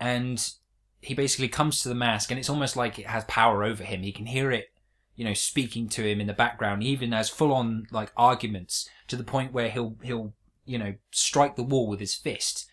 and 0.00 0.50
he 1.00 1.14
basically 1.14 1.48
comes 1.48 1.82
to 1.82 1.88
the 1.88 1.94
mask, 1.94 2.30
and 2.30 2.38
it's 2.38 2.50
almost 2.50 2.76
like 2.76 2.98
it 2.98 3.06
has 3.06 3.24
power 3.24 3.62
over 3.62 3.84
him. 3.84 4.02
He 4.02 4.12
can 4.12 4.26
hear 4.26 4.50
it, 4.50 4.70
you 5.14 5.24
know, 5.24 5.34
speaking 5.34 5.88
to 5.90 6.02
him 6.02 6.20
in 6.20 6.26
the 6.26 6.32
background, 6.32 6.82
even 6.82 7.12
has 7.12 7.28
full 7.28 7.52
on 7.52 7.86
like 7.90 8.10
arguments 8.16 8.88
to 9.08 9.16
the 9.16 9.24
point 9.24 9.52
where 9.52 9.68
he'll 9.68 9.96
he'll 10.02 10.32
you 10.66 10.78
know 10.78 10.94
strike 11.10 11.56
the 11.56 11.62
wall 11.62 11.86
with 11.88 12.00
his 12.00 12.14
fist, 12.14 12.66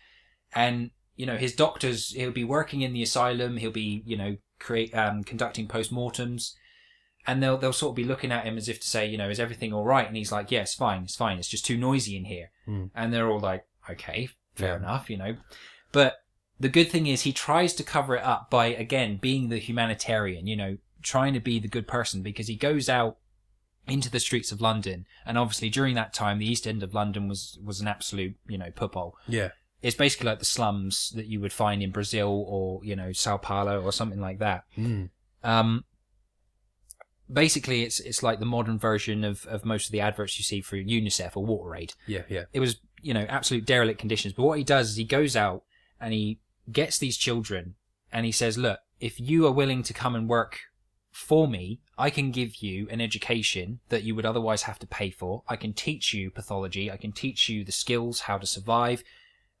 and 0.54 0.90
you 1.16 1.26
know 1.26 1.36
his 1.36 1.54
doctors 1.54 2.10
he'll 2.10 2.30
be 2.30 2.44
working 2.44 2.82
in 2.82 2.92
the 2.92 3.02
asylum, 3.02 3.56
he'll 3.56 3.70
be 3.70 4.02
you 4.06 4.16
know 4.16 4.36
create 4.58 4.94
um, 4.94 5.22
conducting 5.24 5.66
postmortems 5.68 6.52
and 7.26 7.42
they'll 7.42 7.56
they'll 7.58 7.72
sort 7.72 7.90
of 7.92 7.96
be 7.96 8.04
looking 8.04 8.30
at 8.32 8.44
him 8.44 8.56
as 8.56 8.68
if 8.68 8.80
to 8.80 8.86
say, 8.86 9.06
you 9.06 9.16
know, 9.18 9.28
is 9.30 9.40
everything 9.40 9.72
all 9.72 9.84
right? 9.84 10.06
And 10.06 10.16
he's 10.16 10.32
like, 10.32 10.50
yeah, 10.50 10.60
it's 10.60 10.74
fine, 10.74 11.02
it's 11.04 11.16
fine. 11.16 11.38
It's 11.38 11.48
just 11.48 11.64
too 11.64 11.76
noisy 11.76 12.16
in 12.16 12.24
here. 12.26 12.50
Hmm. 12.66 12.86
And 12.94 13.12
they're 13.12 13.30
all 13.30 13.40
like, 13.40 13.64
okay, 13.90 14.28
fair 14.54 14.72
Yeah. 14.72 14.76
enough, 14.76 15.08
you 15.08 15.16
know. 15.16 15.36
But 15.92 16.16
the 16.60 16.68
good 16.68 16.90
thing 16.90 17.06
is 17.06 17.22
he 17.22 17.32
tries 17.32 17.72
to 17.74 17.82
cover 17.82 18.16
it 18.16 18.22
up 18.22 18.50
by 18.50 18.66
again 18.66 19.16
being 19.20 19.48
the 19.48 19.58
humanitarian, 19.58 20.46
you 20.46 20.56
know, 20.56 20.76
trying 21.02 21.34
to 21.34 21.40
be 21.40 21.58
the 21.58 21.68
good 21.68 21.88
person 21.88 22.22
because 22.22 22.46
he 22.48 22.56
goes 22.56 22.88
out 22.88 23.18
into 23.86 24.10
the 24.10 24.20
streets 24.20 24.50
of 24.52 24.60
London, 24.60 25.06
and 25.26 25.36
obviously 25.38 25.68
during 25.70 25.94
that 25.94 26.12
time, 26.14 26.38
the 26.38 26.50
East 26.50 26.66
End 26.66 26.82
of 26.82 26.94
London 26.94 27.28
was 27.28 27.58
was 27.62 27.80
an 27.80 27.88
absolute, 27.88 28.36
you 28.46 28.58
know, 28.58 28.70
poophole 28.70 29.16
Yeah. 29.28 29.50
it's 29.82 29.96
basically 29.96 30.26
like 30.26 30.38
the 30.38 30.44
slums 30.44 31.12
that 31.16 31.26
you 31.26 31.40
would 31.40 31.52
find 31.52 31.82
in 31.82 31.90
Brazil 31.90 32.44
or 32.48 32.84
you 32.84 32.96
know 32.96 33.12
Sao 33.12 33.36
Paulo 33.36 33.82
or 33.82 33.92
something 33.92 34.20
like 34.20 34.38
that. 34.38 34.64
Mm. 34.78 35.10
Um, 35.42 35.84
basically, 37.32 37.82
it's 37.82 38.00
it's 38.00 38.22
like 38.22 38.38
the 38.38 38.46
modern 38.46 38.78
version 38.78 39.24
of, 39.24 39.46
of 39.46 39.64
most 39.64 39.86
of 39.86 39.92
the 39.92 40.00
adverts 40.00 40.38
you 40.38 40.44
see 40.44 40.60
for 40.60 40.76
UNICEF 40.76 41.36
or 41.36 41.46
WaterAid. 41.46 41.94
Yeah. 42.06 42.22
Yeah. 42.28 42.44
It 42.52 42.60
was 42.60 42.76
you 43.02 43.12
know, 43.12 43.26
absolute 43.28 43.66
derelict 43.66 44.00
conditions. 44.00 44.32
But 44.32 44.44
what 44.44 44.56
he 44.56 44.64
does 44.64 44.88
is 44.90 44.96
he 44.96 45.04
goes 45.04 45.36
out 45.36 45.62
and 46.00 46.14
he 46.14 46.40
gets 46.72 46.96
these 46.96 47.18
children 47.18 47.74
and 48.10 48.24
he 48.24 48.32
says, 48.32 48.56
look, 48.56 48.78
if 48.98 49.20
you 49.20 49.46
are 49.46 49.52
willing 49.52 49.82
to 49.82 49.92
come 49.92 50.14
and 50.14 50.26
work 50.26 50.60
for 51.14 51.46
me, 51.46 51.78
I 51.96 52.10
can 52.10 52.32
give 52.32 52.56
you 52.56 52.88
an 52.90 53.00
education 53.00 53.78
that 53.88 54.02
you 54.02 54.16
would 54.16 54.26
otherwise 54.26 54.62
have 54.62 54.80
to 54.80 54.86
pay 54.86 55.10
for. 55.10 55.44
I 55.48 55.54
can 55.54 55.72
teach 55.72 56.12
you 56.12 56.28
pathology. 56.28 56.90
I 56.90 56.96
can 56.96 57.12
teach 57.12 57.48
you 57.48 57.64
the 57.64 57.70
skills, 57.70 58.22
how 58.22 58.36
to 58.36 58.46
survive, 58.46 59.04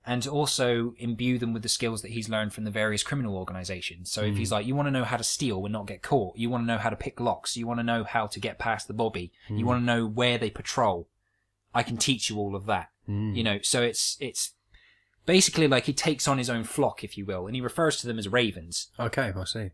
and 0.04 0.26
also 0.26 0.94
imbue 0.98 1.38
them 1.38 1.52
with 1.52 1.62
the 1.62 1.68
skills 1.68 2.02
that 2.02 2.10
he's 2.10 2.28
learned 2.28 2.52
from 2.52 2.64
the 2.64 2.72
various 2.72 3.04
criminal 3.04 3.36
organizations. 3.36 4.10
So 4.10 4.22
if 4.22 4.36
he's 4.36 4.50
like, 4.50 4.66
you 4.66 4.74
want 4.74 4.88
to 4.88 4.90
know 4.90 5.04
how 5.04 5.16
to 5.16 5.22
steal 5.22 5.64
and 5.64 5.72
not 5.72 5.86
get 5.86 6.02
caught, 6.02 6.36
you 6.36 6.50
want 6.50 6.64
to 6.64 6.66
know 6.66 6.76
how 6.76 6.90
to 6.90 6.96
pick 6.96 7.20
locks, 7.20 7.56
you 7.56 7.68
want 7.68 7.78
to 7.78 7.84
know 7.84 8.02
how 8.02 8.26
to 8.26 8.40
get 8.40 8.58
past 8.58 8.88
the 8.88 8.92
bobby, 8.92 9.30
you 9.48 9.64
want 9.64 9.80
to 9.80 9.86
know 9.86 10.08
where 10.08 10.38
they 10.38 10.50
patrol, 10.50 11.08
I 11.72 11.84
can 11.84 11.96
teach 11.96 12.28
you 12.28 12.36
all 12.36 12.56
of 12.56 12.66
that. 12.66 12.88
Mm. 13.08 13.36
You 13.36 13.44
know, 13.44 13.58
so 13.62 13.80
it's 13.80 14.16
it's 14.18 14.54
basically 15.24 15.68
like 15.68 15.84
he 15.84 15.92
takes 15.92 16.26
on 16.26 16.38
his 16.38 16.50
own 16.50 16.64
flock, 16.64 17.04
if 17.04 17.16
you 17.16 17.24
will, 17.24 17.46
and 17.46 17.54
he 17.54 17.60
refers 17.60 17.98
to 17.98 18.08
them 18.08 18.18
as 18.18 18.26
ravens. 18.26 18.88
Okay, 18.98 19.32
I 19.36 19.44
see. 19.44 19.70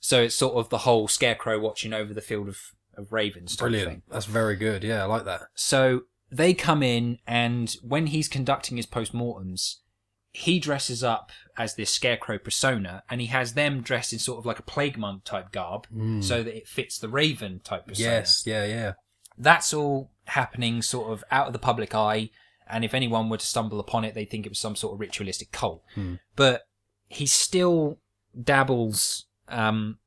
So 0.00 0.22
it's 0.22 0.34
sort 0.34 0.56
of 0.56 0.68
the 0.68 0.78
whole 0.78 1.08
scarecrow 1.08 1.58
watching 1.58 1.92
over 1.92 2.14
the 2.14 2.20
field 2.20 2.48
of, 2.48 2.58
of 2.96 3.12
ravens. 3.12 3.56
Brilliant. 3.56 3.88
Thing. 3.88 4.02
That's 4.10 4.26
very 4.26 4.56
good. 4.56 4.84
Yeah, 4.84 5.02
I 5.02 5.06
like 5.06 5.24
that. 5.24 5.42
So 5.54 6.02
they 6.30 6.54
come 6.54 6.82
in, 6.82 7.18
and 7.26 7.74
when 7.82 8.08
he's 8.08 8.28
conducting 8.28 8.76
his 8.76 8.86
postmortems, 8.86 9.76
he 10.32 10.58
dresses 10.58 11.02
up 11.02 11.32
as 11.56 11.74
this 11.76 11.90
scarecrow 11.90 12.38
persona, 12.38 13.02
and 13.08 13.20
he 13.20 13.28
has 13.28 13.54
them 13.54 13.80
dressed 13.80 14.12
in 14.12 14.18
sort 14.18 14.38
of 14.38 14.46
like 14.46 14.58
a 14.58 14.62
plague 14.62 14.98
monk 14.98 15.24
type 15.24 15.50
garb, 15.50 15.86
mm. 15.94 16.22
so 16.22 16.42
that 16.42 16.56
it 16.56 16.68
fits 16.68 16.98
the 16.98 17.08
raven 17.08 17.60
type 17.64 17.86
persona. 17.86 18.10
Yes, 18.10 18.42
yeah, 18.46 18.66
yeah. 18.66 18.92
That's 19.38 19.72
all 19.72 20.10
happening 20.26 20.82
sort 20.82 21.10
of 21.10 21.24
out 21.30 21.46
of 21.46 21.52
the 21.52 21.58
public 21.58 21.94
eye, 21.94 22.30
and 22.68 22.84
if 22.84 22.92
anyone 22.92 23.28
were 23.28 23.38
to 23.38 23.46
stumble 23.46 23.80
upon 23.80 24.04
it, 24.04 24.14
they'd 24.14 24.30
think 24.30 24.44
it 24.44 24.50
was 24.50 24.58
some 24.58 24.76
sort 24.76 24.94
of 24.94 25.00
ritualistic 25.00 25.52
cult. 25.52 25.82
Hmm. 25.94 26.14
But 26.34 26.62
he 27.08 27.26
still 27.26 27.98
dabbles 28.38 29.26
um, 29.48 29.98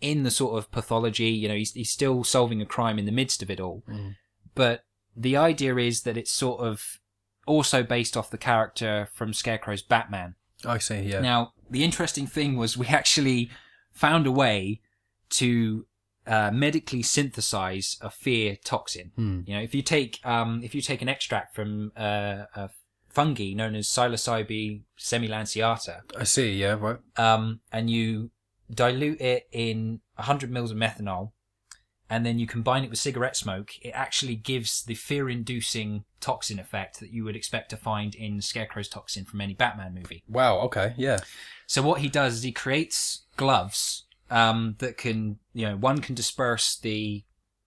in 0.00 0.22
the 0.22 0.30
sort 0.30 0.58
of 0.58 0.70
pathology. 0.70 1.30
You 1.30 1.48
know, 1.48 1.54
he's, 1.54 1.72
he's 1.72 1.90
still 1.90 2.24
solving 2.24 2.60
a 2.60 2.66
crime 2.66 2.98
in 2.98 3.06
the 3.06 3.12
midst 3.12 3.42
of 3.42 3.50
it 3.50 3.60
all. 3.60 3.82
But 4.54 4.84
the 5.16 5.36
idea 5.36 5.76
is 5.76 6.02
that 6.02 6.16
it's 6.16 6.30
sort 6.30 6.60
of 6.60 7.00
also 7.46 7.82
based 7.82 8.16
off 8.16 8.30
the 8.30 8.38
character 8.38 9.08
from 9.12 9.32
Scarecrow's 9.32 9.82
Batman. 9.82 10.34
I 10.64 10.78
see, 10.78 11.00
yeah. 11.00 11.20
Now, 11.20 11.52
the 11.70 11.84
interesting 11.84 12.26
thing 12.26 12.56
was 12.56 12.76
we 12.76 12.86
actually 12.86 13.50
found 13.92 14.26
a 14.26 14.32
way 14.32 14.80
to 15.30 15.86
uh, 16.26 16.50
medically 16.52 17.02
synthesize 17.02 17.96
a 18.00 18.10
fear 18.10 18.56
toxin. 18.64 19.12
Hmm. 19.14 19.40
You 19.46 19.54
know, 19.54 19.60
if 19.60 19.74
you 19.74 19.82
take 19.82 20.20
um, 20.24 20.60
if 20.64 20.74
you 20.74 20.80
take 20.80 21.02
an 21.02 21.08
extract 21.08 21.54
from 21.54 21.92
uh, 21.96 22.44
a 22.54 22.70
fungi 23.08 23.54
known 23.54 23.74
as 23.74 23.86
Psilocybe 23.86 24.82
semilanceata, 24.98 26.00
I 26.18 26.24
see, 26.24 26.52
yeah, 26.52 26.76
right. 26.78 26.98
um, 27.16 27.60
and 27.72 27.88
you 27.88 28.30
dilute 28.72 29.20
it 29.20 29.48
in 29.52 30.00
100 30.16 30.50
mils 30.50 30.70
of 30.70 30.76
methanol, 30.76 31.32
and 32.08 32.24
then 32.24 32.38
you 32.38 32.46
combine 32.46 32.84
it 32.84 32.90
with 32.90 32.98
cigarette 32.98 33.36
smoke, 33.36 33.72
it 33.82 33.90
actually 33.90 34.36
gives 34.36 34.84
the 34.84 34.94
fear-inducing 34.94 36.04
toxin 36.20 36.58
effect 36.58 37.00
that 37.00 37.10
you 37.10 37.24
would 37.24 37.34
expect 37.34 37.70
to 37.70 37.76
find 37.76 38.14
in 38.14 38.40
Scarecrow's 38.40 38.88
toxin 38.88 39.24
from 39.24 39.40
any 39.40 39.54
Batman 39.54 39.94
movie. 39.94 40.22
Wow, 40.28 40.60
okay, 40.60 40.94
yeah. 40.96 41.18
So 41.66 41.82
what 41.82 42.00
he 42.00 42.08
does 42.08 42.34
is 42.34 42.42
he 42.44 42.52
creates 42.52 43.22
gloves 43.36 44.04
um, 44.30 44.76
that 44.78 44.96
can, 44.96 45.38
you 45.52 45.66
know, 45.68 45.76
one 45.76 46.00
can 46.00 46.14
disperse 46.14 46.76
the 46.78 47.24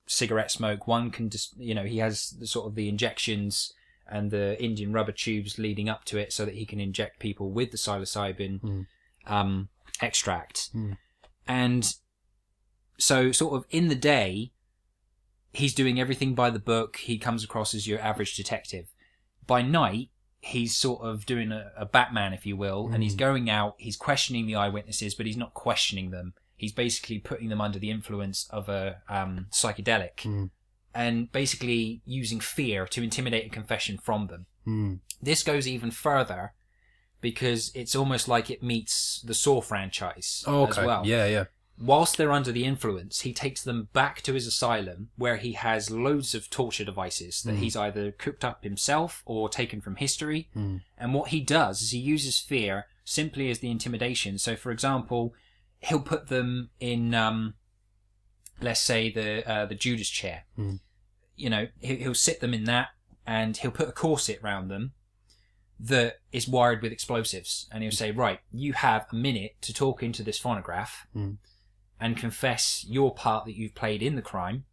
cigarette 0.08 0.52
smoke. 0.52 0.88
One 0.88 1.12
can, 1.12 1.28
dis- 1.28 1.54
you 1.58 1.76
know, 1.76 1.84
he 1.84 1.98
has 1.98 2.32
the 2.40 2.48
sort 2.48 2.68
of 2.68 2.76
the 2.76 2.88
injections 2.88 3.74
and 4.08 4.32
the 4.32 4.62
Indian 4.64 4.94
rubber 4.94 5.12
tubes 5.12 5.60
leading 5.60 5.90
up 5.90 6.06
to 6.06 6.18
it, 6.18 6.34
so 6.34 6.46
that 6.46 6.56
he 6.56 6.66
can 6.66 6.80
inject 6.80 7.20
people 7.20 7.52
with 7.52 7.72
the 7.72 7.78
psilocybin 7.78 8.86
um, 9.28 9.70
extract. 10.02 10.70
And 11.48 11.94
so, 12.98 13.32
sort 13.32 13.56
of 13.56 13.66
in 13.70 13.88
the 13.88 13.96
day, 13.96 14.52
he's 15.54 15.74
doing 15.74 16.00
everything 16.00 16.36
by 16.36 16.50
the 16.50 16.60
book. 16.60 16.98
He 16.98 17.18
comes 17.18 17.44
across 17.44 17.74
as 17.74 17.88
your 17.88 18.00
average 18.00 18.36
detective. 18.36 18.88
By 19.48 19.62
night, 19.62 20.10
he's 20.42 20.76
sort 20.76 21.02
of 21.02 21.26
doing 21.26 21.52
a, 21.52 21.72
a 21.78 21.86
Batman, 21.86 22.34
if 22.34 22.46
you 22.46 22.56
will, 22.56 22.90
and 22.94 23.04
he's 23.04 23.16
going 23.16 23.50
out, 23.50 23.76
he's 23.78 23.98
questioning 23.98 24.46
the 24.46 24.56
eyewitnesses, 24.56 25.16
but 25.16 25.26
he's 25.26 25.38
not 25.38 25.54
questioning 25.54 26.12
them. 26.12 26.34
He's 26.56 26.72
basically 26.72 27.20
putting 27.20 27.50
them 27.50 27.62
under 27.62 27.80
the 27.80 27.90
influence 27.90 28.48
of 28.50 28.70
a 28.70 29.02
um, 29.10 29.48
psychedelic 29.52 30.26
and 30.94 31.32
basically 31.32 32.02
using 32.06 32.40
fear 32.40 32.86
to 32.88 33.02
intimidate 33.04 33.46
a 33.46 33.50
confession 33.50 33.98
from 33.98 34.28
them. 34.28 34.46
Hmm. 34.66 34.94
This 35.22 35.44
goes 35.44 35.68
even 35.68 35.92
further 35.92 36.54
because 37.22 37.72
it's 37.76 37.96
almost 37.96 38.28
like 38.28 38.50
it 38.50 38.64
meets 38.64 39.22
the 39.22 39.34
Saw 39.34 39.62
franchise 39.62 40.44
Oh, 40.48 40.64
okay. 40.64 40.82
as 40.82 40.86
well 40.86 41.06
Yeah, 41.06 41.26
yeah. 41.26 41.46
whilst 41.78 42.18
they're 42.18 42.32
under 42.32 42.52
the 42.52 42.66
influence, 42.66 43.22
he 43.22 43.34
takes 43.34 43.64
them 43.64 43.90
back 43.94 44.22
to 44.24 44.34
his 44.34 44.48
asylum 44.48 45.10
where 45.18 45.38
he 45.38 45.54
has 45.54 45.90
loads 45.92 46.34
of 46.36 46.50
torture 46.50 46.84
devices 46.86 47.42
that 47.44 47.56
he's 47.56 47.76
either 47.76 48.12
cooked 48.12 48.44
up 48.46 48.64
himself 48.64 49.24
or 49.26 49.50
taken 49.50 49.82
from 49.82 49.96
history. 49.98 50.50
And 50.98 51.14
what 51.14 51.30
he 51.30 51.40
does 51.42 51.82
is 51.82 51.92
he 51.92 52.00
uses 52.00 52.40
fear 52.40 52.86
simply 53.04 53.50
as 53.50 53.60
the 53.60 53.72
intimidation. 53.72 54.38
So, 54.38 54.56
for 54.56 54.72
example, 54.72 55.34
he'll 55.80 56.02
put 56.02 56.28
them 56.28 56.70
in, 56.80 57.14
um, 57.16 57.56
let's 58.62 58.82
say, 58.82 59.10
the 59.12 59.50
uh, 59.50 59.66
the 59.66 59.76
Judas 59.76 60.10
chair. 60.10 60.44
You 61.36 61.50
know, 61.50 61.68
he- 61.80 61.96
he'll 61.98 62.14
sit 62.14 62.42
them 62.42 62.54
in 62.54 62.66
that, 62.66 62.90
and 63.26 63.56
he'll 63.56 63.72
put 63.72 63.88
a 63.90 63.94
corset 63.94 64.40
round 64.44 64.70
them 64.70 64.92
that 65.80 66.20
is 66.32 66.48
wired 66.48 66.82
with 66.82 66.92
explosives, 66.92 67.68
and 67.72 67.84
he'll 67.84 67.92
say, 67.92 68.12
"Right, 68.12 68.40
you 68.52 68.74
have 68.74 69.08
a 69.12 69.16
minute 69.16 69.62
to 69.62 69.74
talk 69.74 70.04
into 70.04 70.24
this 70.24 70.38
phonograph." 70.38 71.08
and 72.00 72.18
confess 72.18 72.86
your 72.88 73.14
part 73.14 73.46
that 73.46 73.56
you've 73.56 73.76
played 73.76 74.02
in 74.02 74.16
the 74.16 74.22
crime. 74.22 74.66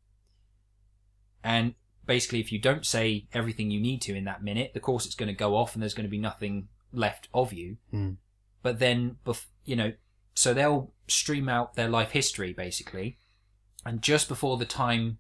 And 1.42 1.75
basically, 2.07 2.40
if 2.40 2.53
you 2.53 2.59
don't 2.59 2.87
say 2.87 3.27
everything 3.33 3.71
you 3.71 3.81
need 3.81 4.01
to 4.03 4.14
in 4.14 4.25
that 4.25 4.42
minute, 4.42 4.73
the 4.75 4.81
course 4.81 5.07
it's 5.07 5.14
going 5.14 5.29
to 5.29 5.35
go 5.35 5.57
off 5.57 5.75
and 5.75 5.83
there's 5.83 5.95
going 5.95 6.07
to 6.07 6.11
be 6.11 6.19
nothing 6.19 6.69
left 6.92 7.29
of 7.35 7.53
you. 7.53 7.79
Mm. 7.92 8.16
But 8.62 8.79
then, 8.79 9.16
you 9.64 9.77
know, 9.77 9.92
so 10.35 10.55
they'll 10.55 10.92
stream 11.09 11.49
out 11.49 11.75
their 11.75 11.88
life 11.88 12.12
history 12.12 12.53
basically. 12.53 13.19
And 13.85 14.03
just 14.03 14.29
before 14.29 14.57
the 14.57 14.64
time 14.64 15.19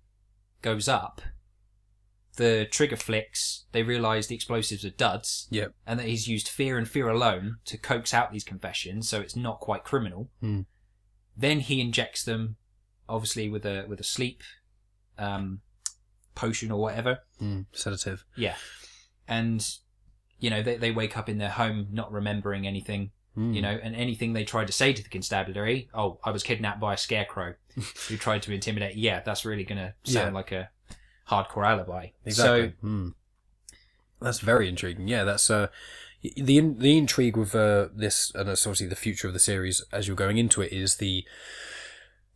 goes 0.62 0.88
up, 0.88 1.20
the 2.36 2.66
trigger 2.70 2.96
flicks, 2.96 3.66
they 3.72 3.82
realize 3.82 4.26
the 4.26 4.34
explosives 4.34 4.84
are 4.84 4.90
duds 4.90 5.48
Yep. 5.50 5.72
and 5.86 5.98
that 5.98 6.06
he's 6.06 6.28
used 6.28 6.48
fear 6.48 6.78
and 6.78 6.88
fear 6.88 7.08
alone 7.08 7.56
to 7.66 7.76
coax 7.78 8.12
out 8.14 8.32
these 8.32 8.44
confessions, 8.44 9.08
so 9.08 9.20
it's 9.20 9.36
not 9.36 9.60
quite 9.60 9.84
criminal. 9.84 10.30
Hmm. 10.40 10.60
Then 11.36 11.60
he 11.60 11.80
injects 11.80 12.24
them, 12.24 12.56
obviously 13.08 13.48
with 13.50 13.66
a 13.66 13.84
with 13.88 14.00
a 14.00 14.04
sleep 14.04 14.42
um, 15.18 15.60
potion 16.34 16.70
or 16.70 16.80
whatever. 16.80 17.20
Mm. 17.40 17.66
Sedative. 17.72 18.24
Yeah, 18.36 18.56
and 19.28 19.66
you 20.38 20.50
know 20.50 20.62
they 20.62 20.76
they 20.76 20.90
wake 20.92 21.16
up 21.18 21.28
in 21.28 21.38
their 21.38 21.50
home 21.50 21.88
not 21.90 22.10
remembering 22.12 22.66
anything. 22.66 23.10
Mm. 23.36 23.54
You 23.54 23.60
know, 23.60 23.78
and 23.82 23.94
anything 23.94 24.32
they 24.32 24.44
tried 24.44 24.66
to 24.68 24.72
say 24.72 24.94
to 24.94 25.02
the 25.02 25.10
constabulary, 25.10 25.90
oh, 25.92 26.18
I 26.24 26.30
was 26.30 26.42
kidnapped 26.42 26.80
by 26.80 26.94
a 26.94 26.96
scarecrow 26.96 27.54
who 28.08 28.16
tried 28.16 28.40
to 28.44 28.52
intimidate. 28.54 28.96
Yeah, 28.96 29.20
that's 29.20 29.44
really 29.44 29.64
going 29.64 29.76
to 29.78 29.92
sound 30.10 30.28
Yeah. 30.28 30.32
like 30.34 30.52
a 30.52 30.70
hardcore 31.30 31.66
alibi. 31.66 32.08
Exactly. 32.24 32.74
So 32.80 32.86
Mm. 32.86 33.14
That's 34.20 34.40
very 34.40 34.68
intriguing. 34.68 35.08
Yeah, 35.08 35.24
that's 35.24 35.50
uh, 35.50 35.68
the 36.22 36.60
the 36.60 36.96
intrigue 36.96 37.36
with 37.36 37.54
uh, 37.54 37.88
this, 37.94 38.32
and 38.34 38.48
that's 38.48 38.66
obviously 38.66 38.86
the 38.86 38.96
future 38.96 39.28
of 39.28 39.34
the 39.34 39.38
series 39.38 39.84
as 39.92 40.06
you're 40.06 40.16
going 40.16 40.38
into 40.38 40.62
it 40.62 40.72
is 40.72 40.96
the 40.96 41.24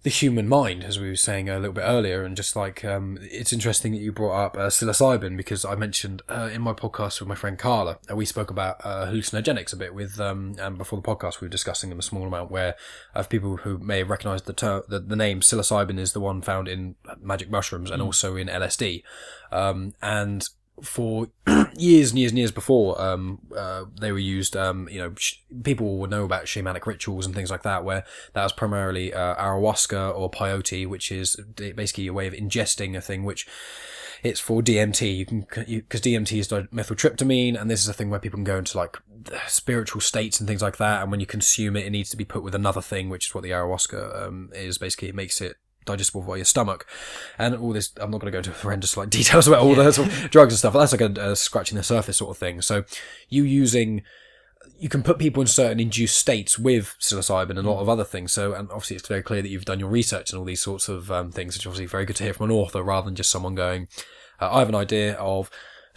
the 0.02 0.10
human 0.10 0.48
mind, 0.48 0.82
as 0.82 0.98
we 0.98 1.08
were 1.08 1.16
saying 1.16 1.50
a 1.50 1.58
little 1.58 1.74
bit 1.74 1.82
earlier, 1.82 2.22
and 2.24 2.34
just 2.34 2.56
like 2.56 2.84
um, 2.86 3.18
it's 3.20 3.52
interesting 3.52 3.92
that 3.92 4.00
you 4.00 4.12
brought 4.12 4.46
up 4.46 4.56
uh, 4.56 4.68
psilocybin 4.68 5.36
because 5.36 5.64
I 5.64 5.74
mentioned 5.74 6.22
uh, 6.26 6.48
in 6.50 6.62
my 6.62 6.72
podcast 6.72 7.20
with 7.20 7.28
my 7.28 7.34
friend 7.34 7.58
Carla, 7.58 7.98
uh, 8.10 8.16
we 8.16 8.24
spoke 8.24 8.50
about 8.50 8.80
uh, 8.82 9.06
hallucinogenics 9.06 9.74
a 9.74 9.76
bit 9.76 9.94
with 9.94 10.18
um, 10.18 10.56
and 10.58 10.78
before 10.78 10.98
the 10.98 11.06
podcast 11.06 11.40
we 11.40 11.46
were 11.46 11.50
discussing 11.50 11.90
them 11.90 11.98
a 11.98 12.02
small 12.02 12.26
amount 12.26 12.50
where 12.50 12.76
of 13.14 13.28
people 13.28 13.58
who 13.58 13.76
may 13.76 13.98
have 13.98 14.08
recognised 14.08 14.46
the, 14.46 14.54
term, 14.54 14.82
the 14.88 15.00
the 15.00 15.16
name 15.16 15.40
psilocybin 15.40 15.98
is 15.98 16.14
the 16.14 16.20
one 16.20 16.40
found 16.40 16.66
in 16.66 16.94
magic 17.20 17.50
mushrooms 17.50 17.90
and 17.90 18.00
also 18.00 18.36
in 18.36 18.48
LSD, 18.48 19.02
um, 19.52 19.92
and 20.00 20.48
for 20.82 21.28
years 21.76 22.10
and 22.10 22.18
years 22.18 22.32
and 22.32 22.38
years 22.38 22.50
before 22.50 23.00
um, 23.00 23.40
uh, 23.57 23.84
they 24.00 24.12
were 24.12 24.18
used 24.18 24.57
um, 24.57 24.88
you 24.90 24.98
know 24.98 25.14
sh- 25.16 25.34
people 25.62 25.98
would 25.98 26.11
know 26.11 26.24
about 26.24 26.44
shamanic 26.44 26.86
rituals 26.86 27.26
and 27.26 27.34
things 27.34 27.50
like 27.50 27.62
that 27.62 27.84
where 27.84 28.05
that 28.34 28.42
was 28.42 28.52
primarily 28.52 29.12
uh, 29.12 29.34
ayahuasca 29.36 30.16
or 30.16 30.30
peyote 30.30 30.86
which 30.86 31.11
is 31.11 31.36
basically 31.57 32.07
a 32.07 32.12
way 32.12 32.26
of 32.26 32.34
ingesting 32.34 32.96
a 32.96 33.00
thing 33.00 33.24
which 33.24 33.46
it's 34.22 34.40
for 34.40 34.62
DMT 34.62 35.16
you 35.16 35.26
can 35.26 35.40
because 35.40 36.00
DMT 36.00 36.38
is 36.38 36.48
methyltryptamine, 36.48 37.61
and 37.61 37.70
this 37.70 37.80
is 37.80 37.88
a 37.88 37.94
thing 37.94 38.11
where 38.11 38.20
people 38.20 38.36
can 38.36 38.44
go 38.44 38.59
into 38.59 38.76
like 38.76 38.98
spiritual 39.46 40.00
states 40.00 40.40
and 40.40 40.48
things 40.48 40.62
like 40.62 40.76
that 40.78 41.02
and 41.02 41.11
when 41.11 41.20
you 41.20 41.26
consume 41.26 41.76
it 41.76 41.86
it 41.86 41.90
needs 41.90 42.11
to 42.11 42.16
be 42.16 42.24
put 42.24 42.42
with 42.42 42.55
another 42.55 42.80
thing 42.80 43.09
which 43.09 43.28
is 43.28 43.34
what 43.34 43.42
the 43.42 43.50
ayahuasca 43.50 44.26
um, 44.26 44.50
is. 44.55 44.78
Basically 44.78 45.09
it 45.09 45.14
makes 45.14 45.40
it 45.40 45.57
digestible 45.85 46.22
via 46.22 46.39
your 46.39 46.45
stomach, 46.45 46.87
and 47.39 47.55
all 47.55 47.72
this. 47.72 47.93
I'm 48.01 48.11
not 48.11 48.20
going 48.20 48.33
to 48.33 48.33
go 48.33 48.39
into 48.39 48.51
horrendous 48.62 48.97
like 48.97 49.11
details 49.11 49.49
about 49.49 49.62
all 49.62 49.74
the 49.74 49.93
sort 49.93 50.09
of 50.09 50.31
drugs 50.31 50.55
and 50.55 50.59
stuff. 50.59 50.72
But 50.72 50.81
that's 50.81 50.93
like 50.93 51.18
a, 51.18 51.31
a 51.33 51.37
scratching 51.37 51.76
the 51.76 51.83
surface 51.83 52.18
sort 52.18 52.31
of 52.31 52.39
thing. 52.39 52.62
So 52.62 52.85
you 53.28 53.45
using 53.45 54.03
you 54.78 54.89
can 54.89 55.03
put 55.03 55.18
people 55.18 55.43
in 55.43 55.47
certain 55.47 55.78
induced 55.78 56.18
states 56.18 56.59
with 56.59 56.97
psilocybin 56.99 57.51
and 57.51 57.59
a 57.59 57.70
lot 57.70 57.81
of 57.81 57.89
other 57.89 58.05
things. 58.05 58.33
So, 58.33 58.55
and 58.55 58.70
obviously, 58.70 58.97
it's 58.97 59.09
very 59.09 59.22
clear 59.22 59.43
that 59.43 59.49
you've 59.49 59.66
done 59.66 59.78
your 59.78 59.91
research 59.91 60.31
and 60.31 60.39
all 60.39 60.45
these 60.47 60.62
sorts 60.62 60.89
of 60.89 61.11
um, 61.11 61.31
things, 61.31 61.55
which 61.55 61.62
is 61.62 61.66
obviously 61.66 61.87
very 61.87 62.07
good 62.07 62.16
to 62.16 62.24
hear 62.24 62.33
from 62.33 62.51
an 62.51 62.57
author 62.57 62.83
rather 62.83 63.05
than 63.05 63.14
just 63.14 63.31
someone 63.31 63.55
going, 63.55 63.89
uh, 64.41 64.51
I 64.51 64.61
have 64.61 64.70
an 64.70 64.74
idea 64.74 65.14
of 65.14 65.51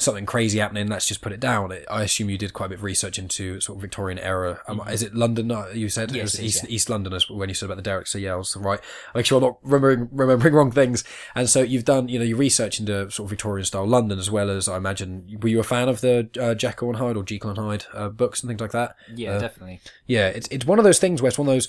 something 0.04 0.26
crazy 0.26 0.60
happening, 0.60 0.88
let's 0.88 1.08
just 1.08 1.22
put 1.22 1.32
it 1.32 1.40
down. 1.40 1.74
I 1.90 2.04
assume 2.04 2.30
you 2.30 2.38
did 2.38 2.54
quite 2.54 2.68
a 2.68 2.70
bit 2.70 2.78
of 2.80 2.84
research 2.84 3.18
into 3.18 3.60
sort 3.60 3.78
of 3.78 3.82
Victorian 3.82 4.20
era. 4.20 4.62
Um, 4.68 4.82
Is 4.90 5.02
it 5.04 5.16
London? 5.16 5.52
uh, 5.52 5.68
You 5.74 5.90
said 5.90 6.10
Mm-hmm. 6.10 6.18
Yes, 6.18 6.36
It 6.36 6.40
it 6.42 6.46
is, 6.46 6.56
East, 6.58 6.66
East 6.70 6.90
London 6.90 7.14
as 7.14 7.30
when 7.30 7.50
you 7.50 7.56
said 7.56 7.66
about 7.68 7.76
the 7.78 7.82
Derrick. 7.84 8.08
So 8.08 8.18
yeah, 8.18 8.34
I 8.34 8.36
was 8.36 8.56
right. 8.58 8.80
I 9.14 9.18
make 9.18 9.26
sure 9.26 9.38
I'm 9.38 9.44
not 9.44 9.58
remembering 9.64 10.10
remembering 10.12 10.54
wrong 10.54 10.72
things. 10.72 11.04
And 11.36 11.50
so 11.50 11.62
you've 11.62 11.86
done, 11.86 12.08
you 12.10 12.20
know, 12.20 12.26
your 12.26 12.38
research 12.38 12.80
into 12.80 13.10
sort 13.12 13.26
of 13.26 13.30
Victorian 13.30 13.66
style 13.66 13.88
London 13.88 14.20
as 14.20 14.30
well 14.30 14.50
as 14.50 14.68
I 14.70 14.78
imagine. 14.78 15.40
Were 15.42 15.50
you 15.50 15.60
a 15.60 15.64
fan 15.64 15.90
of 15.90 16.02
the 16.02 16.30
uh, 16.40 16.54
Jekyll 16.56 16.90
and 16.90 16.98
Hyde 16.98 17.18
or 17.18 17.24
Jekyll 17.24 17.50
and 17.52 17.60
Hyde 17.60 17.86
uh, 17.94 18.10
books 18.10 18.42
and 18.42 18.50
things 18.50 18.62
like 18.62 18.72
that? 18.72 18.96
Yeah, 19.16 19.32
Uh, 19.34 19.40
definitely. 19.40 19.82
yeah, 20.06 20.28
it's 20.28 20.48
it's 20.50 20.66
one 20.66 20.80
of 20.80 20.86
those 20.86 21.00
things 21.00 21.22
where 21.22 21.30
it's 21.30 21.38
one 21.40 21.48
of 21.48 21.54
those. 21.54 21.68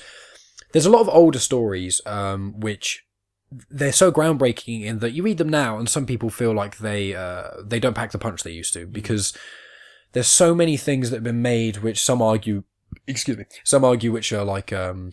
There's 0.72 0.86
a 0.86 0.90
lot 0.90 1.02
of 1.02 1.08
older 1.08 1.38
stories, 1.38 2.00
um, 2.04 2.58
which 2.58 3.04
they're 3.70 3.92
so 3.92 4.10
groundbreaking 4.10 4.84
in 4.84 4.98
that 5.00 5.12
you 5.12 5.22
read 5.22 5.38
them 5.38 5.48
now, 5.48 5.78
and 5.78 5.88
some 5.88 6.06
people 6.06 6.30
feel 6.30 6.52
like 6.52 6.78
they 6.78 7.14
uh, 7.14 7.50
they 7.62 7.78
don't 7.78 7.94
pack 7.94 8.12
the 8.12 8.18
punch 8.18 8.42
they 8.42 8.50
used 8.50 8.72
to 8.74 8.86
because 8.86 9.36
there's 10.12 10.26
so 10.26 10.54
many 10.54 10.76
things 10.76 11.10
that 11.10 11.16
have 11.16 11.24
been 11.24 11.42
made 11.42 11.78
which 11.78 12.02
some 12.02 12.22
argue, 12.22 12.64
excuse 13.06 13.36
me, 13.36 13.44
some 13.64 13.84
argue 13.84 14.12
which 14.12 14.32
are 14.32 14.44
like 14.44 14.72
um, 14.72 15.12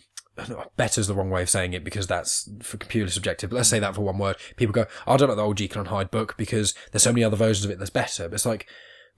better's 0.76 1.06
the 1.06 1.14
wrong 1.14 1.30
way 1.30 1.42
of 1.42 1.50
saying 1.50 1.72
it 1.72 1.84
because 1.84 2.06
that's 2.06 2.50
for 2.62 2.78
purely 2.78 3.10
subjective. 3.10 3.50
But 3.50 3.56
let's 3.56 3.68
say 3.68 3.78
that 3.78 3.94
for 3.94 4.02
one 4.02 4.18
word. 4.18 4.36
People 4.56 4.72
go, 4.72 4.86
I 5.06 5.16
don't 5.16 5.28
like 5.28 5.36
the 5.36 5.44
old 5.44 5.58
Jekyll 5.58 5.80
and 5.80 5.88
Hyde 5.88 6.10
book 6.10 6.36
because 6.36 6.74
there's 6.90 7.02
so 7.02 7.12
many 7.12 7.24
other 7.24 7.36
versions 7.36 7.64
of 7.64 7.70
it 7.70 7.78
that's 7.78 7.90
better. 7.90 8.28
But 8.28 8.34
it's 8.34 8.46
like, 8.46 8.66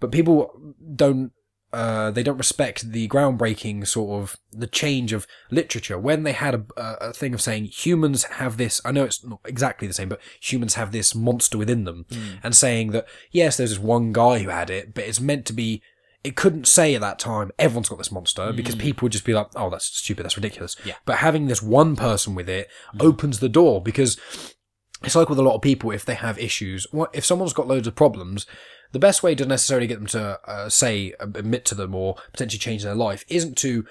but 0.00 0.10
people 0.10 0.74
don't 0.94 1.32
uh, 1.74 2.10
they 2.10 2.22
don't 2.22 2.38
respect 2.38 2.92
the 2.92 3.08
groundbreaking 3.08 3.86
sort 3.86 4.22
of 4.22 4.36
the 4.52 4.66
change 4.66 5.12
of 5.12 5.26
literature. 5.50 5.98
When 5.98 6.22
they 6.22 6.32
had 6.32 6.54
a, 6.54 6.64
a, 6.76 7.08
a 7.08 7.12
thing 7.12 7.34
of 7.34 7.40
saying 7.40 7.64
humans 7.66 8.24
have 8.24 8.56
this 8.56 8.80
i 8.84 8.92
know 8.92 9.04
it's 9.04 9.24
not 9.24 9.40
exactly 9.44 9.86
the 9.88 9.94
same 9.94 10.08
but 10.08 10.20
humans 10.40 10.74
have 10.74 10.92
this 10.92 11.14
monster 11.14 11.58
within 11.58 11.84
them 11.84 12.06
and 12.42 12.54
saying 12.54 12.90
that 12.90 13.06
yes 13.30 13.56
there's 13.56 13.70
this 13.70 13.78
one 13.78 14.12
guy 14.12 14.38
who 14.40 14.48
had 14.48 14.70
it 14.70 14.94
but 14.94 15.04
it's 15.04 15.20
meant 15.20 15.46
to 15.46 15.52
be 15.52 15.82
it 16.22 16.36
couldn't 16.36 16.66
say 16.66 16.94
at 16.94 17.02
that 17.02 17.18
time 17.18 17.50
everyone's 17.58 17.88
got 17.88 17.98
this 17.98 18.10
monster 18.10 18.52
because 18.52 18.74
people 18.74 19.04
would 19.04 19.12
just 19.12 19.26
be 19.26 19.34
like 19.34 19.46
oh 19.56 19.68
that's 19.68 19.86
stupid 19.86 20.24
that's 20.24 20.36
ridiculous. 20.36 20.76
Yeah. 20.84 20.94
but 21.04 21.18
having 21.18 21.46
this 21.46 21.62
one 21.62 21.96
person 21.96 22.34
with 22.34 22.48
it 22.48 22.68
opens 22.98 23.40
the 23.40 23.48
door 23.48 23.82
because 23.82 24.18
it's 25.04 25.14
like 25.14 25.28
with 25.28 25.38
a 25.38 25.42
lot 25.42 25.54
of 25.54 25.62
people 25.62 25.90
if 25.90 26.04
they 26.04 26.14
have 26.14 26.38
issues 26.38 26.86
what 26.90 27.10
if 27.14 27.24
someone's 27.24 27.52
got 27.52 27.68
loads 27.68 27.86
of 27.86 27.94
problems 27.94 28.46
the 28.92 28.98
best 28.98 29.22
way 29.22 29.34
to 29.34 29.44
necessarily 29.44 29.86
get 29.86 29.98
them 29.98 30.06
to 30.06 30.38
uh, 30.48 30.68
say 30.68 31.12
admit 31.18 31.64
to 31.64 31.74
them 31.74 31.94
or 31.94 32.16
potentially 32.32 32.58
change 32.58 32.82
their 32.82 32.94
life 32.94 33.24
isn't 33.28 33.56
to 33.56 33.84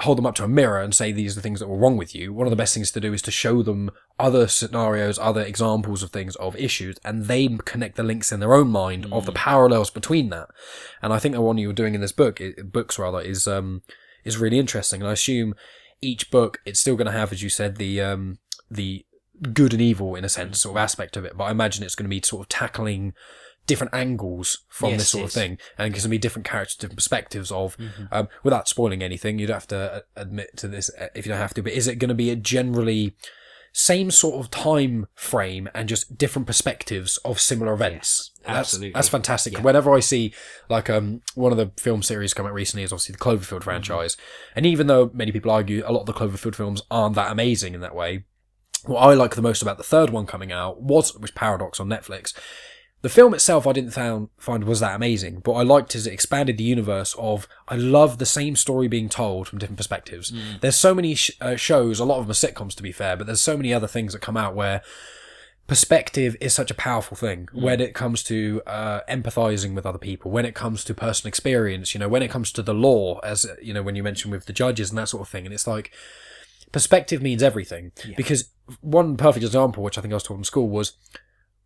hold 0.00 0.18
them 0.18 0.26
up 0.26 0.34
to 0.36 0.44
a 0.44 0.48
mirror 0.48 0.80
and 0.80 0.94
say 0.94 1.12
these 1.12 1.32
are 1.32 1.36
the 1.36 1.42
things 1.42 1.60
that 1.60 1.68
were 1.68 1.76
wrong 1.76 1.96
with 1.96 2.14
you. 2.14 2.32
One 2.32 2.46
of 2.46 2.50
the 2.50 2.56
best 2.56 2.74
things 2.74 2.90
to 2.92 3.00
do 3.00 3.12
is 3.12 3.22
to 3.22 3.30
show 3.30 3.62
them 3.62 3.90
other 4.18 4.46
scenarios 4.46 5.18
other 5.18 5.40
examples 5.40 6.02
of 6.02 6.10
things 6.10 6.36
of 6.36 6.56
issues 6.56 6.98
and 7.04 7.24
they 7.24 7.48
connect 7.64 7.96
the 7.96 8.02
links 8.02 8.32
in 8.32 8.40
their 8.40 8.54
own 8.54 8.68
mind 8.68 9.06
of 9.12 9.26
the 9.26 9.32
parallels 9.32 9.90
between 9.90 10.30
that. 10.30 10.48
And 11.02 11.12
i 11.12 11.18
think 11.18 11.34
the 11.34 11.40
one 11.40 11.58
you're 11.58 11.72
doing 11.72 11.94
in 11.94 12.00
this 12.00 12.12
book 12.12 12.40
books 12.64 12.98
rather 12.98 13.20
is 13.20 13.48
um 13.48 13.82
is 14.24 14.38
really 14.38 14.58
interesting. 14.58 15.00
And 15.00 15.08
i 15.08 15.12
assume 15.12 15.54
each 16.02 16.30
book 16.30 16.60
it's 16.64 16.80
still 16.80 16.96
going 16.96 17.06
to 17.06 17.12
have 17.12 17.32
as 17.32 17.42
you 17.42 17.48
said 17.48 17.76
the 17.76 18.00
um 18.00 18.38
the 18.70 19.04
good 19.52 19.72
and 19.72 19.82
evil 19.82 20.14
in 20.14 20.24
a 20.24 20.28
sense 20.28 20.60
sort 20.60 20.74
of 20.76 20.82
aspect 20.82 21.16
of 21.16 21.24
it 21.24 21.36
but 21.36 21.44
i 21.44 21.50
imagine 21.50 21.82
it's 21.84 21.94
going 21.94 22.04
to 22.04 22.10
be 22.10 22.20
sort 22.24 22.42
of 22.42 22.48
tackling 22.48 23.12
different 23.66 23.94
angles 23.94 24.64
from 24.68 24.90
Yes, 24.90 24.98
this 25.00 25.08
sort 25.10 25.24
of 25.24 25.32
thing 25.32 25.58
and 25.78 25.94
it's 25.94 26.02
going 26.02 26.08
to 26.08 26.08
be 26.08 26.18
different 26.18 26.46
characters 26.46 26.76
different 26.76 26.96
perspectives 26.98 27.50
of 27.52 27.76
Mm-hmm. 27.76 28.04
um, 28.12 28.28
without 28.42 28.68
spoiling 28.68 29.02
anything 29.02 29.38
you'd 29.38 29.50
have 29.50 29.66
to 29.68 29.76
uh, 29.76 30.00
admit 30.16 30.56
to 30.56 30.68
this 30.68 30.90
uh, 31.00 31.06
if 31.14 31.24
you 31.26 31.30
don't 31.30 31.40
have 31.40 31.54
to 31.54 31.62
but 31.62 31.72
is 31.72 31.86
it 31.86 31.96
going 31.96 32.08
to 32.08 32.14
be 32.14 32.30
a 32.30 32.36
generally 32.36 33.14
same 33.72 34.10
sort 34.10 34.34
of 34.44 34.50
time 34.50 35.06
frame 35.14 35.68
and 35.74 35.88
just 35.88 36.18
different 36.18 36.44
perspectives 36.46 37.18
of 37.18 37.38
similar 37.38 37.72
events 37.72 38.32
Yes, 38.38 38.46
that's, 38.46 38.58
absolutely. 38.58 38.92
that's 38.94 39.08
fantastic 39.08 39.52
Yeah. 39.52 39.60
whenever 39.60 39.94
i 39.94 40.00
see 40.00 40.34
like 40.68 40.90
um 40.90 41.20
one 41.34 41.52
of 41.52 41.58
the 41.58 41.70
film 41.80 42.02
series 42.02 42.34
come 42.34 42.46
out 42.46 42.54
recently 42.54 42.82
is 42.82 42.92
obviously 42.92 43.12
the 43.12 43.18
cloverfield 43.18 43.62
franchise 43.62 44.16
and 44.56 44.66
even 44.66 44.88
though 44.88 45.10
many 45.14 45.30
people 45.30 45.52
argue 45.52 45.84
a 45.86 45.92
lot 45.92 46.00
of 46.00 46.06
the 46.06 46.12
cloverfield 46.12 46.56
films 46.56 46.82
aren't 46.90 47.14
that 47.14 47.30
amazing 47.30 47.74
in 47.74 47.80
that 47.80 47.94
way 47.94 48.24
what 48.86 49.00
I 49.00 49.14
like 49.14 49.34
the 49.34 49.42
most 49.42 49.62
about 49.62 49.78
the 49.78 49.84
third 49.84 50.10
one 50.10 50.26
coming 50.26 50.52
out 50.52 50.80
was 50.80 51.16
which 51.16 51.34
Paradox 51.34 51.80
on 51.80 51.88
Netflix. 51.88 52.34
The 53.02 53.08
film 53.08 53.32
itself 53.32 53.66
I 53.66 53.72
didn't 53.72 53.92
found, 53.92 54.28
find 54.36 54.64
was 54.64 54.80
that 54.80 54.94
amazing, 54.94 55.40
but 55.40 55.52
I 55.52 55.62
liked 55.62 55.94
as 55.94 56.06
it 56.06 56.12
expanded 56.12 56.58
the 56.58 56.64
universe 56.64 57.14
of 57.18 57.48
I 57.66 57.76
love 57.76 58.18
the 58.18 58.26
same 58.26 58.56
story 58.56 58.88
being 58.88 59.08
told 59.08 59.48
from 59.48 59.58
different 59.58 59.78
perspectives. 59.78 60.30
There's 60.60 60.76
so 60.76 60.94
many 60.94 61.14
sh- 61.14 61.30
uh, 61.40 61.56
shows, 61.56 61.98
a 61.98 62.04
lot 62.04 62.18
of 62.18 62.26
them 62.26 62.32
are 62.32 62.34
sitcoms 62.34 62.74
to 62.74 62.82
be 62.82 62.92
fair, 62.92 63.16
but 63.16 63.26
there's 63.26 63.40
so 63.40 63.56
many 63.56 63.72
other 63.72 63.86
things 63.86 64.12
that 64.12 64.20
come 64.20 64.36
out 64.36 64.54
where 64.54 64.82
perspective 65.66 66.36
is 66.40 66.52
such 66.52 66.70
a 66.72 66.74
powerful 66.74 67.16
thing 67.16 67.48
when 67.52 67.80
it 67.80 67.94
comes 67.94 68.24
to 68.24 68.60
uh, 68.66 69.02
empathizing 69.08 69.72
with 69.72 69.86
other 69.86 70.00
people 70.00 70.28
when 70.28 70.44
it 70.44 70.52
comes 70.52 70.82
to 70.82 70.92
personal 70.92 71.28
experience 71.28 71.94
you 71.94 72.00
know 72.00 72.08
when 72.08 72.24
it 72.24 72.28
comes 72.28 72.50
to 72.50 72.60
the 72.60 72.74
law 72.74 73.20
as 73.20 73.46
you 73.62 73.72
know 73.72 73.80
when 73.80 73.94
you 73.94 74.02
mentioned 74.02 74.32
with 74.32 74.46
the 74.46 74.52
judges 74.52 74.90
and 74.90 74.98
that 74.98 75.08
sort 75.08 75.20
of 75.20 75.28
thing 75.28 75.44
and 75.44 75.54
it's 75.54 75.68
like 75.68 75.92
perspective 76.72 77.22
means 77.22 77.42
everything. 77.42 77.92
Because 78.16 78.50
one 78.80 79.16
perfect 79.16 79.44
example 79.44 79.82
which 79.82 79.98
i 79.98 80.00
think 80.00 80.12
i 80.12 80.14
was 80.14 80.22
taught 80.22 80.38
in 80.38 80.44
school 80.44 80.68
was 80.68 80.92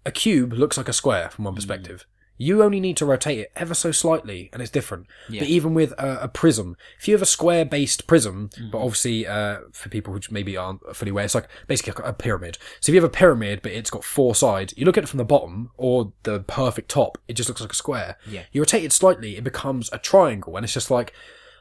a 0.07 0.11
cube 0.11 0.52
looks 0.52 0.76
like 0.78 0.88
a 0.88 0.92
square 0.92 1.30
from 1.30 1.44
one 1.44 1.55
perspective. 1.55 2.07
You 2.36 2.62
only 2.64 2.80
need 2.80 2.96
to 2.96 3.07
rotate 3.07 3.38
it 3.38 3.52
ever 3.55 3.74
so 3.74 3.92
slightly 3.92 4.50
and 4.52 4.61
it's 4.61 4.70
different. 4.70 5.07
Yeah. 5.28 5.40
but 5.42 5.48
even 5.48 5.72
with 5.72 5.92
a, 5.92 6.24
a 6.24 6.28
prism 6.28 6.76
if 6.98 7.07
you 7.07 7.14
have 7.14 7.22
a 7.22 7.26
square 7.26 7.64
based 7.64 8.07
prism 8.07 8.50
but 8.72 8.78
obviously 8.78 9.26
uh, 9.26 9.59
for 9.72 9.88
people 9.88 10.12
who 10.12 10.20
maybe 10.30 10.57
aren't 10.57 10.80
fully 10.96 11.11
aware 11.11 11.24
it's 11.24 11.34
like 11.34 11.48
basically 11.68 12.02
a 12.05 12.12
pyramid. 12.12 12.59
So 12.80 12.90
if 12.90 12.94
you 12.94 13.00
have 13.00 13.09
a 13.09 13.12
pyramid 13.12 13.61
but 13.62 13.72
it's 13.72 13.90
got 13.90 14.02
four 14.05 14.34
sides 14.34 14.74
you 14.76 14.84
look 14.84 14.98
at 14.98 15.05
it 15.05 15.09
from 15.09 15.18
the 15.18 15.24
bottom 15.24 15.70
or 15.76 16.12
the 16.24 16.40
perfect 16.40 16.90
top 16.90 17.18
it 17.28 17.34
just 17.34 17.48
looks 17.48 17.61
like 17.61 17.72
a 17.72 17.76
square. 17.76 18.16
Yeah. 18.26 18.42
you 18.52 18.61
rotate 18.62 18.84
it 18.84 18.92
slightly 18.92 19.36
it 19.36 19.44
becomes 19.44 19.88
a 19.92 19.98
triangle 19.98 20.57
and 20.57 20.64
it's 20.64 20.74
just 20.74 20.90
like 20.90 21.12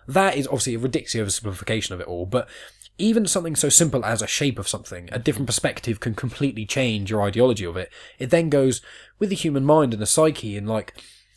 that 0.08 0.36
is 0.36 0.48
obviously 0.48 0.76
a 0.76 0.80
ridiculous 0.80 1.36
simplification 1.36 1.94
of 1.94 2.02
it 2.02 2.08
all 2.08 2.26
but 2.26 2.50
even 2.98 3.26
something 3.26 3.56
so 3.56 3.70
simple 3.70 4.06
as 4.06 4.22
a 4.22 4.28
shape 4.28 4.60
of 4.60 4.68
something, 4.68 5.10
a 5.12 5.20
different 5.20 5.48
perspective 5.48 6.00
can 6.00 6.14
completely 6.14 6.66
change 6.66 7.10
your 7.10 7.22
ideology 7.22 7.66
of 7.66 7.78
it. 7.78 7.92
It 8.20 8.30
then 8.30 8.50
goes 8.50 8.82
with 9.20 9.30
the 9.30 9.36
human 9.36 9.66
mind 9.66 9.94
and 9.94 10.02
the 10.02 10.08
psyche, 10.08 10.58
and 10.58 10.68
like 10.68 10.94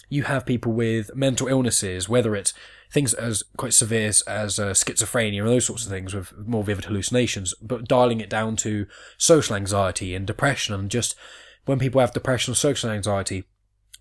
you 0.09 0.25
have 0.25 0.47
people 0.47 0.73
with 0.73 1.15
mental 1.15 1.49
illnesses, 1.49 2.09
whether 2.09 2.37
it's 2.37 2.53
things 2.93 3.15
as 3.15 3.43
quite 3.57 3.75
severe 3.75 4.13
as 4.27 4.59
uh, 4.59 4.71
schizophrenia 4.71 5.41
and 5.41 5.49
those 5.49 5.67
sorts 5.67 5.85
of 5.85 5.91
things 5.91 6.15
with 6.15 6.33
more 6.37 6.63
vivid 6.63 6.85
hallucinations, 6.85 7.55
but 7.61 7.89
dialing 7.89 8.21
it 8.21 8.31
down 8.31 8.57
to 8.57 8.87
social 9.19 9.57
anxiety 9.57 10.15
and 10.15 10.27
depression, 10.27 10.75
and 10.75 10.91
just 10.91 11.17
when 11.65 11.79
people 11.79 12.01
have 12.01 12.13
depression 12.13 12.53
or 12.53 12.55
social 12.55 12.91
anxiety, 12.91 13.45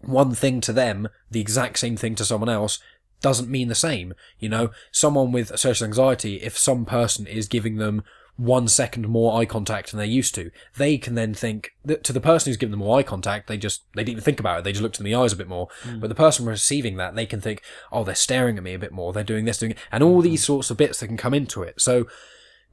one 0.01 0.35
thing 0.35 0.61
to 0.61 0.73
them, 0.73 1.07
the 1.31 1.41
exact 1.41 1.79
same 1.79 1.97
thing 1.97 2.15
to 2.15 2.25
someone 2.25 2.49
else, 2.49 2.79
doesn't 3.25 3.49
mean 3.49 3.69
the 3.69 3.73
same. 3.73 4.13
You 4.37 4.49
know, 4.49 4.69
someone 4.91 5.31
with 5.31 5.57
social 5.57 5.87
anxiety, 5.87 6.35
if 6.43 6.55
some 6.55 6.85
person 6.85 7.25
is 7.25 7.47
giving 7.47 7.77
them 7.77 8.03
one 8.37 8.67
second 8.67 9.07
more 9.07 9.41
eye 9.41 9.45
contact 9.45 9.89
than 9.89 9.97
they're 9.97 10.05
used 10.05 10.35
to, 10.35 10.51
they 10.77 10.99
can 10.99 11.15
then 11.15 11.33
think 11.33 11.71
that 11.83 12.03
to 12.03 12.13
the 12.13 12.21
person 12.21 12.51
who's 12.51 12.57
giving 12.57 12.69
them 12.69 12.81
more 12.81 12.99
eye 12.99 13.01
contact, 13.01 13.47
they 13.47 13.57
just, 13.57 13.81
they 13.95 14.03
didn't 14.03 14.17
even 14.17 14.23
think 14.23 14.39
about 14.39 14.59
it. 14.59 14.63
They 14.63 14.73
just 14.73 14.83
looked 14.83 14.99
in 14.99 15.05
the 15.05 15.15
eyes 15.15 15.33
a 15.33 15.37
bit 15.37 15.47
more. 15.47 15.69
Hmm. 15.81 15.99
But 15.99 16.09
the 16.09 16.13
person 16.15 16.45
receiving 16.45 16.97
that, 16.97 17.15
they 17.15 17.25
can 17.25 17.41
think, 17.41 17.63
oh, 17.91 18.03
they're 18.03 18.13
staring 18.13 18.57
at 18.57 18.63
me 18.63 18.75
a 18.75 18.79
bit 18.79 18.91
more. 18.91 19.11
They're 19.11 19.23
doing 19.23 19.45
this, 19.45 19.57
doing 19.57 19.71
it, 19.71 19.79
and 19.91 20.03
all 20.03 20.21
hmm. 20.21 20.27
these 20.27 20.45
sorts 20.45 20.69
of 20.69 20.77
bits 20.77 20.99
that 20.99 21.07
can 21.07 21.17
come 21.17 21.33
into 21.33 21.63
it. 21.63 21.81
So 21.81 22.05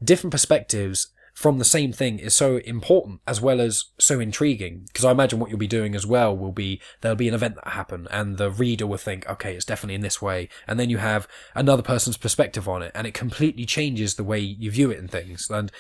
different 0.05 0.33
perspectives 0.33 1.13
from 1.33 1.59
the 1.59 1.65
same 1.65 1.93
thing 1.93 2.19
is 2.19 2.35
so 2.35 2.59
important 2.59 3.21
as 3.27 3.41
well 3.41 3.61
as 3.61 3.87
so 3.99 4.21
intriguing. 4.21 4.85
Because 4.87 5.05
I 5.05 5.11
imagine 5.11 5.39
what 5.39 5.51
you'll 5.51 5.59
be 5.59 5.67
doing 5.67 5.95
as 5.95 6.07
well 6.07 6.37
will 6.37 6.53
be 6.53 6.81
there'll 7.01 7.17
be 7.17 7.29
an 7.29 7.35
event 7.35 7.55
that 7.57 7.69
happen 7.69 8.07
and 8.11 8.37
the 8.37 8.51
reader 8.51 8.87
will 8.87 8.99
think 8.99 9.27
okay 9.29 9.55
it's 9.55 9.65
definitely 9.65 9.95
in 9.95 10.03
this 10.03 10.21
way. 10.21 10.49
And 10.67 10.79
then 10.79 10.91
you 10.91 10.99
have 10.99 11.27
another 11.55 11.83
person's 11.83 12.17
perspective 12.17 12.69
on 12.69 12.83
it 12.83 12.93
and 12.95 13.07
it 13.07 13.15
completely 13.15 13.65
changes 13.65 14.15
the 14.15 14.25
way 14.25 14.39
you 14.39 14.71
view 14.71 14.91
it 14.91 14.99
and 14.99 15.11
things 15.11 15.49
and 15.51 15.73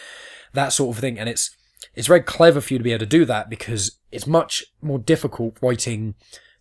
that 0.55 0.72
sort 0.72 0.96
of 0.96 1.00
thing. 1.00 1.18
And 1.18 1.28
it's 1.28 1.55
it's 1.94 2.09
very 2.09 2.22
clever 2.22 2.61
for 2.61 2.72
you 2.72 2.78
to 2.78 2.84
be 2.84 2.92
able 2.92 3.00
to 3.00 3.07
do 3.07 3.24
that 3.26 3.50
because 3.50 3.98
it's 4.11 4.26
much 4.26 4.64
more 4.80 4.98
difficult 4.98 5.59
writing 5.61 6.14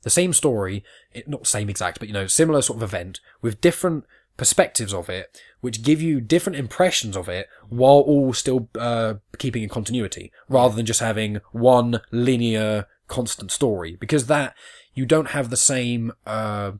the 0.03 0.09
same 0.09 0.33
story, 0.33 0.83
not 1.27 1.45
same 1.45 1.69
exact, 1.69 1.99
but 1.99 2.07
you 2.07 2.13
know, 2.13 2.27
similar 2.27 2.61
sort 2.61 2.77
of 2.77 2.83
event 2.83 3.19
with 3.41 3.61
different 3.61 4.05
perspectives 4.41 4.91
of 4.91 5.07
it, 5.07 5.39
which 5.59 5.83
give 5.83 6.01
you 6.01 6.19
different 6.19 6.57
impressions 6.57 7.15
of 7.15 7.29
it 7.29 7.47
while 7.69 7.99
all 7.99 8.33
still 8.33 8.67
uh, 8.73 9.13
keeping 9.37 9.61
in 9.61 9.69
continuity, 9.69 10.31
rather 10.49 10.75
than 10.75 10.83
just 10.83 10.99
having 10.99 11.41
one 11.51 12.01
linear, 12.09 12.87
constant 13.07 13.51
story. 13.51 13.95
Because 13.99 14.25
that 14.25 14.55
you 14.95 15.05
don't 15.05 15.29
have 15.29 15.51
the 15.51 15.57
same 15.57 16.11
uh, 16.25 16.71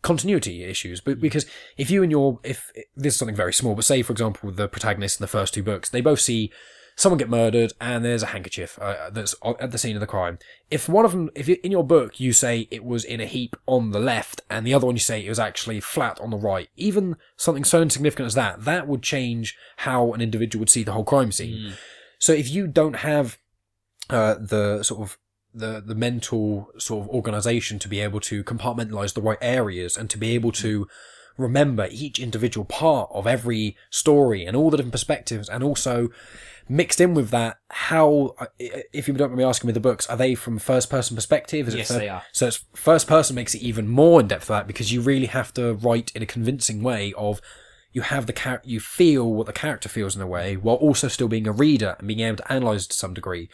continuity 0.00 0.64
issues. 0.64 1.02
But 1.02 1.20
because 1.20 1.44
if 1.76 1.90
you 1.90 2.02
and 2.02 2.10
your 2.10 2.40
if 2.42 2.72
this 2.96 3.12
is 3.12 3.18
something 3.18 3.36
very 3.36 3.52
small, 3.52 3.74
but 3.74 3.84
say 3.84 4.00
for 4.00 4.14
example 4.14 4.50
the 4.50 4.66
protagonist 4.66 5.20
in 5.20 5.24
the 5.24 5.28
first 5.28 5.52
two 5.52 5.62
books, 5.62 5.90
they 5.90 6.00
both 6.00 6.20
see 6.20 6.50
someone 6.98 7.16
get 7.16 7.30
murdered 7.30 7.72
and 7.80 8.04
there's 8.04 8.24
a 8.24 8.26
handkerchief 8.26 8.76
uh, 8.82 9.08
that's 9.10 9.32
at 9.60 9.70
the 9.70 9.78
scene 9.78 9.94
of 9.94 10.00
the 10.00 10.06
crime. 10.06 10.36
If 10.68 10.88
one 10.88 11.04
of 11.04 11.12
them, 11.12 11.30
if 11.36 11.48
in 11.48 11.70
your 11.70 11.84
book 11.84 12.18
you 12.18 12.32
say 12.32 12.66
it 12.72 12.84
was 12.84 13.04
in 13.04 13.20
a 13.20 13.26
heap 13.26 13.54
on 13.66 13.92
the 13.92 14.00
left 14.00 14.40
and 14.50 14.66
the 14.66 14.74
other 14.74 14.84
one 14.84 14.96
you 14.96 15.00
say 15.00 15.24
it 15.24 15.28
was 15.28 15.38
actually 15.38 15.78
flat 15.78 16.20
on 16.20 16.30
the 16.30 16.36
right, 16.36 16.68
even 16.76 17.16
something 17.36 17.62
so 17.62 17.80
insignificant 17.80 18.26
as 18.26 18.34
that, 18.34 18.64
that 18.64 18.88
would 18.88 19.02
change 19.02 19.56
how 19.76 20.12
an 20.12 20.20
individual 20.20 20.60
would 20.60 20.70
see 20.70 20.82
the 20.82 20.90
whole 20.90 21.04
crime 21.04 21.30
scene. 21.30 21.54
So 22.18 22.32
if 22.32 22.50
you 22.50 22.66
don't 22.66 22.96
have 22.96 23.38
uh, 24.10 24.34
the 24.34 24.82
sort 24.82 25.02
of 25.02 25.18
the 25.54 25.80
the 25.84 25.94
mental 25.94 26.68
sort 26.78 27.04
of 27.04 27.10
organization 27.10 27.78
to 27.78 27.88
be 27.88 28.00
able 28.00 28.20
to 28.20 28.42
compartmentalize 28.42 29.14
the 29.14 29.22
right 29.22 29.38
areas 29.40 29.96
and 29.96 30.10
to 30.10 30.18
be 30.18 30.34
able 30.34 30.50
to 30.52 30.88
remember 31.38 31.88
each 31.90 32.18
individual 32.18 32.64
part 32.66 33.08
of 33.12 33.26
every 33.26 33.76
story 33.90 34.44
and 34.44 34.54
all 34.56 34.68
the 34.70 34.76
different 34.76 34.92
perspectives 34.92 35.48
and 35.48 35.64
also 35.64 36.08
mixed 36.68 37.00
in 37.00 37.14
with 37.14 37.30
that 37.30 37.56
how 37.70 38.34
uh, 38.38 38.46
if 38.92 39.08
you 39.08 39.14
don't 39.14 39.30
mind 39.30 39.38
me 39.38 39.44
asking 39.44 39.66
with 39.68 39.74
the 39.74 39.80
books 39.80 40.06
are 40.08 40.16
they 40.18 40.34
from 40.34 40.58
first 40.58 40.90
person 40.90 41.14
perspective 41.14 41.66
is 41.68 41.74
Yes, 41.74 41.88
they 41.88 42.08
are. 42.10 42.22
so 42.32 42.48
it's 42.48 42.62
first 42.74 43.06
person 43.06 43.34
makes 43.34 43.54
it 43.54 43.62
even 43.62 43.88
more 43.88 44.20
in 44.20 44.28
depth 44.28 44.44
for 44.44 44.52
that 44.52 44.66
because 44.66 44.92
you 44.92 45.00
really 45.00 45.26
have 45.26 45.54
to 45.54 45.74
write 45.74 46.12
in 46.14 46.22
a 46.22 46.26
convincing 46.26 46.82
way 46.82 47.14
of 47.16 47.40
you 47.98 48.02
have 48.02 48.26
the 48.26 48.32
char- 48.32 48.62
you 48.64 48.78
feel 48.78 49.34
what 49.34 49.46
the 49.46 49.52
character 49.52 49.88
feels 49.88 50.14
in 50.14 50.22
a 50.22 50.26
way 50.26 50.56
while 50.56 50.76
also 50.76 51.08
still 51.08 51.26
being 51.26 51.48
a 51.48 51.52
reader 51.52 51.96
and 51.98 52.06
being 52.06 52.20
able 52.20 52.36
to 52.36 52.52
analyze 52.52 52.86
to 52.86 52.96
some 52.96 53.12
degree. 53.12 53.48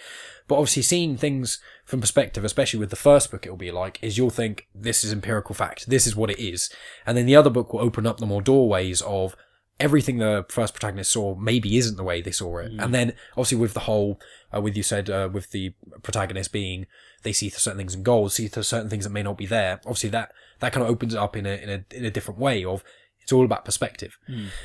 But 0.46 0.56
obviously 0.56 0.82
seeing 0.82 1.16
things 1.16 1.58
from 1.86 2.02
perspective 2.02 2.44
especially 2.44 2.78
with 2.78 2.90
the 2.90 3.04
first 3.08 3.30
book 3.30 3.46
it'll 3.46 3.56
be 3.56 3.70
like 3.70 3.98
is 4.02 4.18
you'll 4.18 4.28
think 4.28 4.68
this 4.74 5.02
is 5.02 5.12
empirical 5.12 5.54
fact 5.54 5.88
this 5.88 6.06
is 6.06 6.14
what 6.14 6.30
it 6.30 6.38
is. 6.38 6.68
And 7.06 7.16
then 7.16 7.24
the 7.24 7.36
other 7.36 7.48
book 7.48 7.72
will 7.72 7.80
open 7.80 8.06
up 8.06 8.18
the 8.18 8.26
more 8.26 8.42
doorways 8.42 9.00
of 9.00 9.34
everything 9.80 10.18
the 10.18 10.44
first 10.50 10.74
protagonist 10.74 11.10
saw 11.10 11.34
maybe 11.36 11.78
isn't 11.78 11.96
the 11.96 12.04
way 12.04 12.20
they 12.20 12.30
saw 12.30 12.58
it. 12.58 12.72
And 12.78 12.94
then 12.94 13.14
obviously 13.32 13.56
with 13.56 13.72
the 13.72 13.80
whole 13.80 14.20
uh, 14.54 14.60
with 14.60 14.76
you 14.76 14.82
said 14.82 15.08
uh, 15.08 15.30
with 15.32 15.52
the 15.52 15.72
protagonist 16.02 16.52
being 16.52 16.84
they 17.22 17.32
see 17.32 17.48
certain 17.48 17.78
things 17.78 17.94
in 17.94 18.02
gold 18.02 18.30
see 18.30 18.48
certain 18.48 18.90
things 18.90 19.04
that 19.04 19.10
may 19.10 19.22
not 19.22 19.38
be 19.38 19.46
there 19.46 19.80
obviously 19.86 20.10
that 20.10 20.32
that 20.60 20.74
kind 20.74 20.84
of 20.84 20.90
opens 20.90 21.14
it 21.14 21.18
up 21.18 21.34
in 21.34 21.46
a 21.46 21.54
in 21.54 21.70
a 21.70 21.96
in 21.96 22.04
a 22.04 22.10
different 22.10 22.38
way 22.38 22.62
of 22.62 22.84
it's 23.24 23.32
all 23.32 23.44
about 23.44 23.64
perspective. 23.64 24.16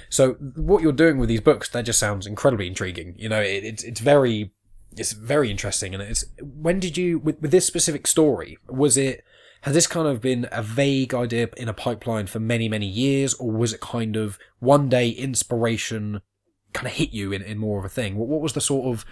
So 0.10 0.34
what 0.34 0.84
you're 0.84 0.91
doing 0.91 1.18
with 1.18 1.30
these 1.30 1.41
books 1.41 1.70
that 1.70 1.86
just 1.86 1.97
sounds 1.97 2.28
incredibly 2.28 2.68
intriguing. 2.68 3.16
You 3.18 3.30
know 3.30 3.41
it, 3.41 3.64
it's 3.64 3.84
it's 3.84 4.01
very 4.01 4.51
it's 4.95 5.14
very 5.14 5.49
interesting. 5.49 5.93
And 5.93 6.03
it's 6.03 6.26
when 6.41 6.80
did 6.80 6.97
you 6.97 7.20
with, 7.20 7.41
with 7.41 7.51
this 7.51 7.66
specific 7.66 8.05
story 8.05 8.57
was 8.68 8.97
it 8.97 9.24
has 9.62 9.74
this 9.74 9.88
kind 9.88 10.07
of 10.07 10.22
been 10.22 10.47
a 10.51 10.62
vague 10.62 11.14
idea 11.14 11.49
in 11.57 11.70
a 11.70 11.74
pipeline 11.74 12.28
for 12.28 12.39
many 12.39 12.68
many 12.68 12.86
years? 12.86 13.34
Or 13.36 13.49
was 13.51 13.74
it 13.74 13.80
kind 13.80 14.18
of 14.18 14.38
one 14.60 14.89
day 14.89 15.10
inspiration 15.10 16.22
kind 16.74 16.88
of 16.88 16.93
hit 16.93 17.12
you 17.12 17.32
in, 17.32 17.41
in 17.41 17.57
more 17.57 17.80
of 17.80 17.86
a 17.86 17.89
thing? 17.89 18.18
What, 18.18 18.28
what 18.28 18.41
was 18.41 18.53
the 18.53 18.62
sort 18.62 18.88
of 18.88 19.05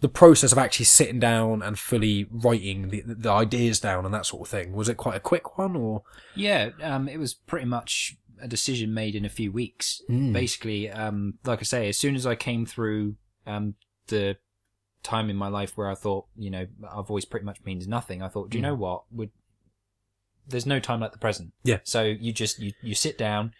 the 0.00 0.08
process 0.08 0.50
of 0.50 0.58
actually 0.58 0.86
sitting 0.86 1.20
down 1.20 1.62
and 1.62 1.78
fully 1.78 2.26
writing 2.30 2.88
the, 2.88 3.02
the 3.06 3.30
ideas 3.30 3.78
down 3.78 4.04
and 4.04 4.12
that 4.12 4.26
sort 4.26 4.42
of 4.42 4.48
thing? 4.48 4.72
Was 4.72 4.88
it 4.88 4.96
quite 4.96 5.16
a 5.16 5.20
quick 5.20 5.58
one 5.58 5.76
or? 5.76 6.02
Yeah, 6.34 6.70
um, 6.82 7.08
it 7.08 7.18
was 7.18 7.34
pretty 7.34 7.66
much 7.66 8.16
a 8.40 8.48
decision 8.48 8.94
made 8.94 9.14
in 9.14 9.24
a 9.24 9.28
few 9.28 9.52
weeks. 9.52 10.02
Basically, 10.32 10.90
um, 10.90 11.34
like 11.44 11.60
I 11.60 11.64
say, 11.64 11.88
as 11.88 11.98
soon 11.98 12.14
as 12.14 12.26
I 12.26 12.34
came 12.34 12.66
through 12.66 13.16
um, 13.46 13.74
the 14.08 14.36
time 15.02 15.30
in 15.30 15.36
my 15.36 15.48
life 15.48 15.76
where 15.76 15.90
I 15.90 15.94
thought, 15.94 16.26
you 16.36 16.50
know, 16.50 16.66
our 16.88 17.02
voice 17.02 17.24
pretty 17.24 17.46
much 17.46 17.58
means 17.64 17.88
nothing, 17.88 18.22
I 18.22 18.28
thought, 18.28 18.50
do 18.50 18.58
you 18.58 18.62
know 18.62 18.74
what? 18.74 19.04
Would 19.12 19.30
there's 20.46 20.66
no 20.66 20.80
time 20.80 21.00
like 21.00 21.12
the 21.12 21.18
present. 21.18 21.52
Yeah. 21.62 21.78
So 21.84 22.02
you 22.02 22.32
just 22.32 22.58
you, 22.58 22.72
you 22.82 22.94
sit 22.94 23.16
down 23.16 23.54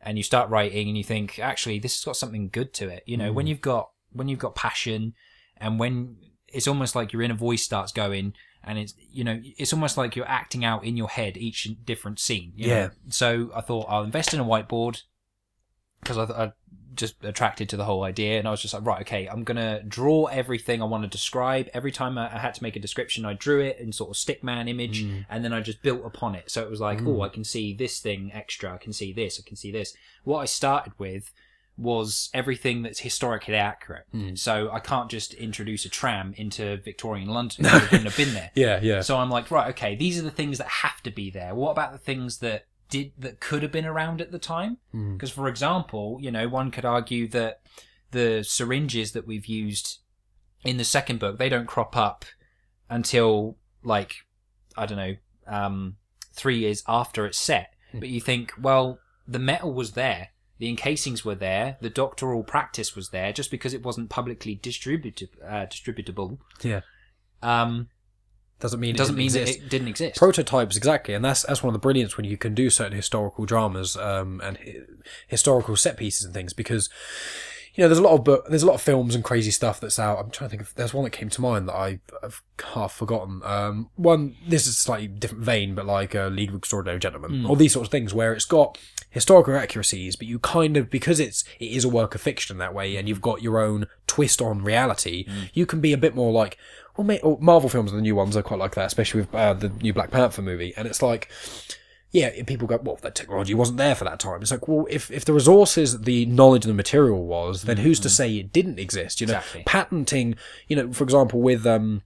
and 0.00 0.16
you 0.16 0.22
start 0.22 0.50
writing 0.50 0.88
and 0.88 0.96
you 0.96 1.04
think, 1.04 1.38
actually, 1.38 1.78
this 1.78 1.96
has 1.96 2.04
got 2.04 2.16
something 2.16 2.48
good 2.48 2.72
to 2.74 2.88
it. 2.88 3.02
You 3.06 3.16
know, 3.16 3.32
when 3.32 3.46
you've 3.46 3.60
got 3.60 3.90
when 4.12 4.28
you've 4.28 4.38
got 4.38 4.54
passion 4.54 5.14
and 5.56 5.78
when 5.78 6.16
it's 6.48 6.68
almost 6.68 6.94
like 6.94 7.12
your 7.12 7.22
inner 7.22 7.34
voice 7.34 7.62
starts 7.62 7.92
going 7.92 8.34
and 8.66 8.78
it's 8.78 8.94
you 9.12 9.24
know 9.24 9.40
it's 9.56 9.72
almost 9.72 9.96
like 9.96 10.16
you're 10.16 10.28
acting 10.28 10.64
out 10.64 10.84
in 10.84 10.96
your 10.96 11.08
head 11.08 11.36
each 11.36 11.68
different 11.84 12.18
scene 12.18 12.52
you 12.56 12.68
know? 12.68 12.74
Yeah. 12.74 12.88
so 13.08 13.50
i 13.54 13.60
thought 13.60 13.86
i'll 13.88 14.04
invest 14.04 14.34
in 14.34 14.40
a 14.40 14.44
whiteboard 14.44 15.02
because 16.00 16.18
I, 16.18 16.44
I 16.44 16.52
just 16.94 17.22
attracted 17.22 17.68
to 17.68 17.76
the 17.76 17.84
whole 17.84 18.02
idea 18.04 18.38
and 18.38 18.48
i 18.48 18.50
was 18.50 18.62
just 18.62 18.72
like 18.72 18.84
right 18.84 19.02
okay 19.02 19.26
i'm 19.26 19.44
gonna 19.44 19.82
draw 19.82 20.24
everything 20.26 20.80
i 20.80 20.84
want 20.84 21.04
to 21.04 21.08
describe. 21.08 21.68
Every 21.74 21.92
time 21.92 22.16
I, 22.16 22.34
I 22.34 22.38
had 22.38 22.54
to 22.54 22.62
make 22.62 22.74
a 22.74 22.80
description 22.80 23.24
i 23.24 23.34
drew 23.34 23.60
it 23.60 23.78
in 23.78 23.92
sort 23.92 24.10
of 24.10 24.16
stickman 24.16 24.68
image 24.68 25.04
mm. 25.04 25.26
and 25.28 25.44
then 25.44 25.52
i 25.52 25.60
just 25.60 25.82
built 25.82 26.04
upon 26.04 26.34
it. 26.34 26.50
So 26.50 26.62
it 26.62 26.70
was 26.70 26.80
like 26.80 27.02
oh 27.02 27.22
i 27.22 27.28
can 27.28 27.44
see 27.44 27.74
this 27.74 28.00
thing 28.00 28.30
extra. 28.32 28.74
I 28.74 28.78
can 28.78 28.92
see 28.92 29.12
this. 29.12 29.38
I 29.38 29.46
can 29.46 29.56
see 29.56 29.70
this. 29.70 29.94
What 30.24 30.38
i 30.38 30.46
started 30.46 30.94
with 30.98 31.32
was 31.78 32.30
everything 32.32 32.82
that's 32.82 33.00
historically 33.00 33.54
accurate. 33.54 34.04
Hmm. 34.10 34.34
So 34.34 34.70
I 34.72 34.78
can't 34.80 35.10
just 35.10 35.34
introduce 35.34 35.84
a 35.84 35.88
tram 35.90 36.32
into 36.36 36.78
Victorian 36.78 37.28
London. 37.28 37.66
It 37.66 37.82
wouldn't 37.90 38.04
have 38.04 38.16
been 38.16 38.32
there. 38.34 38.50
yeah 38.54 38.80
yeah 38.82 39.00
So 39.02 39.18
I'm 39.18 39.30
like, 39.30 39.50
right, 39.50 39.68
okay, 39.70 39.94
these 39.94 40.18
are 40.18 40.22
the 40.22 40.30
things 40.30 40.58
that 40.58 40.68
have 40.68 41.02
to 41.02 41.10
be 41.10 41.30
there. 41.30 41.54
What 41.54 41.72
about 41.72 41.92
the 41.92 41.98
things 41.98 42.38
that 42.38 42.66
did 42.88 43.12
that 43.18 43.40
could 43.40 43.62
have 43.62 43.72
been 43.72 43.84
around 43.84 44.20
at 44.20 44.32
the 44.32 44.38
time? 44.38 44.78
Hmm. 44.92 45.14
Because, 45.14 45.30
for 45.30 45.48
example, 45.48 46.18
you 46.20 46.30
know, 46.30 46.48
one 46.48 46.70
could 46.70 46.84
argue 46.84 47.28
that 47.28 47.60
the 48.12 48.42
syringes 48.42 49.12
that 49.12 49.26
we've 49.26 49.46
used 49.46 49.98
in 50.64 50.78
the 50.78 50.84
second 50.84 51.18
book 51.18 51.38
they 51.38 51.48
don't 51.48 51.66
crop 51.66 51.96
up 51.96 52.24
until 52.88 53.56
like 53.82 54.14
I 54.76 54.86
don't 54.86 54.98
know 54.98 55.16
um, 55.46 55.96
three 56.32 56.58
years 56.58 56.82
after 56.88 57.26
it's 57.26 57.38
set. 57.38 57.74
Hmm. 57.92 58.00
But 58.00 58.08
you 58.08 58.20
think, 58.20 58.52
well, 58.60 58.98
the 59.28 59.38
metal 59.38 59.72
was 59.72 59.92
there. 59.92 60.28
The 60.58 60.74
encasings 60.74 61.24
were 61.24 61.34
there. 61.34 61.76
The 61.80 61.90
doctoral 61.90 62.42
practice 62.42 62.96
was 62.96 63.10
there. 63.10 63.32
Just 63.32 63.50
because 63.50 63.74
it 63.74 63.82
wasn't 63.82 64.08
publicly 64.10 64.54
distributed, 64.54 65.28
uh, 65.44 65.66
distributable, 65.66 66.38
yeah 66.62 66.80
um, 67.42 67.88
doesn't 68.58 68.80
mean 68.80 68.94
it 68.94 68.98
doesn't 68.98 69.16
it 69.16 69.18
mean 69.18 69.32
that 69.32 69.48
it 69.48 69.68
didn't 69.68 69.88
exist. 69.88 70.16
prototypes 70.16 70.76
exactly 70.76 71.12
and 71.14 71.24
that's 71.24 71.42
that's 71.42 71.62
one 71.62 71.68
of 71.68 71.74
the 71.74 71.78
brilliance 71.78 72.16
when 72.16 72.24
you 72.24 72.38
can 72.38 72.54
do 72.54 72.70
certain 72.70 72.94
historical 72.96 73.44
dramas 73.44 73.96
um, 73.96 74.40
and 74.42 74.56
hi- 74.58 74.78
historical 75.26 75.76
set 75.76 75.96
pieces 75.98 76.24
and 76.24 76.32
things 76.32 76.54
because 76.54 76.88
you 77.74 77.82
know 77.84 77.88
there's 77.88 77.98
a 77.98 78.02
lot 78.02 78.14
of 78.14 78.24
book 78.24 78.46
there's 78.48 78.62
a 78.62 78.66
lot 78.66 78.74
of 78.74 78.80
films 78.80 79.14
and 79.14 79.22
crazy 79.22 79.50
stuff 79.50 79.78
that's 79.78 79.98
out 79.98 80.18
i'm 80.18 80.30
trying 80.30 80.48
to 80.48 80.56
think 80.56 80.62
of 80.62 80.74
there's 80.76 80.94
one 80.94 81.04
that 81.04 81.10
came 81.10 81.28
to 81.28 81.42
mind 81.42 81.68
that 81.68 81.74
I, 81.74 82.00
i've 82.22 82.42
half 82.72 82.94
forgotten 82.94 83.42
um, 83.44 83.90
one 83.96 84.34
this 84.48 84.62
is 84.66 84.72
a 84.72 84.80
slightly 84.80 85.06
different 85.08 85.44
vein 85.44 85.74
but 85.74 85.84
like 85.84 86.14
uh, 86.14 86.28
league 86.28 86.48
of 86.48 86.56
extraordinary 86.56 86.98
gentlemen 86.98 87.44
all 87.44 87.56
these 87.56 87.74
sorts 87.74 87.88
of 87.88 87.92
things 87.92 88.14
where 88.14 88.32
it's 88.32 88.46
got 88.46 88.78
historical 89.16 89.56
accuracies 89.56 90.14
but 90.14 90.26
you 90.26 90.38
kind 90.38 90.76
of 90.76 90.90
because 90.90 91.18
it's 91.18 91.42
it 91.58 91.70
is 91.72 91.84
a 91.84 91.88
work 91.88 92.14
of 92.14 92.20
fiction 92.20 92.58
that 92.58 92.74
way 92.74 92.96
and 92.96 93.08
you've 93.08 93.22
got 93.22 93.42
your 93.42 93.58
own 93.58 93.86
twist 94.06 94.42
on 94.42 94.62
reality 94.62 95.26
you 95.54 95.64
can 95.64 95.80
be 95.80 95.92
a 95.92 95.98
bit 95.98 96.14
more 96.14 96.32
like 96.32 96.58
well, 96.96 97.06
mate, 97.06 97.20
or 97.22 97.36
Marvel 97.40 97.68
films, 97.68 97.92
the 97.92 98.00
new 98.00 98.14
ones 98.14 98.36
are 98.36 98.42
quite 98.42 98.58
like 98.58 98.74
that, 98.74 98.86
especially 98.86 99.20
with 99.20 99.34
uh, 99.34 99.52
the 99.52 99.68
new 99.68 99.92
Black 99.92 100.10
Panther 100.10 100.40
movie. 100.40 100.72
And 100.78 100.88
it's 100.88 101.02
like, 101.02 101.28
yeah, 102.10 102.30
people 102.44 102.66
go, 102.66 102.78
well, 102.82 102.98
that 103.02 103.14
technology 103.14 103.52
wasn't 103.52 103.78
there 103.78 103.94
for 103.94 104.04
that 104.04 104.18
time. 104.18 104.40
It's 104.40 104.50
like, 104.50 104.66
well, 104.66 104.86
if, 104.88 105.10
if 105.10 105.24
the 105.26 105.34
resources, 105.34 106.00
the 106.00 106.24
knowledge, 106.24 106.64
and 106.64 106.70
the 106.70 106.76
material 106.76 107.26
was, 107.26 107.62
then 107.64 107.76
who's 107.78 108.00
to 108.00 108.08
say 108.08 108.34
it 108.36 108.50
didn't 108.52 108.78
exist? 108.78 109.20
You 109.20 109.26
know, 109.26 109.34
Exactly. 109.34 109.62
patenting, 109.66 110.36
you 110.68 110.76
know, 110.76 110.90
for 110.92 111.04
example, 111.04 111.42
with 111.42 111.66
um, 111.66 112.00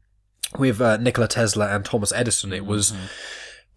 with 0.58 0.80
uh, 0.80 0.96
Nikola 0.96 1.28
Tesla 1.28 1.68
and 1.68 1.84
Thomas 1.84 2.12
Edison, 2.12 2.52
it 2.52 2.66
was. 2.66 2.92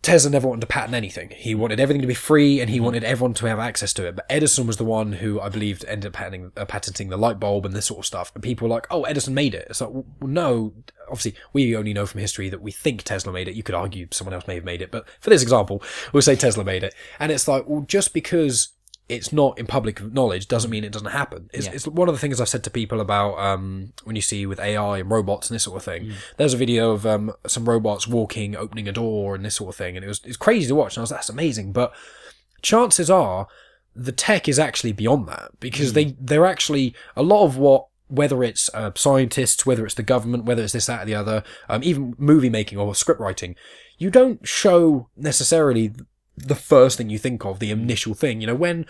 Tesla 0.03 0.29
never 0.29 0.49
wanted 0.49 0.61
to 0.61 0.67
patent 0.67 0.93
anything. 0.93 1.31
He 1.31 1.55
wanted 1.55 1.79
everything 1.79 2.01
to 2.01 2.07
be 2.07 2.13
free, 2.13 2.59
and 2.59 2.69
he 2.69 2.81
wanted 2.81 3.05
everyone 3.05 3.33
to 3.35 3.45
have 3.45 3.57
access 3.57 3.93
to 3.93 4.05
it. 4.05 4.17
But 4.17 4.25
Edison 4.29 4.67
was 4.67 4.75
the 4.75 4.83
one 4.83 5.13
who 5.13 5.39
I 5.39 5.47
believed 5.47 5.85
ended 5.85 6.07
up 6.07 6.13
patenting, 6.13 6.51
uh, 6.57 6.65
patenting 6.65 7.07
the 7.07 7.17
light 7.17 7.39
bulb 7.39 7.65
and 7.65 7.73
this 7.73 7.85
sort 7.85 7.99
of 7.99 8.05
stuff. 8.05 8.31
And 8.35 8.43
people 8.43 8.67
were 8.67 8.75
like, 8.75 8.85
"Oh, 8.91 9.03
Edison 9.03 9.33
made 9.33 9.55
it." 9.55 9.65
It's 9.69 9.79
like, 9.79 9.91
well, 9.91 10.05
no. 10.21 10.73
Obviously, 11.07 11.35
we 11.53 11.75
only 11.75 11.93
know 11.93 12.05
from 12.05 12.19
history 12.19 12.49
that 12.49 12.61
we 12.61 12.71
think 12.71 13.03
Tesla 13.03 13.31
made 13.31 13.47
it. 13.47 13.55
You 13.55 13.63
could 13.63 13.75
argue 13.75 14.07
someone 14.11 14.33
else 14.33 14.45
may 14.45 14.55
have 14.55 14.65
made 14.65 14.81
it, 14.81 14.91
but 14.91 15.07
for 15.21 15.29
this 15.29 15.41
example, 15.41 15.81
we'll 16.11 16.21
say 16.21 16.35
Tesla 16.35 16.63
made 16.65 16.83
it. 16.83 16.93
And 17.19 17.31
it's 17.31 17.47
like, 17.47 17.65
well, 17.67 17.85
just 17.87 18.13
because 18.13 18.69
it's 19.09 19.33
not 19.33 19.59
in 19.59 19.67
public 19.67 20.01
knowledge 20.01 20.47
doesn't 20.47 20.71
mean 20.71 20.83
it 20.83 20.91
doesn't 20.93 21.11
happen. 21.11 21.49
It's, 21.53 21.65
Yeah. 21.67 21.73
it's 21.73 21.85
one 21.87 22.07
of 22.07 22.15
the 22.15 22.19
things 22.19 22.39
I've 22.39 22.47
said 22.49 22.63
to 22.63 22.69
people 22.69 23.01
about 23.01 23.37
um, 23.37 23.91
when 24.05 24.15
you 24.15 24.21
see 24.21 24.45
with 24.45 24.59
AI 24.59 24.99
and 24.99 25.11
robots 25.11 25.49
and 25.49 25.55
this 25.55 25.63
sort 25.63 25.77
of 25.77 25.83
thing. 25.83 26.13
There's 26.37 26.53
a 26.53 26.57
video 26.57 26.91
of 26.91 27.05
um, 27.05 27.33
some 27.45 27.65
robots 27.67 28.07
walking, 28.07 28.55
opening 28.55 28.87
a 28.87 28.93
door, 28.93 29.35
and 29.35 29.43
this 29.43 29.55
sort 29.55 29.69
of 29.69 29.75
thing, 29.75 29.95
and 29.97 30.05
it 30.05 30.07
was 30.07 30.21
it's 30.23 30.37
crazy 30.37 30.67
to 30.67 30.75
watch. 30.75 30.95
And 30.95 31.01
I 31.01 31.03
was 31.03 31.11
like, 31.11 31.19
that's 31.19 31.29
amazing, 31.29 31.73
but 31.73 31.93
chances 32.61 33.09
are 33.09 33.47
the 33.95 34.11
tech 34.11 34.47
is 34.47 34.57
actually 34.57 34.91
beyond 34.93 35.27
that 35.27 35.51
because 35.59 35.93
they 35.93 36.15
they're 36.19 36.45
actually 36.45 36.95
a 37.15 37.21
lot 37.23 37.43
of 37.45 37.57
what 37.57 37.87
whether 38.07 38.43
it's 38.43 38.69
uh, 38.73 38.91
scientists, 38.95 39.65
whether 39.65 39.85
it's 39.85 39.95
the 39.95 40.03
government, 40.03 40.45
whether 40.45 40.61
it's 40.63 40.73
this, 40.73 40.85
that, 40.85 41.01
or 41.01 41.05
the 41.05 41.15
other, 41.15 41.43
um, 41.67 41.81
even 41.83 42.13
movie 42.19 42.49
making 42.49 42.77
or 42.77 42.93
script 42.93 43.19
writing, 43.19 43.55
you 43.97 44.11
don't 44.11 44.47
show 44.47 45.07
necessarily 45.17 45.91
the 46.35 46.55
first 46.55 46.97
thing 46.97 47.09
you 47.09 47.19
think 47.19 47.45
of, 47.45 47.59
the 47.59 47.71
initial 47.71 48.13
thing. 48.13 48.41
You 48.41 48.47
know, 48.47 48.55
when 48.55 48.85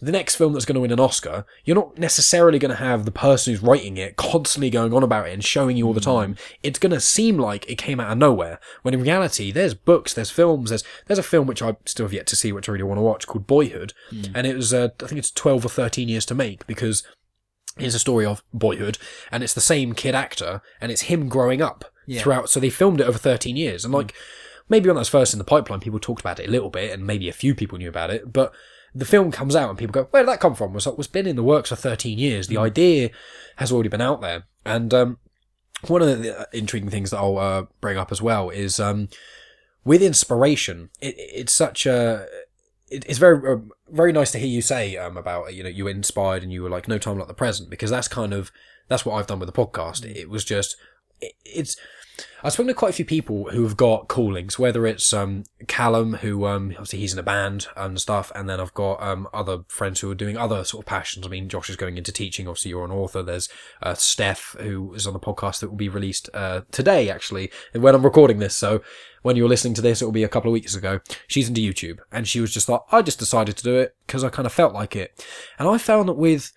the 0.00 0.12
next 0.12 0.36
film 0.36 0.52
that's 0.52 0.64
going 0.64 0.74
to 0.74 0.80
win 0.80 0.92
an 0.92 1.00
Oscar, 1.00 1.46
you're 1.64 1.76
not 1.76 1.96
necessarily 1.98 2.58
going 2.58 2.70
to 2.70 2.76
have 2.76 3.04
the 3.04 3.10
person 3.10 3.52
who's 3.52 3.62
writing 3.62 3.96
it 3.96 4.16
constantly 4.16 4.68
going 4.68 4.92
on 4.92 5.02
about 5.02 5.28
it 5.28 5.32
and 5.32 5.44
showing 5.44 5.76
you 5.76 5.86
all 5.86 5.94
the 5.94 6.00
hmm. 6.00 6.04
time. 6.04 6.36
It's 6.62 6.78
going 6.78 6.92
to 6.92 7.00
seem 7.00 7.38
like 7.38 7.68
it 7.70 7.76
came 7.76 7.98
out 8.00 8.12
of 8.12 8.18
nowhere. 8.18 8.60
When 8.82 8.94
in 8.94 9.00
reality, 9.00 9.50
there's 9.50 9.74
books, 9.74 10.12
there's 10.12 10.30
films, 10.30 10.70
there's 10.70 10.84
there's 11.06 11.18
a 11.18 11.22
film 11.22 11.46
which 11.46 11.62
I 11.62 11.76
still 11.84 12.06
have 12.06 12.12
yet 12.12 12.26
to 12.28 12.36
see, 12.36 12.52
which 12.52 12.68
I 12.68 12.72
really 12.72 12.84
want 12.84 12.98
to 12.98 13.02
watch, 13.02 13.26
called 13.26 13.46
Boyhood, 13.46 13.92
hmm. 14.10 14.24
and 14.34 14.46
it 14.46 14.56
was 14.56 14.74
uh, 14.74 14.88
I 15.02 15.06
think 15.06 15.18
it's 15.18 15.30
twelve 15.30 15.64
or 15.64 15.70
thirteen 15.70 16.08
years 16.08 16.26
to 16.26 16.34
make 16.34 16.66
because 16.66 17.02
It's 17.78 17.94
a 17.94 17.98
story 17.98 18.24
of 18.24 18.42
boyhood, 18.54 18.96
and 19.30 19.42
it's 19.42 19.52
the 19.54 19.60
same 19.60 19.92
kid 19.92 20.14
actor, 20.14 20.62
and 20.80 20.90
it's 20.90 21.02
him 21.02 21.28
growing 21.28 21.60
up 21.60 21.84
Yeah. 22.06 22.22
throughout. 22.22 22.48
So 22.48 22.58
they 22.58 22.70
filmed 22.70 23.00
it 23.00 23.06
over 23.06 23.18
13 23.18 23.56
years, 23.56 23.84
and 23.84 23.92
hmm. 23.92 23.98
like 23.98 24.14
maybe 24.68 24.88
when 24.88 24.96
that 24.96 25.00
was 25.00 25.08
first 25.08 25.32
in 25.32 25.38
the 25.38 25.44
pipeline, 25.44 25.80
people 25.80 26.00
talked 26.00 26.20
about 26.20 26.40
it 26.40 26.48
a 26.48 26.50
little 26.50 26.70
bit, 26.70 26.92
and 26.92 27.06
maybe 27.06 27.28
a 27.28 27.32
few 27.32 27.54
people 27.54 27.78
knew 27.78 27.88
about 27.88 28.10
it, 28.10 28.32
but 28.32 28.52
the 28.94 29.04
film 29.04 29.30
comes 29.30 29.54
out 29.54 29.68
and 29.68 29.78
people 29.78 29.92
go, 29.92 30.04
"Where 30.10 30.22
did 30.22 30.28
that 30.30 30.40
come 30.40 30.54
from?" 30.54 30.72
Was 30.72 30.86
like, 30.86 30.96
was 30.96 31.06
been 31.06 31.26
in 31.26 31.36
the 31.36 31.42
works 31.42 31.68
for 31.68 31.76
13 31.76 32.18
years. 32.18 32.48
The 32.48 32.56
idea 32.56 33.10
has 33.56 33.70
already 33.70 33.90
been 33.90 34.00
out 34.00 34.22
there, 34.22 34.44
and 34.64 34.92
um, 34.94 35.18
one 35.86 36.02
of 36.02 36.08
the 36.08 36.48
intriguing 36.52 36.90
things 36.90 37.10
that 37.10 37.18
I'll 37.18 37.38
uh, 37.38 37.66
bring 37.80 37.98
up 37.98 38.10
as 38.10 38.22
well 38.22 38.48
is 38.50 38.80
um, 38.80 39.08
with 39.84 40.02
inspiration. 40.02 40.90
It, 41.00 41.14
it's 41.18 41.52
such 41.52 41.84
a 41.84 42.26
it, 42.88 43.04
it's 43.06 43.18
very 43.18 43.38
uh, 43.52 43.58
very 43.88 44.12
nice 44.12 44.32
to 44.32 44.38
hear 44.38 44.48
you 44.48 44.62
say 44.62 44.96
um, 44.96 45.16
about 45.16 45.54
you 45.54 45.62
know 45.62 45.68
you 45.68 45.84
were 45.84 45.90
inspired 45.90 46.42
and 46.42 46.52
you 46.52 46.62
were 46.62 46.70
like 46.70 46.88
no 46.88 46.98
time 46.98 47.18
like 47.18 47.28
the 47.28 47.34
present 47.34 47.68
because 47.68 47.90
that's 47.90 48.08
kind 48.08 48.32
of 48.32 48.50
that's 48.88 49.04
what 49.04 49.16
I've 49.16 49.26
done 49.26 49.40
with 49.40 49.52
the 49.52 49.66
podcast. 49.66 50.04
It 50.04 50.30
was 50.30 50.44
just 50.44 50.76
it, 51.20 51.34
it's 51.44 51.76
I've 52.42 52.52
spoken 52.52 52.68
to 52.68 52.74
quite 52.74 52.90
a 52.90 52.94
few 52.94 53.04
people 53.04 53.50
who 53.50 53.62
have 53.64 53.76
got 53.76 54.08
callings, 54.08 54.58
whether 54.58 54.86
it's 54.86 55.12
um, 55.12 55.44
Callum, 55.66 56.14
who 56.14 56.46
um, 56.46 56.70
obviously 56.72 57.00
he's 57.00 57.12
in 57.12 57.18
a 57.18 57.22
band 57.22 57.66
and 57.76 58.00
stuff, 58.00 58.30
and 58.34 58.48
then 58.48 58.60
I've 58.60 58.74
got 58.74 59.02
um, 59.02 59.28
other 59.34 59.64
friends 59.68 60.00
who 60.00 60.10
are 60.10 60.14
doing 60.14 60.36
other 60.36 60.64
sort 60.64 60.84
of 60.84 60.88
passions. 60.88 61.26
I 61.26 61.28
mean, 61.28 61.48
Josh 61.48 61.68
is 61.68 61.76
going 61.76 61.98
into 61.98 62.12
teaching. 62.12 62.46
Obviously, 62.46 62.70
you're 62.70 62.84
an 62.84 62.90
author. 62.90 63.22
There's 63.22 63.48
uh, 63.82 63.94
Steph, 63.94 64.56
who 64.60 64.94
is 64.94 65.06
on 65.06 65.12
the 65.12 65.20
podcast 65.20 65.60
that 65.60 65.68
will 65.68 65.76
be 65.76 65.88
released 65.88 66.30
uh, 66.34 66.62
today, 66.70 67.10
actually, 67.10 67.50
when 67.72 67.94
I'm 67.94 68.04
recording 68.04 68.38
this. 68.38 68.56
So 68.56 68.82
when 69.22 69.36
you're 69.36 69.48
listening 69.48 69.74
to 69.74 69.82
this, 69.82 70.00
it 70.00 70.04
will 70.04 70.12
be 70.12 70.24
a 70.24 70.28
couple 70.28 70.50
of 70.50 70.54
weeks 70.54 70.74
ago. 70.74 71.00
She's 71.26 71.48
into 71.48 71.60
YouTube, 71.60 71.98
and 72.12 72.28
she 72.28 72.40
was 72.40 72.52
just 72.52 72.68
like, 72.68 72.80
I 72.92 73.02
just 73.02 73.18
decided 73.18 73.56
to 73.56 73.64
do 73.64 73.76
it 73.76 73.96
because 74.06 74.22
I 74.22 74.28
kind 74.28 74.46
of 74.46 74.52
felt 74.52 74.72
like 74.72 74.94
it, 74.94 75.24
and 75.58 75.68
I 75.68 75.78
found 75.78 76.08
that 76.08 76.14
with 76.14 76.52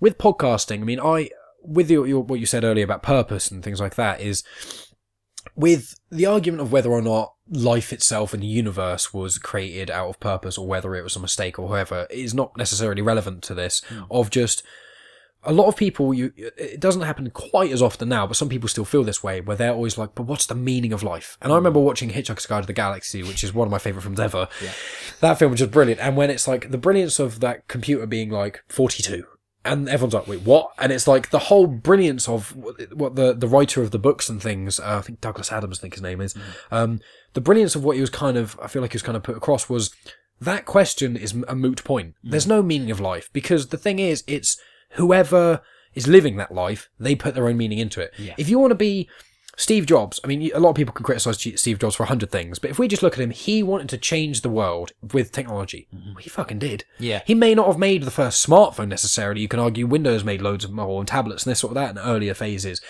with 0.00 0.18
podcasting, 0.18 0.80
I 0.80 0.84
mean, 0.84 1.00
I 1.00 1.30
with 1.62 1.90
your, 1.90 2.06
your 2.06 2.22
what 2.22 2.40
you 2.40 2.46
said 2.46 2.64
earlier 2.64 2.84
about 2.84 3.02
purpose 3.02 3.50
and 3.50 3.62
things 3.62 3.80
like 3.80 3.96
that 3.96 4.20
is 4.20 4.44
with 5.56 5.98
the 6.10 6.26
argument 6.26 6.60
of 6.60 6.70
whether 6.70 6.90
or 6.90 7.02
not 7.02 7.32
life 7.50 7.92
itself 7.92 8.34
and 8.34 8.42
the 8.42 8.46
universe 8.46 9.14
was 9.14 9.38
created 9.38 9.90
out 9.90 10.08
of 10.08 10.20
purpose 10.20 10.58
or 10.58 10.66
whether 10.66 10.94
it 10.94 11.04
was 11.04 11.16
a 11.16 11.20
mistake 11.20 11.58
or 11.58 11.68
whoever 11.68 12.06
is 12.10 12.34
not 12.34 12.56
necessarily 12.56 13.02
relevant 13.02 13.42
to 13.42 13.54
this 13.54 13.82
hmm. 13.88 14.02
of 14.10 14.30
just 14.30 14.62
a 15.44 15.52
lot 15.52 15.68
of 15.68 15.76
people 15.76 16.12
you 16.12 16.32
it 16.36 16.80
doesn't 16.80 17.02
happen 17.02 17.30
quite 17.30 17.70
as 17.70 17.80
often 17.80 18.08
now 18.08 18.26
but 18.26 18.36
some 18.36 18.48
people 18.48 18.68
still 18.68 18.84
feel 18.84 19.04
this 19.04 19.22
way 19.22 19.40
where 19.40 19.56
they're 19.56 19.72
always 19.72 19.96
like 19.96 20.12
but 20.16 20.24
what's 20.24 20.46
the 20.46 20.56
meaning 20.56 20.92
of 20.92 21.04
life? 21.04 21.38
And 21.40 21.52
i 21.52 21.54
hmm. 21.54 21.58
remember 21.58 21.80
watching 21.80 22.10
hitchhiker's 22.10 22.46
guide 22.46 22.62
to 22.62 22.66
the 22.66 22.72
galaxy 22.72 23.22
which 23.22 23.44
is 23.44 23.54
one 23.54 23.68
of 23.68 23.72
my 23.72 23.78
favorite 23.78 24.02
films 24.02 24.20
ever. 24.20 24.48
That 25.20 25.38
film 25.38 25.52
was 25.52 25.60
just 25.60 25.70
brilliant. 25.70 26.00
And 26.00 26.16
when 26.16 26.30
it's 26.30 26.48
like 26.48 26.70
the 26.70 26.78
brilliance 26.78 27.18
of 27.20 27.40
that 27.40 27.68
computer 27.68 28.06
being 28.06 28.30
like 28.30 28.62
42 28.68 29.24
and 29.66 29.88
everyone's 29.88 30.14
like, 30.14 30.26
"Wait, 30.26 30.42
what?" 30.42 30.70
And 30.78 30.92
it's 30.92 31.06
like 31.06 31.30
the 31.30 31.38
whole 31.38 31.66
brilliance 31.66 32.28
of 32.28 32.54
what- 32.56 33.16
the 33.16 33.34
the 33.34 33.48
writer 33.48 33.82
of 33.82 33.90
the 33.90 33.98
books 33.98 34.28
and 34.28 34.42
things. 34.42 34.78
Uh, 34.80 34.98
I 34.98 35.00
think 35.02 35.20
Douglas 35.20 35.52
Adams, 35.52 35.78
I 35.78 35.82
think 35.82 35.94
his 35.94 36.02
name 36.02 36.20
is. 36.20 36.34
Um, 36.70 37.00
the 37.34 37.40
brilliance 37.40 37.74
of 37.74 37.84
what 37.84 37.96
he 37.96 38.00
was 38.00 38.10
kind 38.10 38.36
of, 38.36 38.58
I 38.62 38.66
feel 38.68 38.80
like 38.82 38.92
he 38.92 38.96
was 38.96 39.02
kind 39.02 39.16
of 39.16 39.22
put 39.22 39.36
across 39.36 39.68
was 39.68 39.90
that 40.40 40.64
question 40.66 41.16
is 41.16 41.34
a 41.48 41.54
moot 41.54 41.82
point. 41.84 42.14
There's 42.22 42.46
no 42.46 42.62
meaning 42.62 42.90
of 42.90 43.00
life 43.00 43.28
because 43.32 43.68
the 43.68 43.78
thing 43.78 43.98
is, 43.98 44.22
it's 44.26 44.56
whoever 44.92 45.60
is 45.94 46.06
living 46.06 46.36
that 46.36 46.52
life, 46.52 46.88
they 47.00 47.14
put 47.14 47.34
their 47.34 47.48
own 47.48 47.56
meaning 47.56 47.78
into 47.78 48.00
it. 48.00 48.12
Yeah. 48.18 48.34
If 48.36 48.48
you 48.50 48.58
want 48.58 48.70
to 48.70 48.74
be 48.76 49.08
Steve 49.58 49.86
Jobs, 49.86 50.20
I 50.22 50.26
mean, 50.26 50.50
a 50.54 50.60
lot 50.60 50.70
of 50.70 50.76
people 50.76 50.92
can 50.92 51.04
criticize 51.04 51.38
Steve 51.38 51.78
Jobs 51.78 51.96
for 51.96 52.02
a 52.02 52.06
hundred 52.06 52.30
things, 52.30 52.58
but 52.58 52.70
if 52.70 52.78
we 52.78 52.88
just 52.88 53.02
look 53.02 53.14
at 53.14 53.20
him, 53.20 53.30
he 53.30 53.62
wanted 53.62 53.88
to 53.88 53.98
change 53.98 54.42
the 54.42 54.50
world 54.50 54.92
with 55.12 55.32
technology. 55.32 55.88
He 56.20 56.28
fucking 56.28 56.58
did. 56.58 56.84
Yeah. 56.98 57.22
He 57.26 57.34
may 57.34 57.54
not 57.54 57.66
have 57.66 57.78
made 57.78 58.02
the 58.02 58.10
first 58.10 58.46
smartphone 58.46 58.88
necessarily. 58.88 59.40
You 59.40 59.48
can 59.48 59.60
argue 59.60 59.86
Windows 59.86 60.24
made 60.24 60.42
loads 60.42 60.64
of 60.64 60.72
more 60.72 61.00
and 61.00 61.08
tablets 61.08 61.44
and 61.44 61.50
this 61.50 61.60
sort 61.60 61.70
of 61.70 61.74
that 61.76 61.90
in 61.90 61.98
earlier 61.98 62.34
phases. 62.34 62.82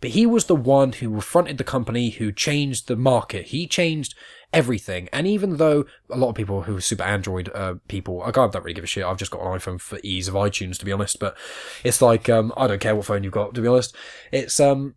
But 0.00 0.10
he 0.10 0.26
was 0.26 0.46
the 0.46 0.56
one 0.56 0.92
who 0.92 1.20
fronted 1.20 1.58
the 1.58 1.64
company, 1.64 2.10
who 2.10 2.32
changed 2.32 2.88
the 2.88 2.96
market. 2.96 3.46
He 3.48 3.66
changed 3.66 4.14
everything. 4.52 5.08
And 5.12 5.26
even 5.26 5.58
though 5.58 5.84
a 6.10 6.16
lot 6.16 6.30
of 6.30 6.34
people 6.34 6.62
who 6.62 6.76
are 6.76 6.80
super 6.80 7.04
Android 7.04 7.50
uh, 7.54 7.74
people, 7.86 8.22
I 8.22 8.30
don't 8.30 8.54
really 8.56 8.72
give 8.72 8.84
a 8.84 8.86
shit. 8.86 9.04
I've 9.04 9.18
just 9.18 9.30
got 9.30 9.42
an 9.42 9.58
iPhone 9.58 9.80
for 9.80 9.98
ease 10.02 10.26
of 10.26 10.34
iTunes, 10.34 10.78
to 10.78 10.84
be 10.84 10.92
honest. 10.92 11.18
But 11.18 11.36
it's 11.84 12.00
like 12.00 12.28
um, 12.28 12.52
I 12.56 12.66
don't 12.66 12.80
care 12.80 12.96
what 12.96 13.06
phone 13.06 13.24
you've 13.24 13.32
got, 13.32 13.54
to 13.54 13.60
be 13.60 13.68
honest. 13.68 13.94
It's 14.32 14.58
um, 14.58 14.94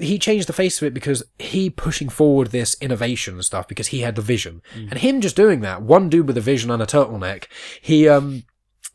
he 0.00 0.18
changed 0.18 0.48
the 0.48 0.52
face 0.52 0.80
of 0.80 0.86
it 0.86 0.94
because 0.94 1.22
he 1.38 1.70
pushing 1.70 2.08
forward 2.08 2.48
this 2.48 2.76
innovation 2.80 3.34
and 3.34 3.44
stuff 3.44 3.68
because 3.68 3.88
he 3.88 4.00
had 4.00 4.16
the 4.16 4.22
vision. 4.22 4.62
And 4.90 4.98
him 4.98 5.20
just 5.20 5.36
doing 5.36 5.60
that 5.60 5.82
one 5.82 6.08
dude 6.08 6.26
with 6.26 6.36
a 6.36 6.40
vision 6.42 6.70
and 6.70 6.82
a 6.82 6.86
turtleneck 6.86 7.46
he 7.80 8.08
um 8.08 8.44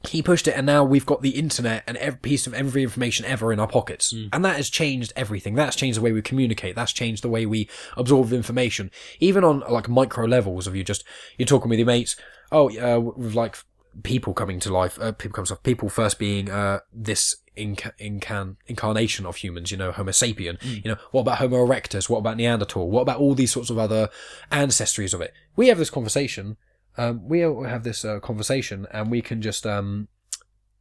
he 0.07 0.21
pushed 0.21 0.47
it 0.47 0.55
and 0.55 0.65
now 0.65 0.83
we've 0.83 1.05
got 1.05 1.21
the 1.21 1.31
internet 1.31 1.83
and 1.87 1.97
every 1.97 2.19
piece 2.19 2.45
of 2.45 2.53
every 2.53 2.83
information 2.83 3.25
ever 3.25 3.51
in 3.51 3.59
our 3.59 3.67
pockets. 3.67 4.13
And 4.31 4.45
that 4.45 4.55
has 4.55 4.69
changed 4.69 5.11
everything. 5.15 5.55
That's 5.55 5.75
changed 5.75 5.97
the 5.97 6.03
way 6.03 6.11
we 6.11 6.21
communicate. 6.21 6.75
That's 6.75 6.93
changed 6.93 7.23
the 7.23 7.29
way 7.29 7.45
we 7.45 7.67
absorb 7.95 8.31
information. 8.31 8.91
Even 9.19 9.43
on 9.43 9.61
like 9.69 9.89
micro 9.89 10.25
levels 10.25 10.67
of 10.67 10.75
you 10.75 10.83
just 10.83 11.03
you're 11.37 11.47
talking 11.47 11.69
with 11.69 11.79
your 11.79 11.87
mates 11.87 12.15
oh 12.51 12.69
uh, 12.79 12.99
with 12.99 13.33
like 13.33 13.57
people 14.03 14.33
coming 14.33 14.59
to 14.59 14.71
life 14.71 14.99
uh, 15.01 15.11
people 15.11 15.35
comes 15.35 15.51
off 15.51 15.63
people 15.63 15.89
first 15.89 16.19
being 16.19 16.49
uh 16.51 16.79
this 16.93 17.37
inca- 17.55 17.93
incan- 17.97 18.57
incarnation 18.67 19.25
of 19.25 19.37
humans 19.37 19.71
you 19.71 19.77
know 19.77 19.91
homo 19.91 20.11
sapien. 20.11 20.57
You 20.63 20.91
know 20.91 20.97
what 21.11 21.21
about 21.21 21.39
homo 21.39 21.65
erectus? 21.65 22.09
What 22.09 22.19
about 22.19 22.37
neanderthal? 22.37 22.89
What 22.89 23.01
about 23.01 23.19
all 23.19 23.33
these 23.33 23.51
sorts 23.51 23.69
of 23.69 23.77
other 23.77 24.09
ancestries 24.51 25.13
of 25.13 25.21
it? 25.21 25.33
We 25.55 25.67
have 25.69 25.77
this 25.77 25.89
conversation 25.89 26.57
um, 26.97 27.27
we 27.27 27.39
have 27.41 27.83
this 27.83 28.03
uh, 28.03 28.19
conversation 28.19 28.87
and 28.91 29.11
we 29.11 29.21
can 29.21 29.41
just 29.41 29.65
um, 29.67 30.07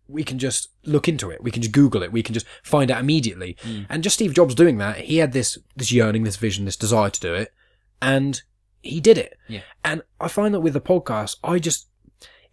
we 0.09 0.25
can 0.25 0.39
just 0.39 0.71
look 0.85 1.09
into 1.09 1.31
it. 1.31 1.43
We 1.43 1.51
can 1.51 1.63
just 1.63 1.75
google 1.75 2.03
it. 2.03 2.13
We 2.13 2.23
can 2.23 2.33
just 2.33 2.47
find 2.63 2.91
out 2.91 3.01
immediately. 3.01 3.57
And 3.89 4.03
just 4.03 4.15
steve 4.15 4.35
jobs 4.35 4.55
doing 4.55 4.79
that 4.79 4.97
he 4.99 5.19
had 5.19 5.33
this 5.33 5.59
this 5.75 5.93
yearning 5.93 6.25
this 6.25 6.37
vision 6.37 6.65
this 6.65 6.77
desire 6.77 7.11
to 7.11 7.21
do 7.21 7.35
it 7.35 7.53
and 8.01 8.41
he 8.83 9.01
did 9.01 9.19
it. 9.19 9.37
Yeah. 9.49 9.63
and 9.85 10.03
i 10.21 10.29
find 10.29 10.55
that 10.55 10.61
with 10.61 10.75
the 10.75 10.81
podcast 10.81 11.37
i 11.43 11.59
just 11.59 11.89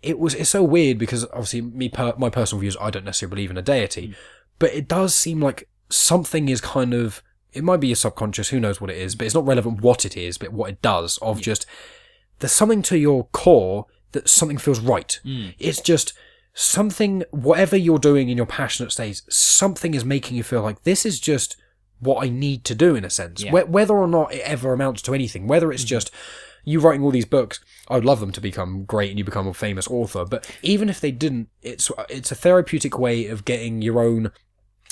it 0.04 0.20
was 0.20 0.36
it's 0.36 0.50
so 0.50 0.64
weird 0.64 0.98
because 0.98 1.26
obviously 1.26 1.62
me 1.62 1.90
per, 1.90 2.14
my 2.18 2.30
personal 2.30 2.60
views 2.60 2.78
I 2.80 2.90
don't 2.90 3.06
necessarily 3.06 3.36
believe 3.36 3.52
in 3.52 3.58
a 3.58 3.62
deity, 3.62 4.10
mm. 4.10 4.16
but 4.60 4.74
it 4.74 4.88
does 4.88 5.16
seem 5.16 5.42
like 5.42 5.68
something 5.90 6.50
is 6.50 6.62
kind 6.62 6.94
of 6.94 7.24
it 7.54 7.64
might 7.64 7.80
be 7.80 7.88
your 7.88 7.96
subconscious, 7.96 8.50
who 8.50 8.60
knows 8.60 8.82
what 8.82 8.90
it 8.90 8.98
is, 8.98 9.16
but 9.16 9.26
it's 9.26 9.36
not 9.36 9.46
relevant 9.46 9.82
what 9.82 10.06
it 10.06 10.18
is, 10.18 10.38
but 10.38 10.52
what 10.52 10.70
it 10.70 10.82
does 10.82 11.18
of 11.20 11.40
just 11.40 11.66
there's 12.40 12.52
something 12.52 12.82
to 12.84 12.98
your 12.98 13.26
core 13.26 13.86
that 14.12 14.28
something 14.28 14.58
feels 14.58 14.80
right. 14.80 15.20
Mm. 15.24 15.56
It's 15.60 15.82
just 15.82 16.14
something 16.54 17.24
whatever 17.32 17.76
you're 17.76 18.00
doing 18.00 18.30
in 18.30 18.38
your 18.38 18.46
passionate 18.46 18.92
state, 18.92 19.22
something 19.30 19.94
is 19.94 20.04
making 20.04 20.38
you 20.38 20.44
feel 20.44 20.62
like 20.62 20.84
this 20.84 21.06
is 21.06 21.20
just 21.20 21.56
what 22.00 22.24
I 22.24 22.30
need 22.30 22.64
to 22.66 22.76
do 22.76 22.96
in 22.96 23.06
a 23.06 23.10
sense. 23.10 23.44
Yeah. 23.44 23.52
Whe- 23.52 23.70
Whether 23.70 23.96
or 23.96 24.08
not 24.08 24.34
it 24.34 24.42
ever 24.42 24.74
amounts 24.74 25.02
to 25.04 25.14
anything, 25.14 25.48
whether 25.48 25.72
it's 25.72 25.86
mm. 25.86 25.88
just 25.88 26.12
you 26.64 26.80
writing 26.80 27.04
all 27.04 27.12
these 27.12 27.26
books, 27.26 27.60
I 27.90 27.96
would 27.96 28.06
love 28.06 28.20
them 28.20 28.32
to 28.32 28.42
become 28.42 28.86
great 28.86 29.10
and 29.10 29.20
you 29.20 29.26
become 29.26 29.48
a 29.48 29.54
famous 29.54 29.88
author. 29.88 30.26
But 30.26 30.50
even 30.62 30.90
if 30.90 31.00
they 31.00 31.12
didn't, 31.12 31.50
it's 31.62 31.92
it's 32.10 32.32
a 32.32 32.36
therapeutic 32.36 32.98
way 32.98 33.28
of 33.28 33.46
getting 33.46 33.82
your 33.82 34.00
own. 34.00 34.32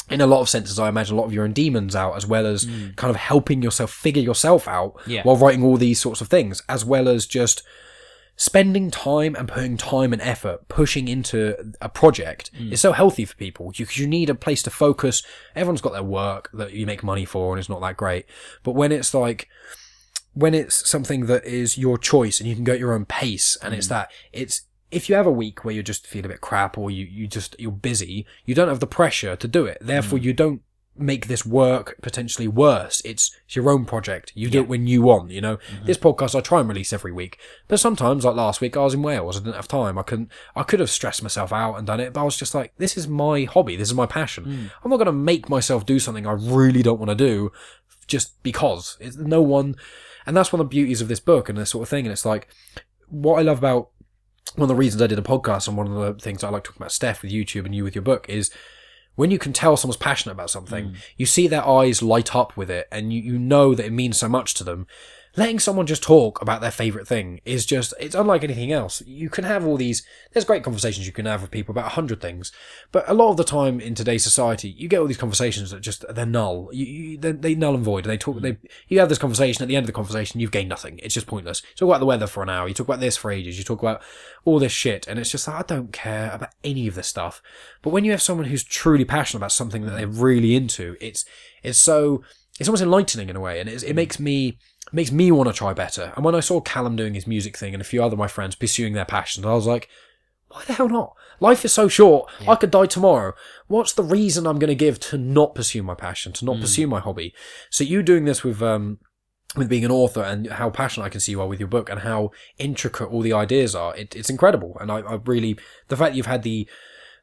In 0.09 0.19
a 0.19 0.28
lot 0.28 0.41
of 0.41 0.49
senses, 0.49 0.78
I 0.78 0.89
imagine 0.89 1.15
a 1.15 1.19
lot 1.19 1.28
of 1.28 1.34
your 1.34 1.45
own 1.45 1.53
demons 1.53 1.95
out, 1.95 2.17
as 2.17 2.28
well 2.28 2.45
as 2.45 2.65
mm. 2.65 2.93
kind 2.97 3.09
of 3.09 3.15
helping 3.15 3.61
yourself 3.61 3.91
figure 3.91 4.22
yourself 4.22 4.67
out 4.67 4.99
Yeah. 5.05 5.24
while 5.24 5.38
writing 5.38 5.63
all 5.63 5.78
these 5.78 6.01
sorts 6.01 6.19
of 6.19 6.28
things, 6.28 6.61
as 6.67 6.84
well 6.84 7.07
as 7.07 7.26
just 7.26 7.63
spending 8.36 8.89
time 8.91 9.36
and 9.36 9.47
putting 9.47 9.78
time 9.78 10.11
and 10.11 10.22
effort 10.22 10.67
pushing 10.67 11.07
into 11.07 11.74
a 11.80 11.88
project 11.88 12.51
mm. 12.53 12.72
is 12.72 12.82
so 12.82 12.91
healthy 12.91 13.24
for 13.24 13.36
people 13.36 13.72
because 13.72 13.97
you 13.97 14.07
need 14.07 14.30
a 14.30 14.36
place 14.36 14.63
to 14.63 14.69
focus. 14.69 15.24
Everyone's 15.55 15.80
got 15.80 15.93
their 15.93 16.03
work 16.03 16.49
that 16.53 16.74
you 16.74 16.86
make 16.86 17.03
money 17.03 17.24
for 17.24 17.53
and 17.53 17.59
it's 17.59 17.69
not 17.69 17.82
that 17.82 17.97
great. 17.97 18.26
But 18.63 18.74
when 18.74 18.91
it's 18.91 19.13
like, 19.13 19.47
when 20.34 20.53
it's 20.53 20.89
something 20.89 21.25
that 21.25 21.45
is 21.45 21.77
your 21.77 21.97
choice 21.97 22.39
and 22.39 22.47
you 22.47 22.55
can 22.55 22.63
go 22.63 22.73
at 22.73 22.79
your 22.79 22.93
own 22.93 23.05
pace 23.05 23.57
and 23.61 23.73
it's 23.73 23.88
mm. 23.88 23.89
that, 23.89 24.11
it's, 24.32 24.61
if 24.89 25.09
you 25.09 25.15
have 25.15 25.27
a 25.27 25.32
week 25.32 25.63
where 25.63 25.73
you 25.73 25.84
just 25.84 26.07
feel 26.07 26.25
a 26.25 26.29
bit 26.29 26.41
crap 26.41 26.77
or 26.77 26.91
you, 26.91 27.05
you 27.05 27.27
just, 27.27 27.55
you're 27.59 27.71
busy, 27.71 28.25
you 28.45 28.55
don't 28.55 28.67
have 28.67 28.79
the 28.79 28.88
pressure 28.88 29.36
to 29.36 29.47
do 29.47 29.65
it. 29.65 29.77
Therefore, 29.82 30.19
mm. 30.19 30.23
you 30.23 30.34
don't 30.34 30.61
make 30.97 31.27
this 31.27 31.45
work 31.45 31.95
potentially 32.01 32.47
worse. 32.47 33.01
It's, 33.05 33.36
it's 33.45 33.55
your 33.55 33.69
own 33.69 33.86
project. 33.86 34.34
You 34.36 34.49
do 34.49 34.59
it 34.59 34.67
when 34.67 34.88
you 34.88 35.01
want, 35.01 35.32
you 35.32 35.39
know. 35.39 35.57
Mm-hmm. 35.57 35.86
This 35.86 35.97
podcast 35.97 36.36
I 36.36 36.41
try 36.41 36.59
and 36.59 36.67
release 36.67 36.91
every 36.91 37.13
week. 37.13 37.39
But 37.69 37.79
sometimes, 37.79 38.25
like 38.25 38.36
last 38.36 38.59
week, 38.59 38.75
I 38.75 38.82
was 38.82 38.93
in 38.93 39.01
Wales. 39.01 39.38
I 39.38 39.39
didn't 39.39 39.55
have 39.55 39.69
time. 39.69 39.97
I 39.97 40.03
couldn't, 40.03 40.29
I 40.55 40.63
could 40.63 40.82
have 40.82 40.89
stressed 40.89 41.23
myself 41.23 41.53
out 41.53 41.75
and 41.75 41.88
done 41.88 42.01
it, 42.01 42.13
but 42.13 42.21
I 42.21 42.23
was 42.23 42.38
just 42.38 42.53
like, 42.53 42.73
this 42.77 42.97
is 42.97 43.07
my 43.07 43.45
hobby. 43.45 43.77
This 43.77 43.88
is 43.88 43.95
my 43.95 44.05
passion. 44.05 44.45
Mm. 44.45 44.71
I'm 44.84 44.91
not 44.91 44.97
going 44.97 45.05
to 45.05 45.13
make 45.13 45.49
myself 45.49 45.86
do 45.86 45.97
something 45.97 46.27
I 46.27 46.34
really 46.34 46.84
don't 46.84 46.99
want 46.99 47.09
to 47.09 47.15
do 47.15 47.51
just 48.07 48.43
because. 48.43 48.97
It's 48.99 49.15
no 49.15 49.41
one, 49.41 49.77
and 50.26 50.36
that's 50.36 50.53
one 50.53 50.59
of 50.59 50.67
the 50.67 50.76
beauties 50.76 51.01
of 51.01 51.07
this 51.07 51.19
book 51.19 51.49
and 51.49 51.57
this 51.57 51.72
sort 51.72 51.84
of 51.84 51.89
thing. 51.89 52.05
And 52.05 52.11
it's 52.11 52.26
like, 52.26 52.47
what 53.07 53.39
I 53.39 53.41
love 53.41 53.57
about 53.57 53.89
one 54.55 54.63
of 54.63 54.69
the 54.69 54.76
reasons 54.76 55.01
I 55.01 55.07
did 55.07 55.19
a 55.19 55.24
podcast 55.24 55.67
and 55.67 55.78
one 55.78 55.88
of 55.88 55.93
the 55.93 56.22
things 56.22 56.43
I 56.43 56.49
like 56.49 56.63
talking 56.63 56.82
about 56.82 56.91
Steph 56.91 57.22
with 57.22 57.32
YouTube 57.32 57.65
and 57.65 57.76
you 57.76 57.84
with 57.84 57.95
your 57.95 58.01
book 58.01 58.28
is 58.28 58.51
when 59.15 59.32
you 59.32 59.38
can 59.38 59.53
tell 59.53 59.78
someone's 59.78 59.97
passionate 59.97 60.34
about 60.34 60.49
something, 60.49 60.89
mm. 60.89 60.95
you 61.17 61.26
see 61.26 61.47
their 61.47 61.65
eyes 61.67 62.01
light 62.01 62.36
up 62.36 62.55
with 62.57 62.69
it 62.69 62.88
and 62.91 63.13
you, 63.13 63.22
you 63.22 63.39
know 63.39 63.76
that 63.76 63.86
it 63.86 63.91
means 63.91 64.17
so 64.17 64.28
much 64.28 64.53
to 64.55 64.63
them. 64.63 64.88
Letting 65.38 65.59
someone 65.59 65.86
just 65.86 66.03
talk 66.03 66.41
about 66.41 66.59
their 66.59 66.71
favorite 66.71 67.07
thing 67.07 67.39
is 67.45 67.65
just 67.65 67.93
it's 67.99 68.15
unlike 68.15 68.43
anything 68.43 68.71
else. 68.71 69.01
You 69.05 69.29
can 69.29 69.43
have 69.45 69.65
all 69.65 69.77
these 69.77 70.05
there's 70.34 70.45
great 70.45 70.63
conversations 70.63 71.07
you 71.07 71.13
can 71.13 71.25
have 71.25 71.41
with 71.41 71.51
people 71.51 71.71
about 71.71 71.86
a 71.86 71.95
hundred 71.95 72.21
things 72.21 72.51
but 72.91 73.07
a 73.07 73.13
lot 73.13 73.32
of 73.32 73.38
the 73.38 73.43
time 73.43 73.79
in 73.79 73.95
today's 73.95 74.23
society 74.23 74.69
you 74.69 74.88
get 74.88 74.99
all 74.99 75.07
these 75.07 75.17
conversations 75.17 75.71
that 75.71 75.82
just 75.82 76.03
they're 76.09 76.25
null. 76.25 76.69
You, 76.73 76.86
you 76.86 77.17
they, 77.17 77.32
they 77.32 77.55
null 77.55 77.75
and 77.75 77.84
void. 77.84 78.03
They 78.03 78.17
talk 78.17 78.41
they 78.41 78.57
you 78.88 78.99
have 78.99 79.09
this 79.09 79.17
conversation 79.17 79.61
at 79.61 79.67
the 79.67 79.75
end 79.75 79.84
of 79.84 79.88
the 79.88 79.93
conversation 79.93 80.39
you've 80.39 80.51
gained 80.51 80.69
nothing. 80.69 80.99
It's 80.99 81.13
just 81.13 81.27
pointless. 81.27 81.61
You 81.61 81.75
talk 81.77 81.89
about 81.89 81.99
the 81.99 82.05
weather 82.05 82.27
for 82.27 82.43
an 82.43 82.49
hour 82.49 82.67
you 82.67 82.73
talk 82.73 82.88
about 82.88 82.99
this 82.99 83.17
for 83.17 83.32
ages 83.32 83.57
you 83.57 83.63
talk 83.63 83.82
about 83.82 84.01
all 84.43 84.59
this 84.59 84.71
shit 84.71 85.07
and 85.07 85.19
it's 85.19 85.29
just 85.29 85.47
like 85.47 85.57
i 85.57 85.61
don't 85.73 85.93
care 85.93 86.32
about 86.32 86.49
any 86.63 86.88
of 86.88 86.95
this 86.95 87.07
stuff. 87.07 87.41
But 87.82 87.91
when 87.91 88.03
you 88.03 88.11
have 88.11 88.21
someone 88.21 88.47
who's 88.47 88.63
truly 88.63 89.05
passionate 89.05 89.39
about 89.39 89.51
something 89.51 89.86
that 89.86 89.95
they're 89.95 90.07
really 90.07 90.55
into 90.55 90.97
it's 90.99 91.23
it's 91.63 91.79
so 91.79 92.23
it's 92.59 92.67
almost 92.67 92.84
enlightening 92.84 93.29
in 93.29 93.36
a 93.36 93.39
way 93.39 93.59
and 93.59 93.69
it 93.69 93.95
makes 93.95 94.19
me 94.19 94.57
makes 94.91 95.11
me 95.11 95.31
want 95.31 95.47
to 95.49 95.53
try 95.53 95.73
better. 95.73 96.13
And 96.15 96.25
when 96.25 96.35
I 96.35 96.39
saw 96.39 96.61
Callum 96.61 96.95
doing 96.95 97.13
his 97.13 97.27
music 97.27 97.57
thing 97.57 97.73
and 97.73 97.81
a 97.81 97.85
few 97.85 98.03
other 98.03 98.15
my 98.15 98.27
friends 98.27 98.55
pursuing 98.55 98.93
their 98.93 99.05
passions, 99.05 99.45
I 99.45 99.53
was 99.53 99.67
like, 99.67 99.89
why 100.49 100.63
the 100.65 100.73
hell 100.73 100.89
not? 100.89 101.15
Life 101.39 101.65
is 101.65 101.73
so 101.73 101.87
short. 101.87 102.29
I 102.47 102.55
could 102.55 102.71
die 102.71 102.85
tomorrow. 102.85 103.33
What's 103.67 103.93
the 103.93 104.03
reason 104.03 104.45
I'm 104.45 104.59
going 104.59 104.67
to 104.69 104.75
give 104.75 104.99
to 104.99 105.17
not 105.17 105.55
pursue 105.55 105.81
my 105.81 105.95
passion, 105.95 106.33
to 106.33 106.45
not 106.45 106.59
pursue 106.59 106.87
my 106.87 106.99
hobby? 106.99 107.33
So 107.69 107.83
you 107.83 108.03
doing 108.03 108.25
this 108.25 108.43
with 108.43 108.61
um 108.61 108.99
with 109.55 109.69
being 109.69 109.83
an 109.83 109.91
author 109.91 110.21
and 110.21 110.47
how 110.47 110.69
passionate 110.69 111.05
I 111.05 111.09
can 111.09 111.19
see 111.19 111.33
you 111.33 111.41
are 111.41 111.47
with 111.47 111.59
your 111.59 111.67
book 111.67 111.89
and 111.89 112.01
how 112.01 112.31
intricate 112.57 113.09
all 113.09 113.21
the 113.21 113.33
ideas 113.33 113.75
are, 113.75 113.95
it, 113.97 114.15
it's 114.15 114.29
incredible. 114.29 114.77
And 114.79 114.89
I, 114.91 114.99
I 114.99 115.15
really 115.25 115.57
the 115.87 115.97
fact 115.97 116.11
that 116.11 116.17
you've 116.17 116.25
had 116.25 116.43
the 116.43 116.67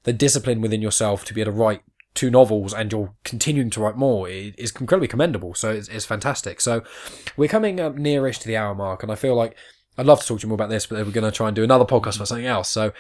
the 0.05 0.13
discipline 0.13 0.61
within 0.61 0.83
yourself 0.83 1.25
to 1.27 1.35
be 1.35 1.41
able 1.41 1.53
to 1.53 1.59
write 1.59 1.83
two 2.19 2.31
novels 2.31 2.75
and 2.75 2.91
you're 2.93 3.15
continuing 3.25 3.71
to 3.71 3.81
write 3.81 3.97
more 3.97 4.29
is 4.29 4.73
incredibly 4.81 5.09
commendable. 5.09 5.55
So 5.55 5.71
it's, 5.71 5.89
it's 5.89 6.05
fantastic. 6.05 6.61
So 6.61 6.83
we're 7.37 7.49
coming 7.49 7.81
up 7.81 7.95
nearish 7.97 8.39
to 8.41 8.47
the 8.49 8.57
hour 8.57 8.75
mark, 8.75 9.03
and 9.03 9.13
I 9.13 9.15
feel 9.15 9.35
like 9.35 9.57
I'd 9.97 10.07
love 10.07 10.21
to 10.21 10.27
talk 10.27 10.41
to 10.41 10.43
you 10.45 10.49
more 10.49 10.55
about 10.57 10.71
this, 10.71 10.87
but 10.87 11.05
we're 11.07 11.13
going 11.13 11.31
to 11.31 11.37
try 11.37 11.49
and 11.49 11.57
do 11.57 11.65
another 11.65 11.85
podcast 11.85 12.17
about 12.17 12.29
something 12.29 12.47
else. 12.47 12.69
So 12.69 12.93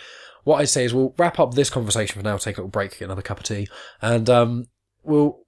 what 0.45 0.61
I 0.61 0.65
say 0.65 0.85
is 0.85 0.95
we'll 0.95 1.15
wrap 1.19 1.39
up 1.39 1.55
this 1.55 1.71
conversation 1.71 2.17
for 2.17 2.25
now, 2.25 2.37
take 2.37 2.57
a 2.57 2.61
little 2.61 2.71
break, 2.71 2.93
get 2.93 3.05
another 3.07 3.23
cup 3.23 3.39
of 3.41 3.45
tea, 3.45 3.69
and 4.01 4.31
um, 4.31 4.67
we'll 5.03 5.41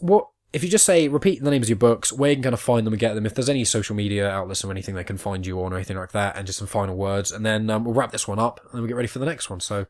what. 0.00 0.28
If 0.54 0.62
you 0.62 0.70
just 0.70 0.84
say, 0.84 1.08
repeat 1.08 1.42
the 1.42 1.50
names 1.50 1.66
of 1.66 1.70
your 1.70 1.76
books, 1.76 2.12
where 2.12 2.30
you 2.30 2.36
can 2.36 2.44
kind 2.44 2.54
of 2.54 2.60
find 2.60 2.86
them 2.86 2.94
and 2.94 3.00
get 3.00 3.14
them, 3.14 3.26
if 3.26 3.34
there's 3.34 3.48
any 3.48 3.64
social 3.64 3.96
media 3.96 4.30
outlets 4.30 4.62
or 4.62 4.70
anything 4.70 4.94
they 4.94 5.02
can 5.02 5.18
find 5.18 5.44
you 5.44 5.60
on 5.60 5.72
or 5.72 5.76
anything 5.76 5.96
like 5.96 6.12
that, 6.12 6.36
and 6.36 6.46
just 6.46 6.60
some 6.60 6.68
final 6.68 6.94
words, 6.94 7.32
and 7.32 7.44
then 7.44 7.68
um, 7.70 7.84
we'll 7.84 7.92
wrap 7.92 8.12
this 8.12 8.28
one 8.28 8.38
up 8.38 8.60
and 8.70 8.80
we'll 8.80 8.86
get 8.86 8.94
ready 8.94 9.08
for 9.08 9.18
the 9.18 9.26
next 9.26 9.50
one. 9.50 9.58
So 9.58 9.86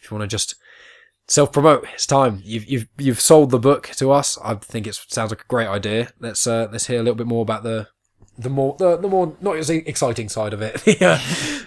if 0.00 0.08
you 0.08 0.16
want 0.16 0.22
to 0.22 0.32
just 0.32 0.54
self 1.28 1.52
promote. 1.52 1.86
It's 1.94 2.06
time. 2.06 2.40
You've 2.44 2.66
you've 2.66 2.88
you've 2.98 3.20
sold 3.20 3.50
the 3.50 3.58
book 3.58 3.90
to 3.96 4.10
us. 4.10 4.38
I 4.42 4.54
think 4.54 4.86
it 4.86 4.94
sounds 4.94 5.30
like 5.30 5.42
a 5.42 5.48
great 5.48 5.68
idea. 5.68 6.12
Let's 6.20 6.46
uh, 6.46 6.68
let's 6.70 6.86
hear 6.86 7.00
a 7.00 7.02
little 7.02 7.16
bit 7.16 7.26
more 7.26 7.42
about 7.42 7.62
the 7.62 7.88
the 8.36 8.50
more 8.50 8.76
the, 8.78 8.96
the 8.96 9.08
more 9.08 9.36
not 9.40 9.56
as 9.56 9.70
exciting 9.70 10.28
side 10.28 10.52
of 10.52 10.62
it. 10.62 10.82
yeah, 11.00 11.20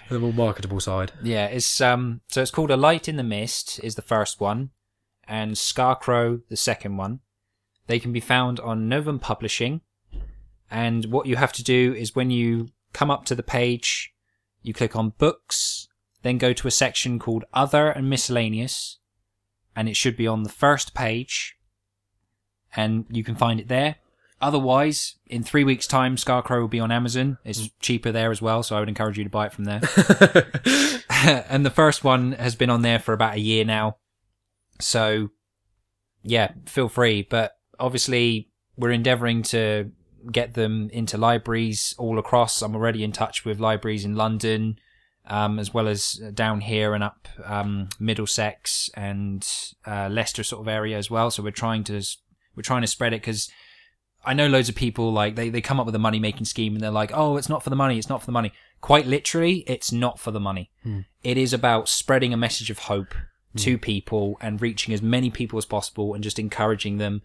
the 0.10 0.20
more 0.20 0.34
marketable 0.34 0.80
side. 0.80 1.12
Yeah, 1.24 1.46
it's 1.48 1.82
um 1.82 2.22
so 2.28 2.42
it's 2.42 2.52
called 2.52 2.72
A 2.72 2.78
Light 2.78 3.08
in 3.08 3.18
the 3.18 3.24
Mist 3.24 3.80
is 3.84 3.96
the 3.96 4.02
first 4.02 4.40
one 4.40 4.72
and 5.28 5.58
Scarecrow 5.58 6.42
the 6.50 6.58
second 6.58 6.98
one. 6.98 7.20
They 7.88 8.00
can 8.00 8.12
be 8.12 8.20
found 8.20 8.60
on 8.60 8.90
Novum 8.90 9.20
Publishing. 9.20 9.82
And 10.70 11.06
what 11.06 11.26
you 11.26 11.38
have 11.38 11.54
to 11.54 11.64
do 11.64 11.94
is 11.94 12.16
when 12.16 12.30
you 12.30 12.70
come 12.94 13.10
up 13.10 13.26
to 13.26 13.36
the 13.36 13.44
page, 13.44 14.14
you 14.62 14.74
click 14.74 14.96
on 14.96 15.14
books, 15.18 15.88
then 16.24 16.38
go 16.38 16.52
to 16.52 16.68
a 16.68 16.72
section 16.72 17.20
called 17.20 17.46
Other 17.54 17.90
and 17.90 18.10
Miscellaneous, 18.10 18.97
and 19.78 19.88
it 19.88 19.96
should 19.96 20.18
be 20.18 20.26
on 20.26 20.42
the 20.42 20.50
first 20.50 20.96
page, 20.96 21.56
and 22.76 23.06
you 23.10 23.24
can 23.24 23.36
find 23.36 23.60
it 23.60 23.68
there. 23.68 23.98
Otherwise, 24.42 25.16
in 25.28 25.44
three 25.44 25.64
weeks' 25.64 25.86
time, 25.86 26.18
Scarecrow 26.18 26.62
will 26.62 26.68
be 26.68 26.80
on 26.80 26.92
Amazon. 26.92 27.38
It's 27.46 27.70
cheaper 27.80 28.12
there 28.12 28.32
as 28.32 28.42
well, 28.42 28.64
so 28.64 28.76
I 28.76 28.80
would 28.80 28.90
encourage 28.90 29.20
you 29.20 29.24
to 29.24 29.30
buy 29.30 29.46
it 29.46 29.54
from 29.54 29.66
there. 29.66 29.82
and 31.50 31.64
the 31.64 31.72
first 31.74 32.04
one 32.04 32.32
has 32.34 32.56
been 32.56 32.72
on 32.72 32.82
there 32.82 32.98
for 32.98 33.14
about 33.14 33.36
a 33.36 33.40
year 33.40 33.64
now. 33.64 33.98
So, 34.80 35.30
yeah, 36.24 36.54
feel 36.66 36.90
free. 36.90 37.22
But 37.22 37.54
obviously, 37.80 38.50
we're 38.78 38.92
endeavouring 38.92 39.44
to 39.44 39.92
get 40.32 40.56
them 40.56 40.90
into 40.92 41.18
libraries 41.18 41.94
all 42.00 42.18
across. 42.18 42.64
I'm 42.64 42.76
already 42.76 43.04
in 43.04 43.12
touch 43.12 43.46
with 43.46 43.60
libraries 43.60 44.06
in 44.06 44.16
London, 44.16 44.80
um, 45.28 45.60
as 45.60 45.74
well 45.74 45.88
as 45.88 46.14
down 46.34 46.62
here 46.62 46.94
and 46.94 47.04
up 47.04 47.28
um, 47.46 47.90
Middlesex 48.00 48.90
and 48.96 49.48
uh, 49.86 50.10
Leicester 50.10 50.44
sort 50.44 50.62
of 50.62 50.68
area 50.68 50.98
as 50.98 51.12
well. 51.12 51.30
So 51.32 51.44
we're 51.44 51.52
trying 51.52 51.84
to 51.86 52.02
we're 52.56 52.64
trying 52.64 52.82
to 52.82 52.88
spread 52.88 53.14
it 53.14 53.22
because 53.22 53.50
I 54.26 54.34
know 54.34 54.48
loads 54.48 54.68
of 54.68 54.76
people 54.76 55.12
like 55.12 55.36
they, 55.36 55.50
they 55.50 55.62
come 55.62 55.80
up 55.80 55.86
with 55.86 55.96
a 55.96 56.00
money 56.00 56.20
making 56.20 56.46
scheme 56.46 56.74
and 56.74 56.84
they're 56.84 56.92
like, 56.92 57.12
oh, 57.14 57.38
it's 57.38 57.50
not 57.50 57.64
for 57.64 57.70
the 57.70 57.76
money, 57.76 57.98
it's 57.98 58.10
not 58.10 58.22
for 58.22 58.26
the 58.26 58.32
money. 58.32 58.52
Quite 58.82 59.08
literally, 59.08 59.64
it's 59.68 59.92
not 59.92 60.20
for 60.20 60.32
the 60.32 60.40
money. 60.40 60.72
It 61.24 61.38
is 61.38 61.54
about 61.54 61.88
spreading 61.90 62.34
a 62.34 62.38
message 62.38 62.70
of 62.70 62.80
hope 62.80 63.14
to 63.58 63.78
people 63.78 64.38
and 64.40 64.62
reaching 64.62 64.94
as 64.94 65.02
many 65.02 65.32
people 65.32 65.58
as 65.58 65.66
possible 65.66 66.14
and 66.14 66.24
just 66.24 66.38
encouraging 66.40 66.98
them. 66.98 67.22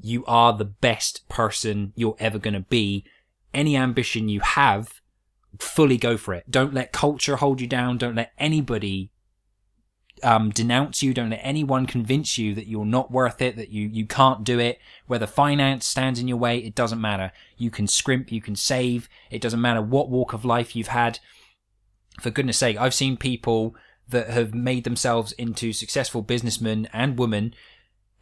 You 0.00 0.24
are 0.26 0.52
the 0.52 0.64
best 0.64 1.28
person 1.28 1.92
you're 1.94 2.16
ever 2.18 2.38
going 2.38 2.54
to 2.54 2.60
be. 2.60 3.04
Any 3.54 3.76
ambition 3.76 4.28
you 4.28 4.40
have, 4.40 5.00
fully 5.58 5.96
go 5.96 6.16
for 6.16 6.34
it. 6.34 6.50
Don't 6.50 6.74
let 6.74 6.92
culture 6.92 7.36
hold 7.36 7.60
you 7.60 7.66
down. 7.66 7.98
Don't 7.98 8.14
let 8.14 8.32
anybody 8.38 9.10
um, 10.22 10.50
denounce 10.50 11.02
you. 11.02 11.12
Don't 11.12 11.30
let 11.30 11.40
anyone 11.42 11.86
convince 11.86 12.38
you 12.38 12.54
that 12.54 12.66
you're 12.66 12.84
not 12.84 13.10
worth 13.10 13.42
it, 13.42 13.56
that 13.56 13.70
you, 13.70 13.88
you 13.88 14.06
can't 14.06 14.44
do 14.44 14.58
it. 14.58 14.78
Whether 15.06 15.26
finance 15.26 15.86
stands 15.86 16.18
in 16.18 16.28
your 16.28 16.38
way, 16.38 16.58
it 16.58 16.74
doesn't 16.74 17.00
matter. 17.00 17.32
You 17.56 17.70
can 17.70 17.86
scrimp, 17.86 18.32
you 18.32 18.40
can 18.40 18.56
save. 18.56 19.08
It 19.30 19.40
doesn't 19.40 19.60
matter 19.60 19.82
what 19.82 20.08
walk 20.10 20.32
of 20.32 20.44
life 20.44 20.74
you've 20.74 20.88
had. 20.88 21.18
For 22.20 22.30
goodness 22.30 22.58
sake, 22.58 22.78
I've 22.78 22.94
seen 22.94 23.16
people 23.16 23.76
that 24.08 24.30
have 24.30 24.54
made 24.54 24.84
themselves 24.84 25.32
into 25.32 25.72
successful 25.72 26.22
businessmen 26.22 26.88
and 26.92 27.18
women 27.18 27.54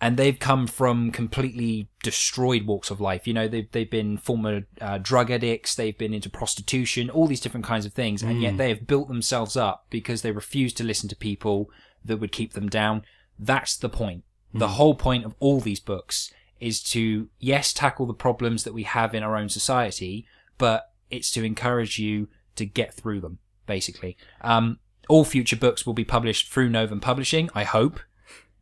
and 0.00 0.16
they've 0.16 0.38
come 0.38 0.66
from 0.66 1.10
completely 1.10 1.88
destroyed 2.02 2.66
walks 2.66 2.90
of 2.90 3.00
life. 3.00 3.26
You 3.26 3.34
know, 3.34 3.48
they've 3.48 3.70
they've 3.72 3.90
been 3.90 4.18
former 4.18 4.62
uh, 4.80 4.98
drug 4.98 5.30
addicts, 5.30 5.74
they've 5.74 5.96
been 5.96 6.14
into 6.14 6.28
prostitution, 6.28 7.10
all 7.10 7.26
these 7.26 7.40
different 7.40 7.66
kinds 7.66 7.86
of 7.86 7.92
things, 7.92 8.22
and 8.22 8.42
yet 8.42 8.56
they 8.56 8.68
have 8.68 8.86
built 8.86 9.08
themselves 9.08 9.56
up 9.56 9.86
because 9.90 10.22
they 10.22 10.32
refuse 10.32 10.72
to 10.74 10.84
listen 10.84 11.08
to 11.08 11.16
people 11.16 11.70
that 12.04 12.18
would 12.18 12.32
keep 12.32 12.52
them 12.52 12.68
down. 12.68 13.02
That's 13.38 13.76
the 13.76 13.88
point. 13.88 14.24
The 14.52 14.68
whole 14.68 14.94
point 14.94 15.24
of 15.24 15.34
all 15.40 15.60
these 15.60 15.80
books 15.80 16.32
is 16.60 16.80
to 16.82 17.28
yes 17.40 17.72
tackle 17.72 18.06
the 18.06 18.14
problems 18.14 18.62
that 18.64 18.72
we 18.72 18.84
have 18.84 19.14
in 19.14 19.22
our 19.22 19.36
own 19.36 19.48
society, 19.48 20.26
but 20.58 20.92
it's 21.10 21.30
to 21.32 21.44
encourage 21.44 21.98
you 21.98 22.28
to 22.56 22.64
get 22.64 22.94
through 22.94 23.20
them. 23.20 23.38
Basically, 23.66 24.16
um, 24.42 24.78
all 25.08 25.24
future 25.24 25.56
books 25.56 25.86
will 25.86 25.94
be 25.94 26.04
published 26.04 26.52
through 26.52 26.68
Novum 26.68 27.00
Publishing. 27.00 27.50
I 27.54 27.64
hope. 27.64 28.00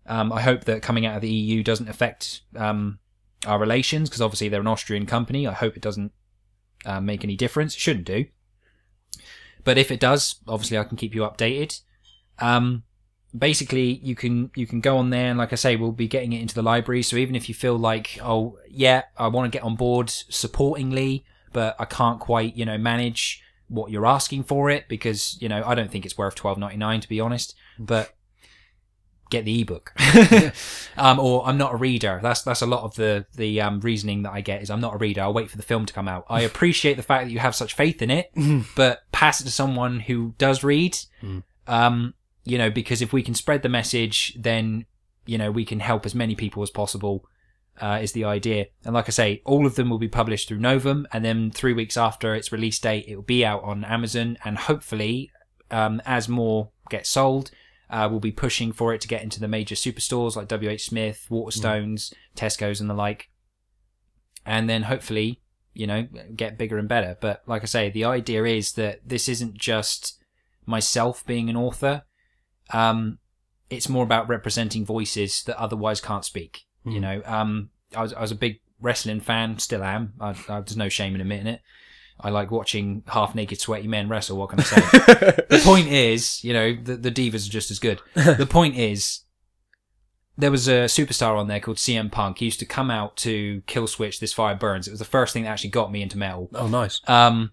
Um, 0.06 0.32
I 0.32 0.40
hope 0.40 0.64
that 0.64 0.82
coming 0.82 1.06
out 1.06 1.16
of 1.16 1.22
the 1.22 1.30
EU 1.30 1.62
doesn't 1.62 1.88
affect 1.88 2.42
um, 2.56 2.98
our 3.46 3.58
relations 3.58 4.08
because 4.08 4.20
obviously 4.20 4.48
they're 4.48 4.60
an 4.60 4.66
Austrian 4.66 5.06
company. 5.06 5.46
I 5.46 5.52
hope 5.52 5.76
it 5.76 5.82
doesn't 5.82 6.12
uh, 6.84 7.00
make 7.00 7.24
any 7.24 7.36
difference. 7.36 7.74
It 7.74 7.80
shouldn't 7.80 8.06
do. 8.06 8.26
But 9.64 9.78
if 9.78 9.90
it 9.90 10.00
does, 10.00 10.36
obviously 10.48 10.78
I 10.78 10.84
can 10.84 10.96
keep 10.96 11.14
you 11.14 11.22
updated. 11.22 11.80
Um, 12.38 12.82
basically, 13.36 14.00
you 14.02 14.14
can 14.14 14.50
you 14.56 14.66
can 14.66 14.80
go 14.80 14.98
on 14.98 15.10
there 15.10 15.30
and, 15.30 15.38
like 15.38 15.52
I 15.52 15.56
say, 15.56 15.76
we'll 15.76 15.92
be 15.92 16.08
getting 16.08 16.32
it 16.32 16.40
into 16.40 16.54
the 16.54 16.62
library. 16.62 17.02
So 17.02 17.16
even 17.16 17.36
if 17.36 17.48
you 17.48 17.54
feel 17.54 17.78
like, 17.78 18.18
oh 18.22 18.58
yeah, 18.68 19.02
I 19.16 19.28
want 19.28 19.50
to 19.50 19.56
get 19.56 19.64
on 19.64 19.76
board 19.76 20.08
supportingly, 20.08 21.22
but 21.52 21.76
I 21.78 21.84
can't 21.84 22.18
quite, 22.18 22.56
you 22.56 22.64
know, 22.64 22.78
manage 22.78 23.42
what 23.68 23.90
you're 23.90 24.06
asking 24.06 24.44
for 24.44 24.68
it 24.68 24.86
because 24.86 25.40
you 25.40 25.48
know 25.48 25.62
I 25.64 25.74
don't 25.74 25.90
think 25.90 26.04
it's 26.04 26.18
worth 26.18 26.34
twelve 26.34 26.58
ninety 26.58 26.76
nine 26.76 27.00
to 27.00 27.08
be 27.08 27.20
honest. 27.20 27.54
But 27.78 28.14
get 29.32 29.44
the 29.44 29.60
ebook. 29.60 29.92
Um, 30.94 31.18
or 31.18 31.46
i'm 31.46 31.56
not 31.56 31.72
a 31.72 31.76
reader. 31.76 32.20
That's 32.22 32.42
that's 32.42 32.60
a 32.60 32.66
lot 32.66 32.82
of 32.82 32.94
the 32.96 33.24
the 33.34 33.62
um, 33.62 33.80
reasoning 33.80 34.24
that 34.24 34.32
i 34.32 34.42
get 34.42 34.60
is 34.62 34.68
i'm 34.70 34.80
not 34.80 34.94
a 34.94 34.98
reader. 34.98 35.22
I'll 35.22 35.32
wait 35.32 35.50
for 35.50 35.56
the 35.56 35.62
film 35.62 35.86
to 35.86 35.92
come 35.92 36.06
out. 36.06 36.26
I 36.28 36.42
appreciate 36.42 36.96
the 36.98 37.02
fact 37.02 37.24
that 37.24 37.32
you 37.32 37.38
have 37.38 37.54
such 37.54 37.72
faith 37.74 38.02
in 38.02 38.10
it 38.10 38.30
but 38.76 39.00
pass 39.10 39.40
it 39.40 39.44
to 39.44 39.50
someone 39.50 40.00
who 40.00 40.34
does 40.36 40.62
read. 40.62 40.98
Um, 41.66 42.14
you 42.44 42.58
know 42.58 42.70
because 42.70 43.00
if 43.00 43.12
we 43.12 43.22
can 43.22 43.34
spread 43.34 43.62
the 43.62 43.68
message 43.70 44.36
then 44.38 44.84
you 45.24 45.38
know 45.38 45.50
we 45.50 45.64
can 45.64 45.80
help 45.80 46.04
as 46.04 46.14
many 46.14 46.34
people 46.34 46.62
as 46.62 46.70
possible 46.70 47.24
uh, 47.80 47.98
is 48.02 48.12
the 48.12 48.24
idea. 48.24 48.66
And 48.84 48.92
like 48.94 49.08
i 49.08 49.10
say 49.10 49.40
all 49.46 49.64
of 49.66 49.76
them 49.76 49.88
will 49.88 49.98
be 49.98 50.08
published 50.08 50.46
through 50.48 50.58
novum 50.58 51.06
and 51.12 51.24
then 51.24 51.50
three 51.50 51.72
weeks 51.72 51.96
after 51.96 52.34
its 52.34 52.52
release 52.52 52.78
date 52.78 53.06
it 53.08 53.16
will 53.16 53.22
be 53.22 53.46
out 53.46 53.62
on 53.62 53.84
amazon 53.84 54.36
and 54.44 54.58
hopefully 54.58 55.30
um, 55.70 56.02
as 56.04 56.28
more 56.28 56.68
get 56.90 57.06
sold 57.06 57.50
uh, 57.92 58.08
we'll 58.10 58.20
be 58.20 58.32
pushing 58.32 58.72
for 58.72 58.94
it 58.94 59.02
to 59.02 59.08
get 59.08 59.22
into 59.22 59.38
the 59.38 59.46
major 59.46 59.74
superstores 59.74 60.34
like 60.34 60.48
WH 60.48 60.80
Smith, 60.80 61.26
Waterstones, 61.30 62.12
Tesco's, 62.34 62.80
and 62.80 62.88
the 62.88 62.94
like. 62.94 63.28
And 64.46 64.68
then 64.68 64.84
hopefully, 64.84 65.42
you 65.74 65.86
know, 65.86 66.08
get 66.34 66.56
bigger 66.56 66.78
and 66.78 66.88
better. 66.88 67.18
But 67.20 67.42
like 67.46 67.62
I 67.62 67.66
say, 67.66 67.90
the 67.90 68.06
idea 68.06 68.44
is 68.44 68.72
that 68.72 69.00
this 69.06 69.28
isn't 69.28 69.58
just 69.58 70.18
myself 70.64 71.24
being 71.26 71.50
an 71.50 71.56
author. 71.56 72.02
Um, 72.72 73.18
it's 73.68 73.90
more 73.90 74.04
about 74.04 74.28
representing 74.28 74.86
voices 74.86 75.42
that 75.44 75.58
otherwise 75.58 76.00
can't 76.00 76.24
speak. 76.24 76.62
You 76.84 77.00
know, 77.00 77.22
um, 77.26 77.70
I 77.94 78.02
was 78.02 78.12
I 78.14 78.20
was 78.22 78.32
a 78.32 78.36
big 78.36 78.60
wrestling 78.80 79.20
fan, 79.20 79.58
still 79.58 79.84
am. 79.84 80.14
I, 80.18 80.30
I, 80.48 80.60
there's 80.60 80.76
no 80.76 80.88
shame 80.88 81.14
in 81.14 81.20
admitting 81.20 81.46
it. 81.46 81.60
I 82.22 82.30
like 82.30 82.50
watching 82.50 83.02
half 83.08 83.34
naked, 83.34 83.60
sweaty 83.60 83.88
men 83.88 84.08
wrestle. 84.08 84.38
What 84.38 84.50
can 84.50 84.60
I 84.60 84.62
say? 84.62 84.80
the 85.48 85.60
point 85.64 85.88
is, 85.88 86.42
you 86.44 86.52
know, 86.52 86.74
the, 86.74 86.96
the 86.96 87.10
divas 87.10 87.46
are 87.46 87.50
just 87.50 87.70
as 87.70 87.78
good. 87.78 88.00
The 88.14 88.46
point 88.46 88.76
is, 88.76 89.20
there 90.36 90.50
was 90.50 90.66
a 90.68 90.84
superstar 90.84 91.36
on 91.38 91.48
there 91.48 91.60
called 91.60 91.76
CM 91.76 92.10
Punk. 92.10 92.38
He 92.38 92.46
used 92.46 92.60
to 92.60 92.66
come 92.66 92.90
out 92.90 93.16
to 93.18 93.62
Kill 93.66 93.86
Switch, 93.86 94.20
This 94.20 94.32
Fire 94.32 94.54
Burns. 94.54 94.88
It 94.88 94.92
was 94.92 95.00
the 95.00 95.04
first 95.04 95.32
thing 95.32 95.44
that 95.44 95.50
actually 95.50 95.70
got 95.70 95.92
me 95.92 96.02
into 96.02 96.16
metal. 96.16 96.48
Oh, 96.54 96.68
nice. 96.68 97.00
Um, 97.06 97.52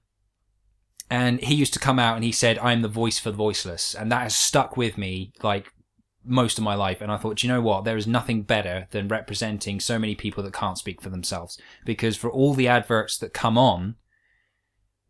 and 1.09 1.41
he 1.41 1.55
used 1.55 1.73
to 1.73 1.79
come 1.79 1.99
out 1.99 2.15
and 2.15 2.23
he 2.23 2.31
said, 2.31 2.59
"I'm 2.59 2.81
the 2.81 2.87
voice 2.87 3.19
for 3.19 3.31
the 3.31 3.37
voiceless," 3.37 3.95
and 3.95 4.11
that 4.11 4.21
has 4.21 4.37
stuck 4.37 4.77
with 4.77 4.97
me 4.97 5.33
like 5.41 5.73
most 6.23 6.57
of 6.57 6.63
my 6.63 6.75
life. 6.75 7.01
And 7.01 7.11
I 7.11 7.17
thought, 7.17 7.37
"Do 7.37 7.47
you 7.47 7.53
know 7.53 7.61
what? 7.61 7.83
There 7.83 7.97
is 7.97 8.07
nothing 8.07 8.43
better 8.43 8.87
than 8.91 9.07
representing 9.07 9.79
so 9.79 9.97
many 9.97 10.13
people 10.13 10.43
that 10.43 10.53
can't 10.53 10.77
speak 10.77 11.01
for 11.01 11.09
themselves. 11.09 11.59
Because 11.83 12.15
for 12.15 12.29
all 12.31 12.53
the 12.53 12.67
adverts 12.67 13.17
that 13.17 13.33
come 13.33 13.57
on 13.57 13.95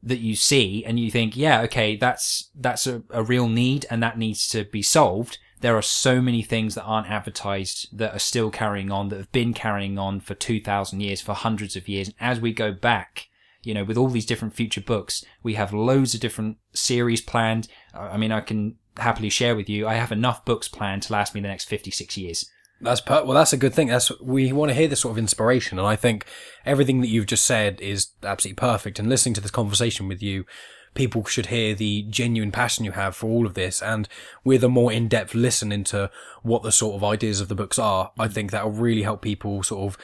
that 0.02 0.20
you 0.20 0.36
see, 0.36 0.84
and 0.86 1.00
you 1.00 1.12
think, 1.12 1.36
yeah, 1.36 1.62
okay, 1.62 1.95
that's 1.95 2.50
that's 2.56 2.88
a, 2.88 3.04
a 3.10 3.24
real 3.24 3.47
need, 3.47 3.86
and 3.89 4.02
that 4.02 4.18
needs 4.18 4.47
to 4.50 4.64
be 4.66 4.82
solved. 4.82 5.38
There 5.62 5.76
are 5.76 5.82
so 5.82 6.22
many 6.22 6.41
things 6.41 6.76
that 6.76 6.84
aren't 6.84 7.10
advertised 7.10 7.97
that 7.97 8.16
are 8.16 8.20
still 8.20 8.50
carrying 8.50 8.91
on, 8.91 9.10
that 9.10 9.18
have 9.18 9.32
been 9.32 9.54
carrying 9.54 10.00
on 10.00 10.20
for 10.22 10.36
two 10.36 10.62
thousand 10.62 11.02
years, 11.02 11.22
for 11.22 11.34
hundreds 11.34 11.76
of 11.76 11.88
years. 11.88 12.08
And 12.08 12.16
as 12.20 12.39
we 12.39 12.54
go 12.54 12.72
back 12.72 13.28
you 13.62 13.74
know, 13.74 13.84
with 13.84 13.97
all 13.97 14.08
these 14.08 14.26
different 14.26 14.54
future 14.54 14.80
books, 14.80 15.26
we 15.43 15.56
have 15.56 15.74
loads 15.74 16.14
of 16.14 16.22
different 16.22 16.56
series 16.72 17.20
planned. 17.20 17.68
I 17.93 18.16
mean, 18.16 18.32
I 18.32 18.39
can 18.39 18.78
happily 19.00 19.30
share 19.30 19.56
with 19.56 19.70
you, 19.70 19.88
I 19.88 19.95
have 19.95 20.12
enough 20.12 20.45
books 20.45 20.68
planned 20.68 21.04
to 21.04 21.14
last 21.14 21.34
me 21.34 21.41
the 21.41 21.47
next 21.47 21.66
56 21.66 22.18
years. 22.18 22.50
That's 22.82 23.01
per- 23.01 23.23
well. 23.23 23.36
That's 23.36 23.53
a 23.53 23.57
good 23.57 23.73
thing. 23.73 23.88
That's 23.88 24.11
we 24.21 24.53
want 24.53 24.69
to 24.69 24.75
hear 24.75 24.88
this 24.88 25.01
sort 25.01 25.11
of 25.11 25.17
inspiration, 25.17 25.77
and 25.77 25.88
I 25.88 25.95
think 25.95 26.25
everything 26.65 27.01
that 27.01 27.09
you've 27.09 27.25
just 27.25 27.45
said 27.45 27.82
is 27.82 28.09
absolutely 28.23 28.55
perfect. 28.55 28.99
And 28.99 29.09
listening 29.09 29.36
to 29.36 29.41
this 29.41 29.51
conversation 29.51 30.07
with 30.07 30.23
you, 30.23 30.45
people 30.93 31.25
should 31.25 31.47
hear 31.47 31.75
the 31.75 32.03
genuine 32.03 32.51
passion 32.51 32.86
you 32.86 32.91
have 32.91 33.15
for 33.15 33.27
all 33.27 33.45
of 33.45 33.53
this, 33.53 33.82
and 33.82 34.07
with 34.43 34.63
a 34.63 34.69
more 34.69 34.93
in-depth 34.93 35.36
listen 35.36 35.71
into 35.71 36.09
what 36.41 36.63
the 36.63 36.71
sort 36.71 36.95
of 36.95 37.03
ideas 37.03 37.41
of 37.41 37.49
the 37.49 37.55
books 37.55 37.77
are. 37.77 38.11
I 38.17 38.30
think 38.30 38.51
that 38.51 38.63
will 38.63 38.71
really 38.71 39.03
help 39.03 39.21
people 39.21 39.61
sort 39.61 39.91
of 39.91 39.97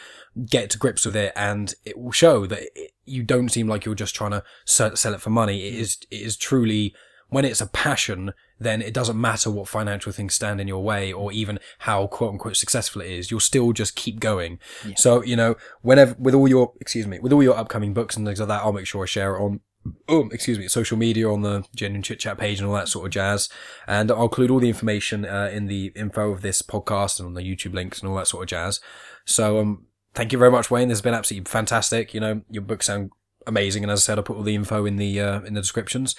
get 0.46 0.70
to 0.72 0.78
grips 0.78 1.06
with 1.06 1.16
it, 1.16 1.32
and 1.36 1.74
it 1.86 1.98
will 1.98 2.12
show 2.12 2.46
that 2.46 2.64
it, 2.76 2.92
you 3.06 3.24
don't 3.24 3.50
seem 3.50 3.68
like 3.68 3.86
you're 3.86 3.96
just 3.96 4.16
trying 4.16 4.32
to 4.32 4.44
sell, 4.66 4.96
sell 4.96 5.14
it 5.14 5.22
for 5.22 5.30
money. 5.30 5.66
It 5.66 5.76
is 5.76 5.98
it 6.12 6.22
is 6.22 6.36
truly 6.36 6.94
when 7.30 7.46
it's 7.46 7.62
a 7.62 7.68
passion, 7.68 8.34
then 8.60 8.82
it 8.82 8.94
doesn't 8.94 9.20
matter 9.20 9.52
what 9.52 9.68
financial 9.68 10.12
things 10.12 10.34
stand 10.34 10.62
in 10.62 10.68
your 10.68 10.84
way 10.84 11.12
or 11.12 11.32
even 11.32 11.60
how 11.80 12.08
quote 12.08 12.32
unquote 12.32 12.56
successful 12.56 13.02
it 13.02 13.12
is. 13.12 13.32
You'll 13.32 13.40
still 13.40 13.74
just 13.74 13.96
keep 13.96 14.20
going. 14.20 14.60
Yeah. 14.86 14.96
So, 14.98 15.24
you 15.24 15.36
know, 15.36 15.56
whenever, 15.82 16.16
with 16.18 16.34
all 16.34 16.48
your, 16.48 16.74
excuse 16.80 17.08
me, 17.08 17.20
with 17.20 17.34
all 17.34 17.44
your 17.44 17.58
upcoming 17.58 17.94
books 17.94 18.16
and 18.16 18.26
things 18.26 18.40
like 18.40 18.48
that, 18.48 18.62
I'll 18.62 18.74
make 18.74 18.88
sure 18.88 19.04
I 19.04 19.08
share 19.08 19.36
it 19.36 19.42
on, 19.42 19.60
oh, 20.08 20.30
excuse 20.32 20.58
me, 20.58 20.68
social 20.68 20.98
media 20.98 21.30
on 21.30 21.42
the 21.42 21.66
genuine 21.76 22.02
chit 22.02 22.20
chat 22.20 22.38
page 22.38 22.60
and 22.60 22.68
all 22.68 22.76
that 22.76 22.88
sort 22.88 23.06
of 23.06 23.12
jazz. 23.12 23.50
And 23.88 24.10
I'll 24.12 24.24
include 24.24 24.52
all 24.52 24.60
the 24.60 24.70
information, 24.70 25.26
uh, 25.26 25.50
in 25.52 25.68
the 25.68 25.92
info 25.96 26.32
of 26.32 26.42
this 26.42 26.62
podcast 26.62 27.20
and 27.20 27.28
on 27.28 27.34
the 27.34 27.42
YouTube 27.42 27.74
links 27.74 28.00
and 28.00 28.10
all 28.10 28.16
that 28.18 28.28
sort 28.28 28.44
of 28.44 28.50
jazz. 28.50 28.80
So, 29.26 29.60
um, 29.60 29.86
thank 30.14 30.32
you 30.32 30.40
very 30.40 30.52
much, 30.52 30.72
Wayne. 30.72 30.88
This 30.88 31.00
has 31.00 31.04
been 31.04 31.14
absolutely 31.14 31.50
fantastic. 31.50 32.14
You 32.14 32.22
know, 32.22 32.42
your 32.50 32.64
books 32.64 32.86
sound 32.88 33.12
amazing. 33.48 33.84
And 33.84 33.92
as 33.92 34.02
I 34.02 34.04
said, 34.04 34.18
I'll 34.18 34.24
put 34.24 34.38
all 34.38 34.44
the 34.44 34.56
info 34.56 34.86
in 34.86 34.98
the 34.98 35.20
uh, 35.20 35.42
in 35.42 35.54
the 35.54 35.62
descriptions. 35.62 36.16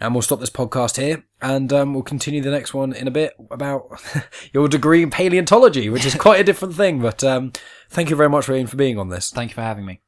And 0.00 0.12
we'll 0.12 0.22
stop 0.22 0.40
this 0.40 0.50
podcast 0.50 1.00
here, 1.00 1.24
and 1.40 1.72
um, 1.72 1.94
we'll 1.94 2.02
continue 2.02 2.42
the 2.42 2.50
next 2.50 2.74
one 2.74 2.92
in 2.92 3.06
a 3.06 3.12
bit 3.12 3.32
about 3.50 4.02
your 4.52 4.68
degree 4.68 5.02
in 5.02 5.10
paleontology, 5.10 5.88
which 5.88 6.04
is 6.04 6.14
quite 6.16 6.40
a 6.40 6.44
different 6.44 6.74
thing. 6.74 7.00
But 7.00 7.22
um, 7.22 7.52
thank 7.90 8.10
you 8.10 8.16
very 8.16 8.28
much, 8.28 8.48
Wayne, 8.48 8.66
for 8.66 8.76
being 8.76 8.98
on 8.98 9.08
this. 9.08 9.30
Thank 9.30 9.50
you 9.50 9.54
for 9.54 9.62
having 9.62 9.86
me. 9.86 10.03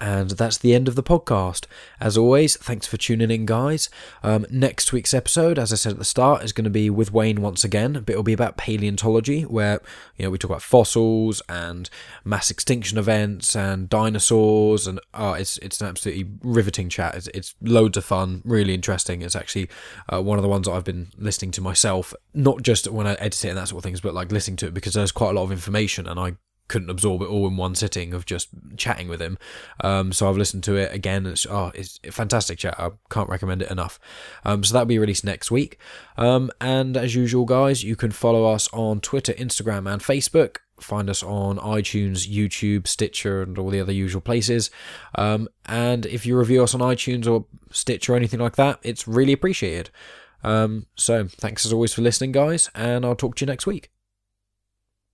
And 0.00 0.30
that's 0.30 0.56
the 0.56 0.74
end 0.74 0.88
of 0.88 0.94
the 0.94 1.02
podcast. 1.02 1.66
As 2.00 2.16
always, 2.16 2.56
thanks 2.56 2.86
for 2.86 2.96
tuning 2.96 3.30
in, 3.30 3.44
guys. 3.44 3.90
Um, 4.22 4.46
next 4.50 4.94
week's 4.94 5.12
episode, 5.12 5.58
as 5.58 5.74
I 5.74 5.76
said 5.76 5.92
at 5.92 5.98
the 5.98 6.06
start, 6.06 6.42
is 6.42 6.54
going 6.54 6.64
to 6.64 6.70
be 6.70 6.88
with 6.88 7.12
Wayne 7.12 7.42
once 7.42 7.64
again, 7.64 7.92
but 7.92 8.08
it'll 8.08 8.22
be 8.22 8.32
about 8.32 8.56
paleontology, 8.56 9.42
where 9.42 9.80
you 10.16 10.24
know 10.24 10.30
we 10.30 10.38
talk 10.38 10.50
about 10.50 10.62
fossils 10.62 11.42
and 11.50 11.90
mass 12.24 12.50
extinction 12.50 12.96
events 12.96 13.54
and 13.54 13.90
dinosaurs, 13.90 14.86
and 14.86 15.00
oh, 15.12 15.34
it's 15.34 15.58
it's 15.58 15.82
an 15.82 15.88
absolutely 15.88 16.30
riveting 16.42 16.88
chat. 16.88 17.14
It's, 17.14 17.28
it's 17.28 17.54
loads 17.60 17.98
of 17.98 18.04
fun, 18.04 18.40
really 18.46 18.72
interesting. 18.72 19.20
It's 19.20 19.36
actually 19.36 19.68
uh, 20.10 20.22
one 20.22 20.38
of 20.38 20.42
the 20.42 20.48
ones 20.48 20.66
that 20.66 20.72
I've 20.72 20.84
been 20.84 21.08
listening 21.18 21.50
to 21.52 21.60
myself, 21.60 22.14
not 22.32 22.62
just 22.62 22.90
when 22.90 23.06
I 23.06 23.12
edit 23.14 23.44
it 23.44 23.48
and 23.48 23.58
that 23.58 23.68
sort 23.68 23.80
of 23.80 23.84
things, 23.84 24.00
but 24.00 24.14
like 24.14 24.32
listening 24.32 24.56
to 24.58 24.66
it 24.66 24.72
because 24.72 24.94
there's 24.94 25.12
quite 25.12 25.30
a 25.30 25.34
lot 25.34 25.42
of 25.42 25.52
information, 25.52 26.06
and 26.06 26.18
I 26.18 26.36
couldn't 26.70 26.88
absorb 26.88 27.20
it 27.20 27.28
all 27.28 27.48
in 27.48 27.56
one 27.56 27.74
sitting 27.74 28.14
of 28.14 28.24
just 28.24 28.48
chatting 28.76 29.08
with 29.08 29.20
him. 29.20 29.36
Um, 29.82 30.12
so 30.12 30.28
I've 30.28 30.36
listened 30.36 30.62
to 30.64 30.76
it 30.76 30.94
again. 30.94 31.26
It's, 31.26 31.44
oh, 31.44 31.72
it's 31.74 31.98
fantastic 32.10 32.58
chat. 32.58 32.78
I 32.78 32.92
can't 33.10 33.28
recommend 33.28 33.60
it 33.60 33.70
enough. 33.70 33.98
Um, 34.44 34.62
so 34.62 34.72
that'll 34.72 34.86
be 34.86 34.98
released 34.98 35.24
next 35.24 35.50
week. 35.50 35.78
Um, 36.16 36.50
and 36.60 36.96
as 36.96 37.14
usual, 37.14 37.44
guys, 37.44 37.82
you 37.82 37.96
can 37.96 38.12
follow 38.12 38.44
us 38.46 38.68
on 38.72 39.00
Twitter, 39.00 39.32
Instagram, 39.32 39.92
and 39.92 40.00
Facebook. 40.00 40.58
Find 40.80 41.10
us 41.10 41.22
on 41.22 41.58
iTunes, 41.58 42.26
YouTube, 42.26 42.86
Stitcher, 42.86 43.42
and 43.42 43.58
all 43.58 43.68
the 43.68 43.80
other 43.80 43.92
usual 43.92 44.22
places. 44.22 44.70
Um, 45.16 45.48
and 45.66 46.06
if 46.06 46.24
you 46.24 46.38
review 46.38 46.62
us 46.62 46.74
on 46.74 46.80
iTunes 46.80 47.26
or 47.30 47.46
Stitcher 47.70 48.14
or 48.14 48.16
anything 48.16 48.40
like 48.40 48.56
that, 48.56 48.78
it's 48.82 49.08
really 49.08 49.32
appreciated. 49.32 49.90
Um, 50.42 50.86
so 50.94 51.26
thanks 51.26 51.66
as 51.66 51.72
always 51.72 51.92
for 51.92 52.02
listening, 52.02 52.32
guys, 52.32 52.70
and 52.74 53.04
I'll 53.04 53.16
talk 53.16 53.34
to 53.36 53.44
you 53.44 53.46
next 53.46 53.66
week. 53.66 53.90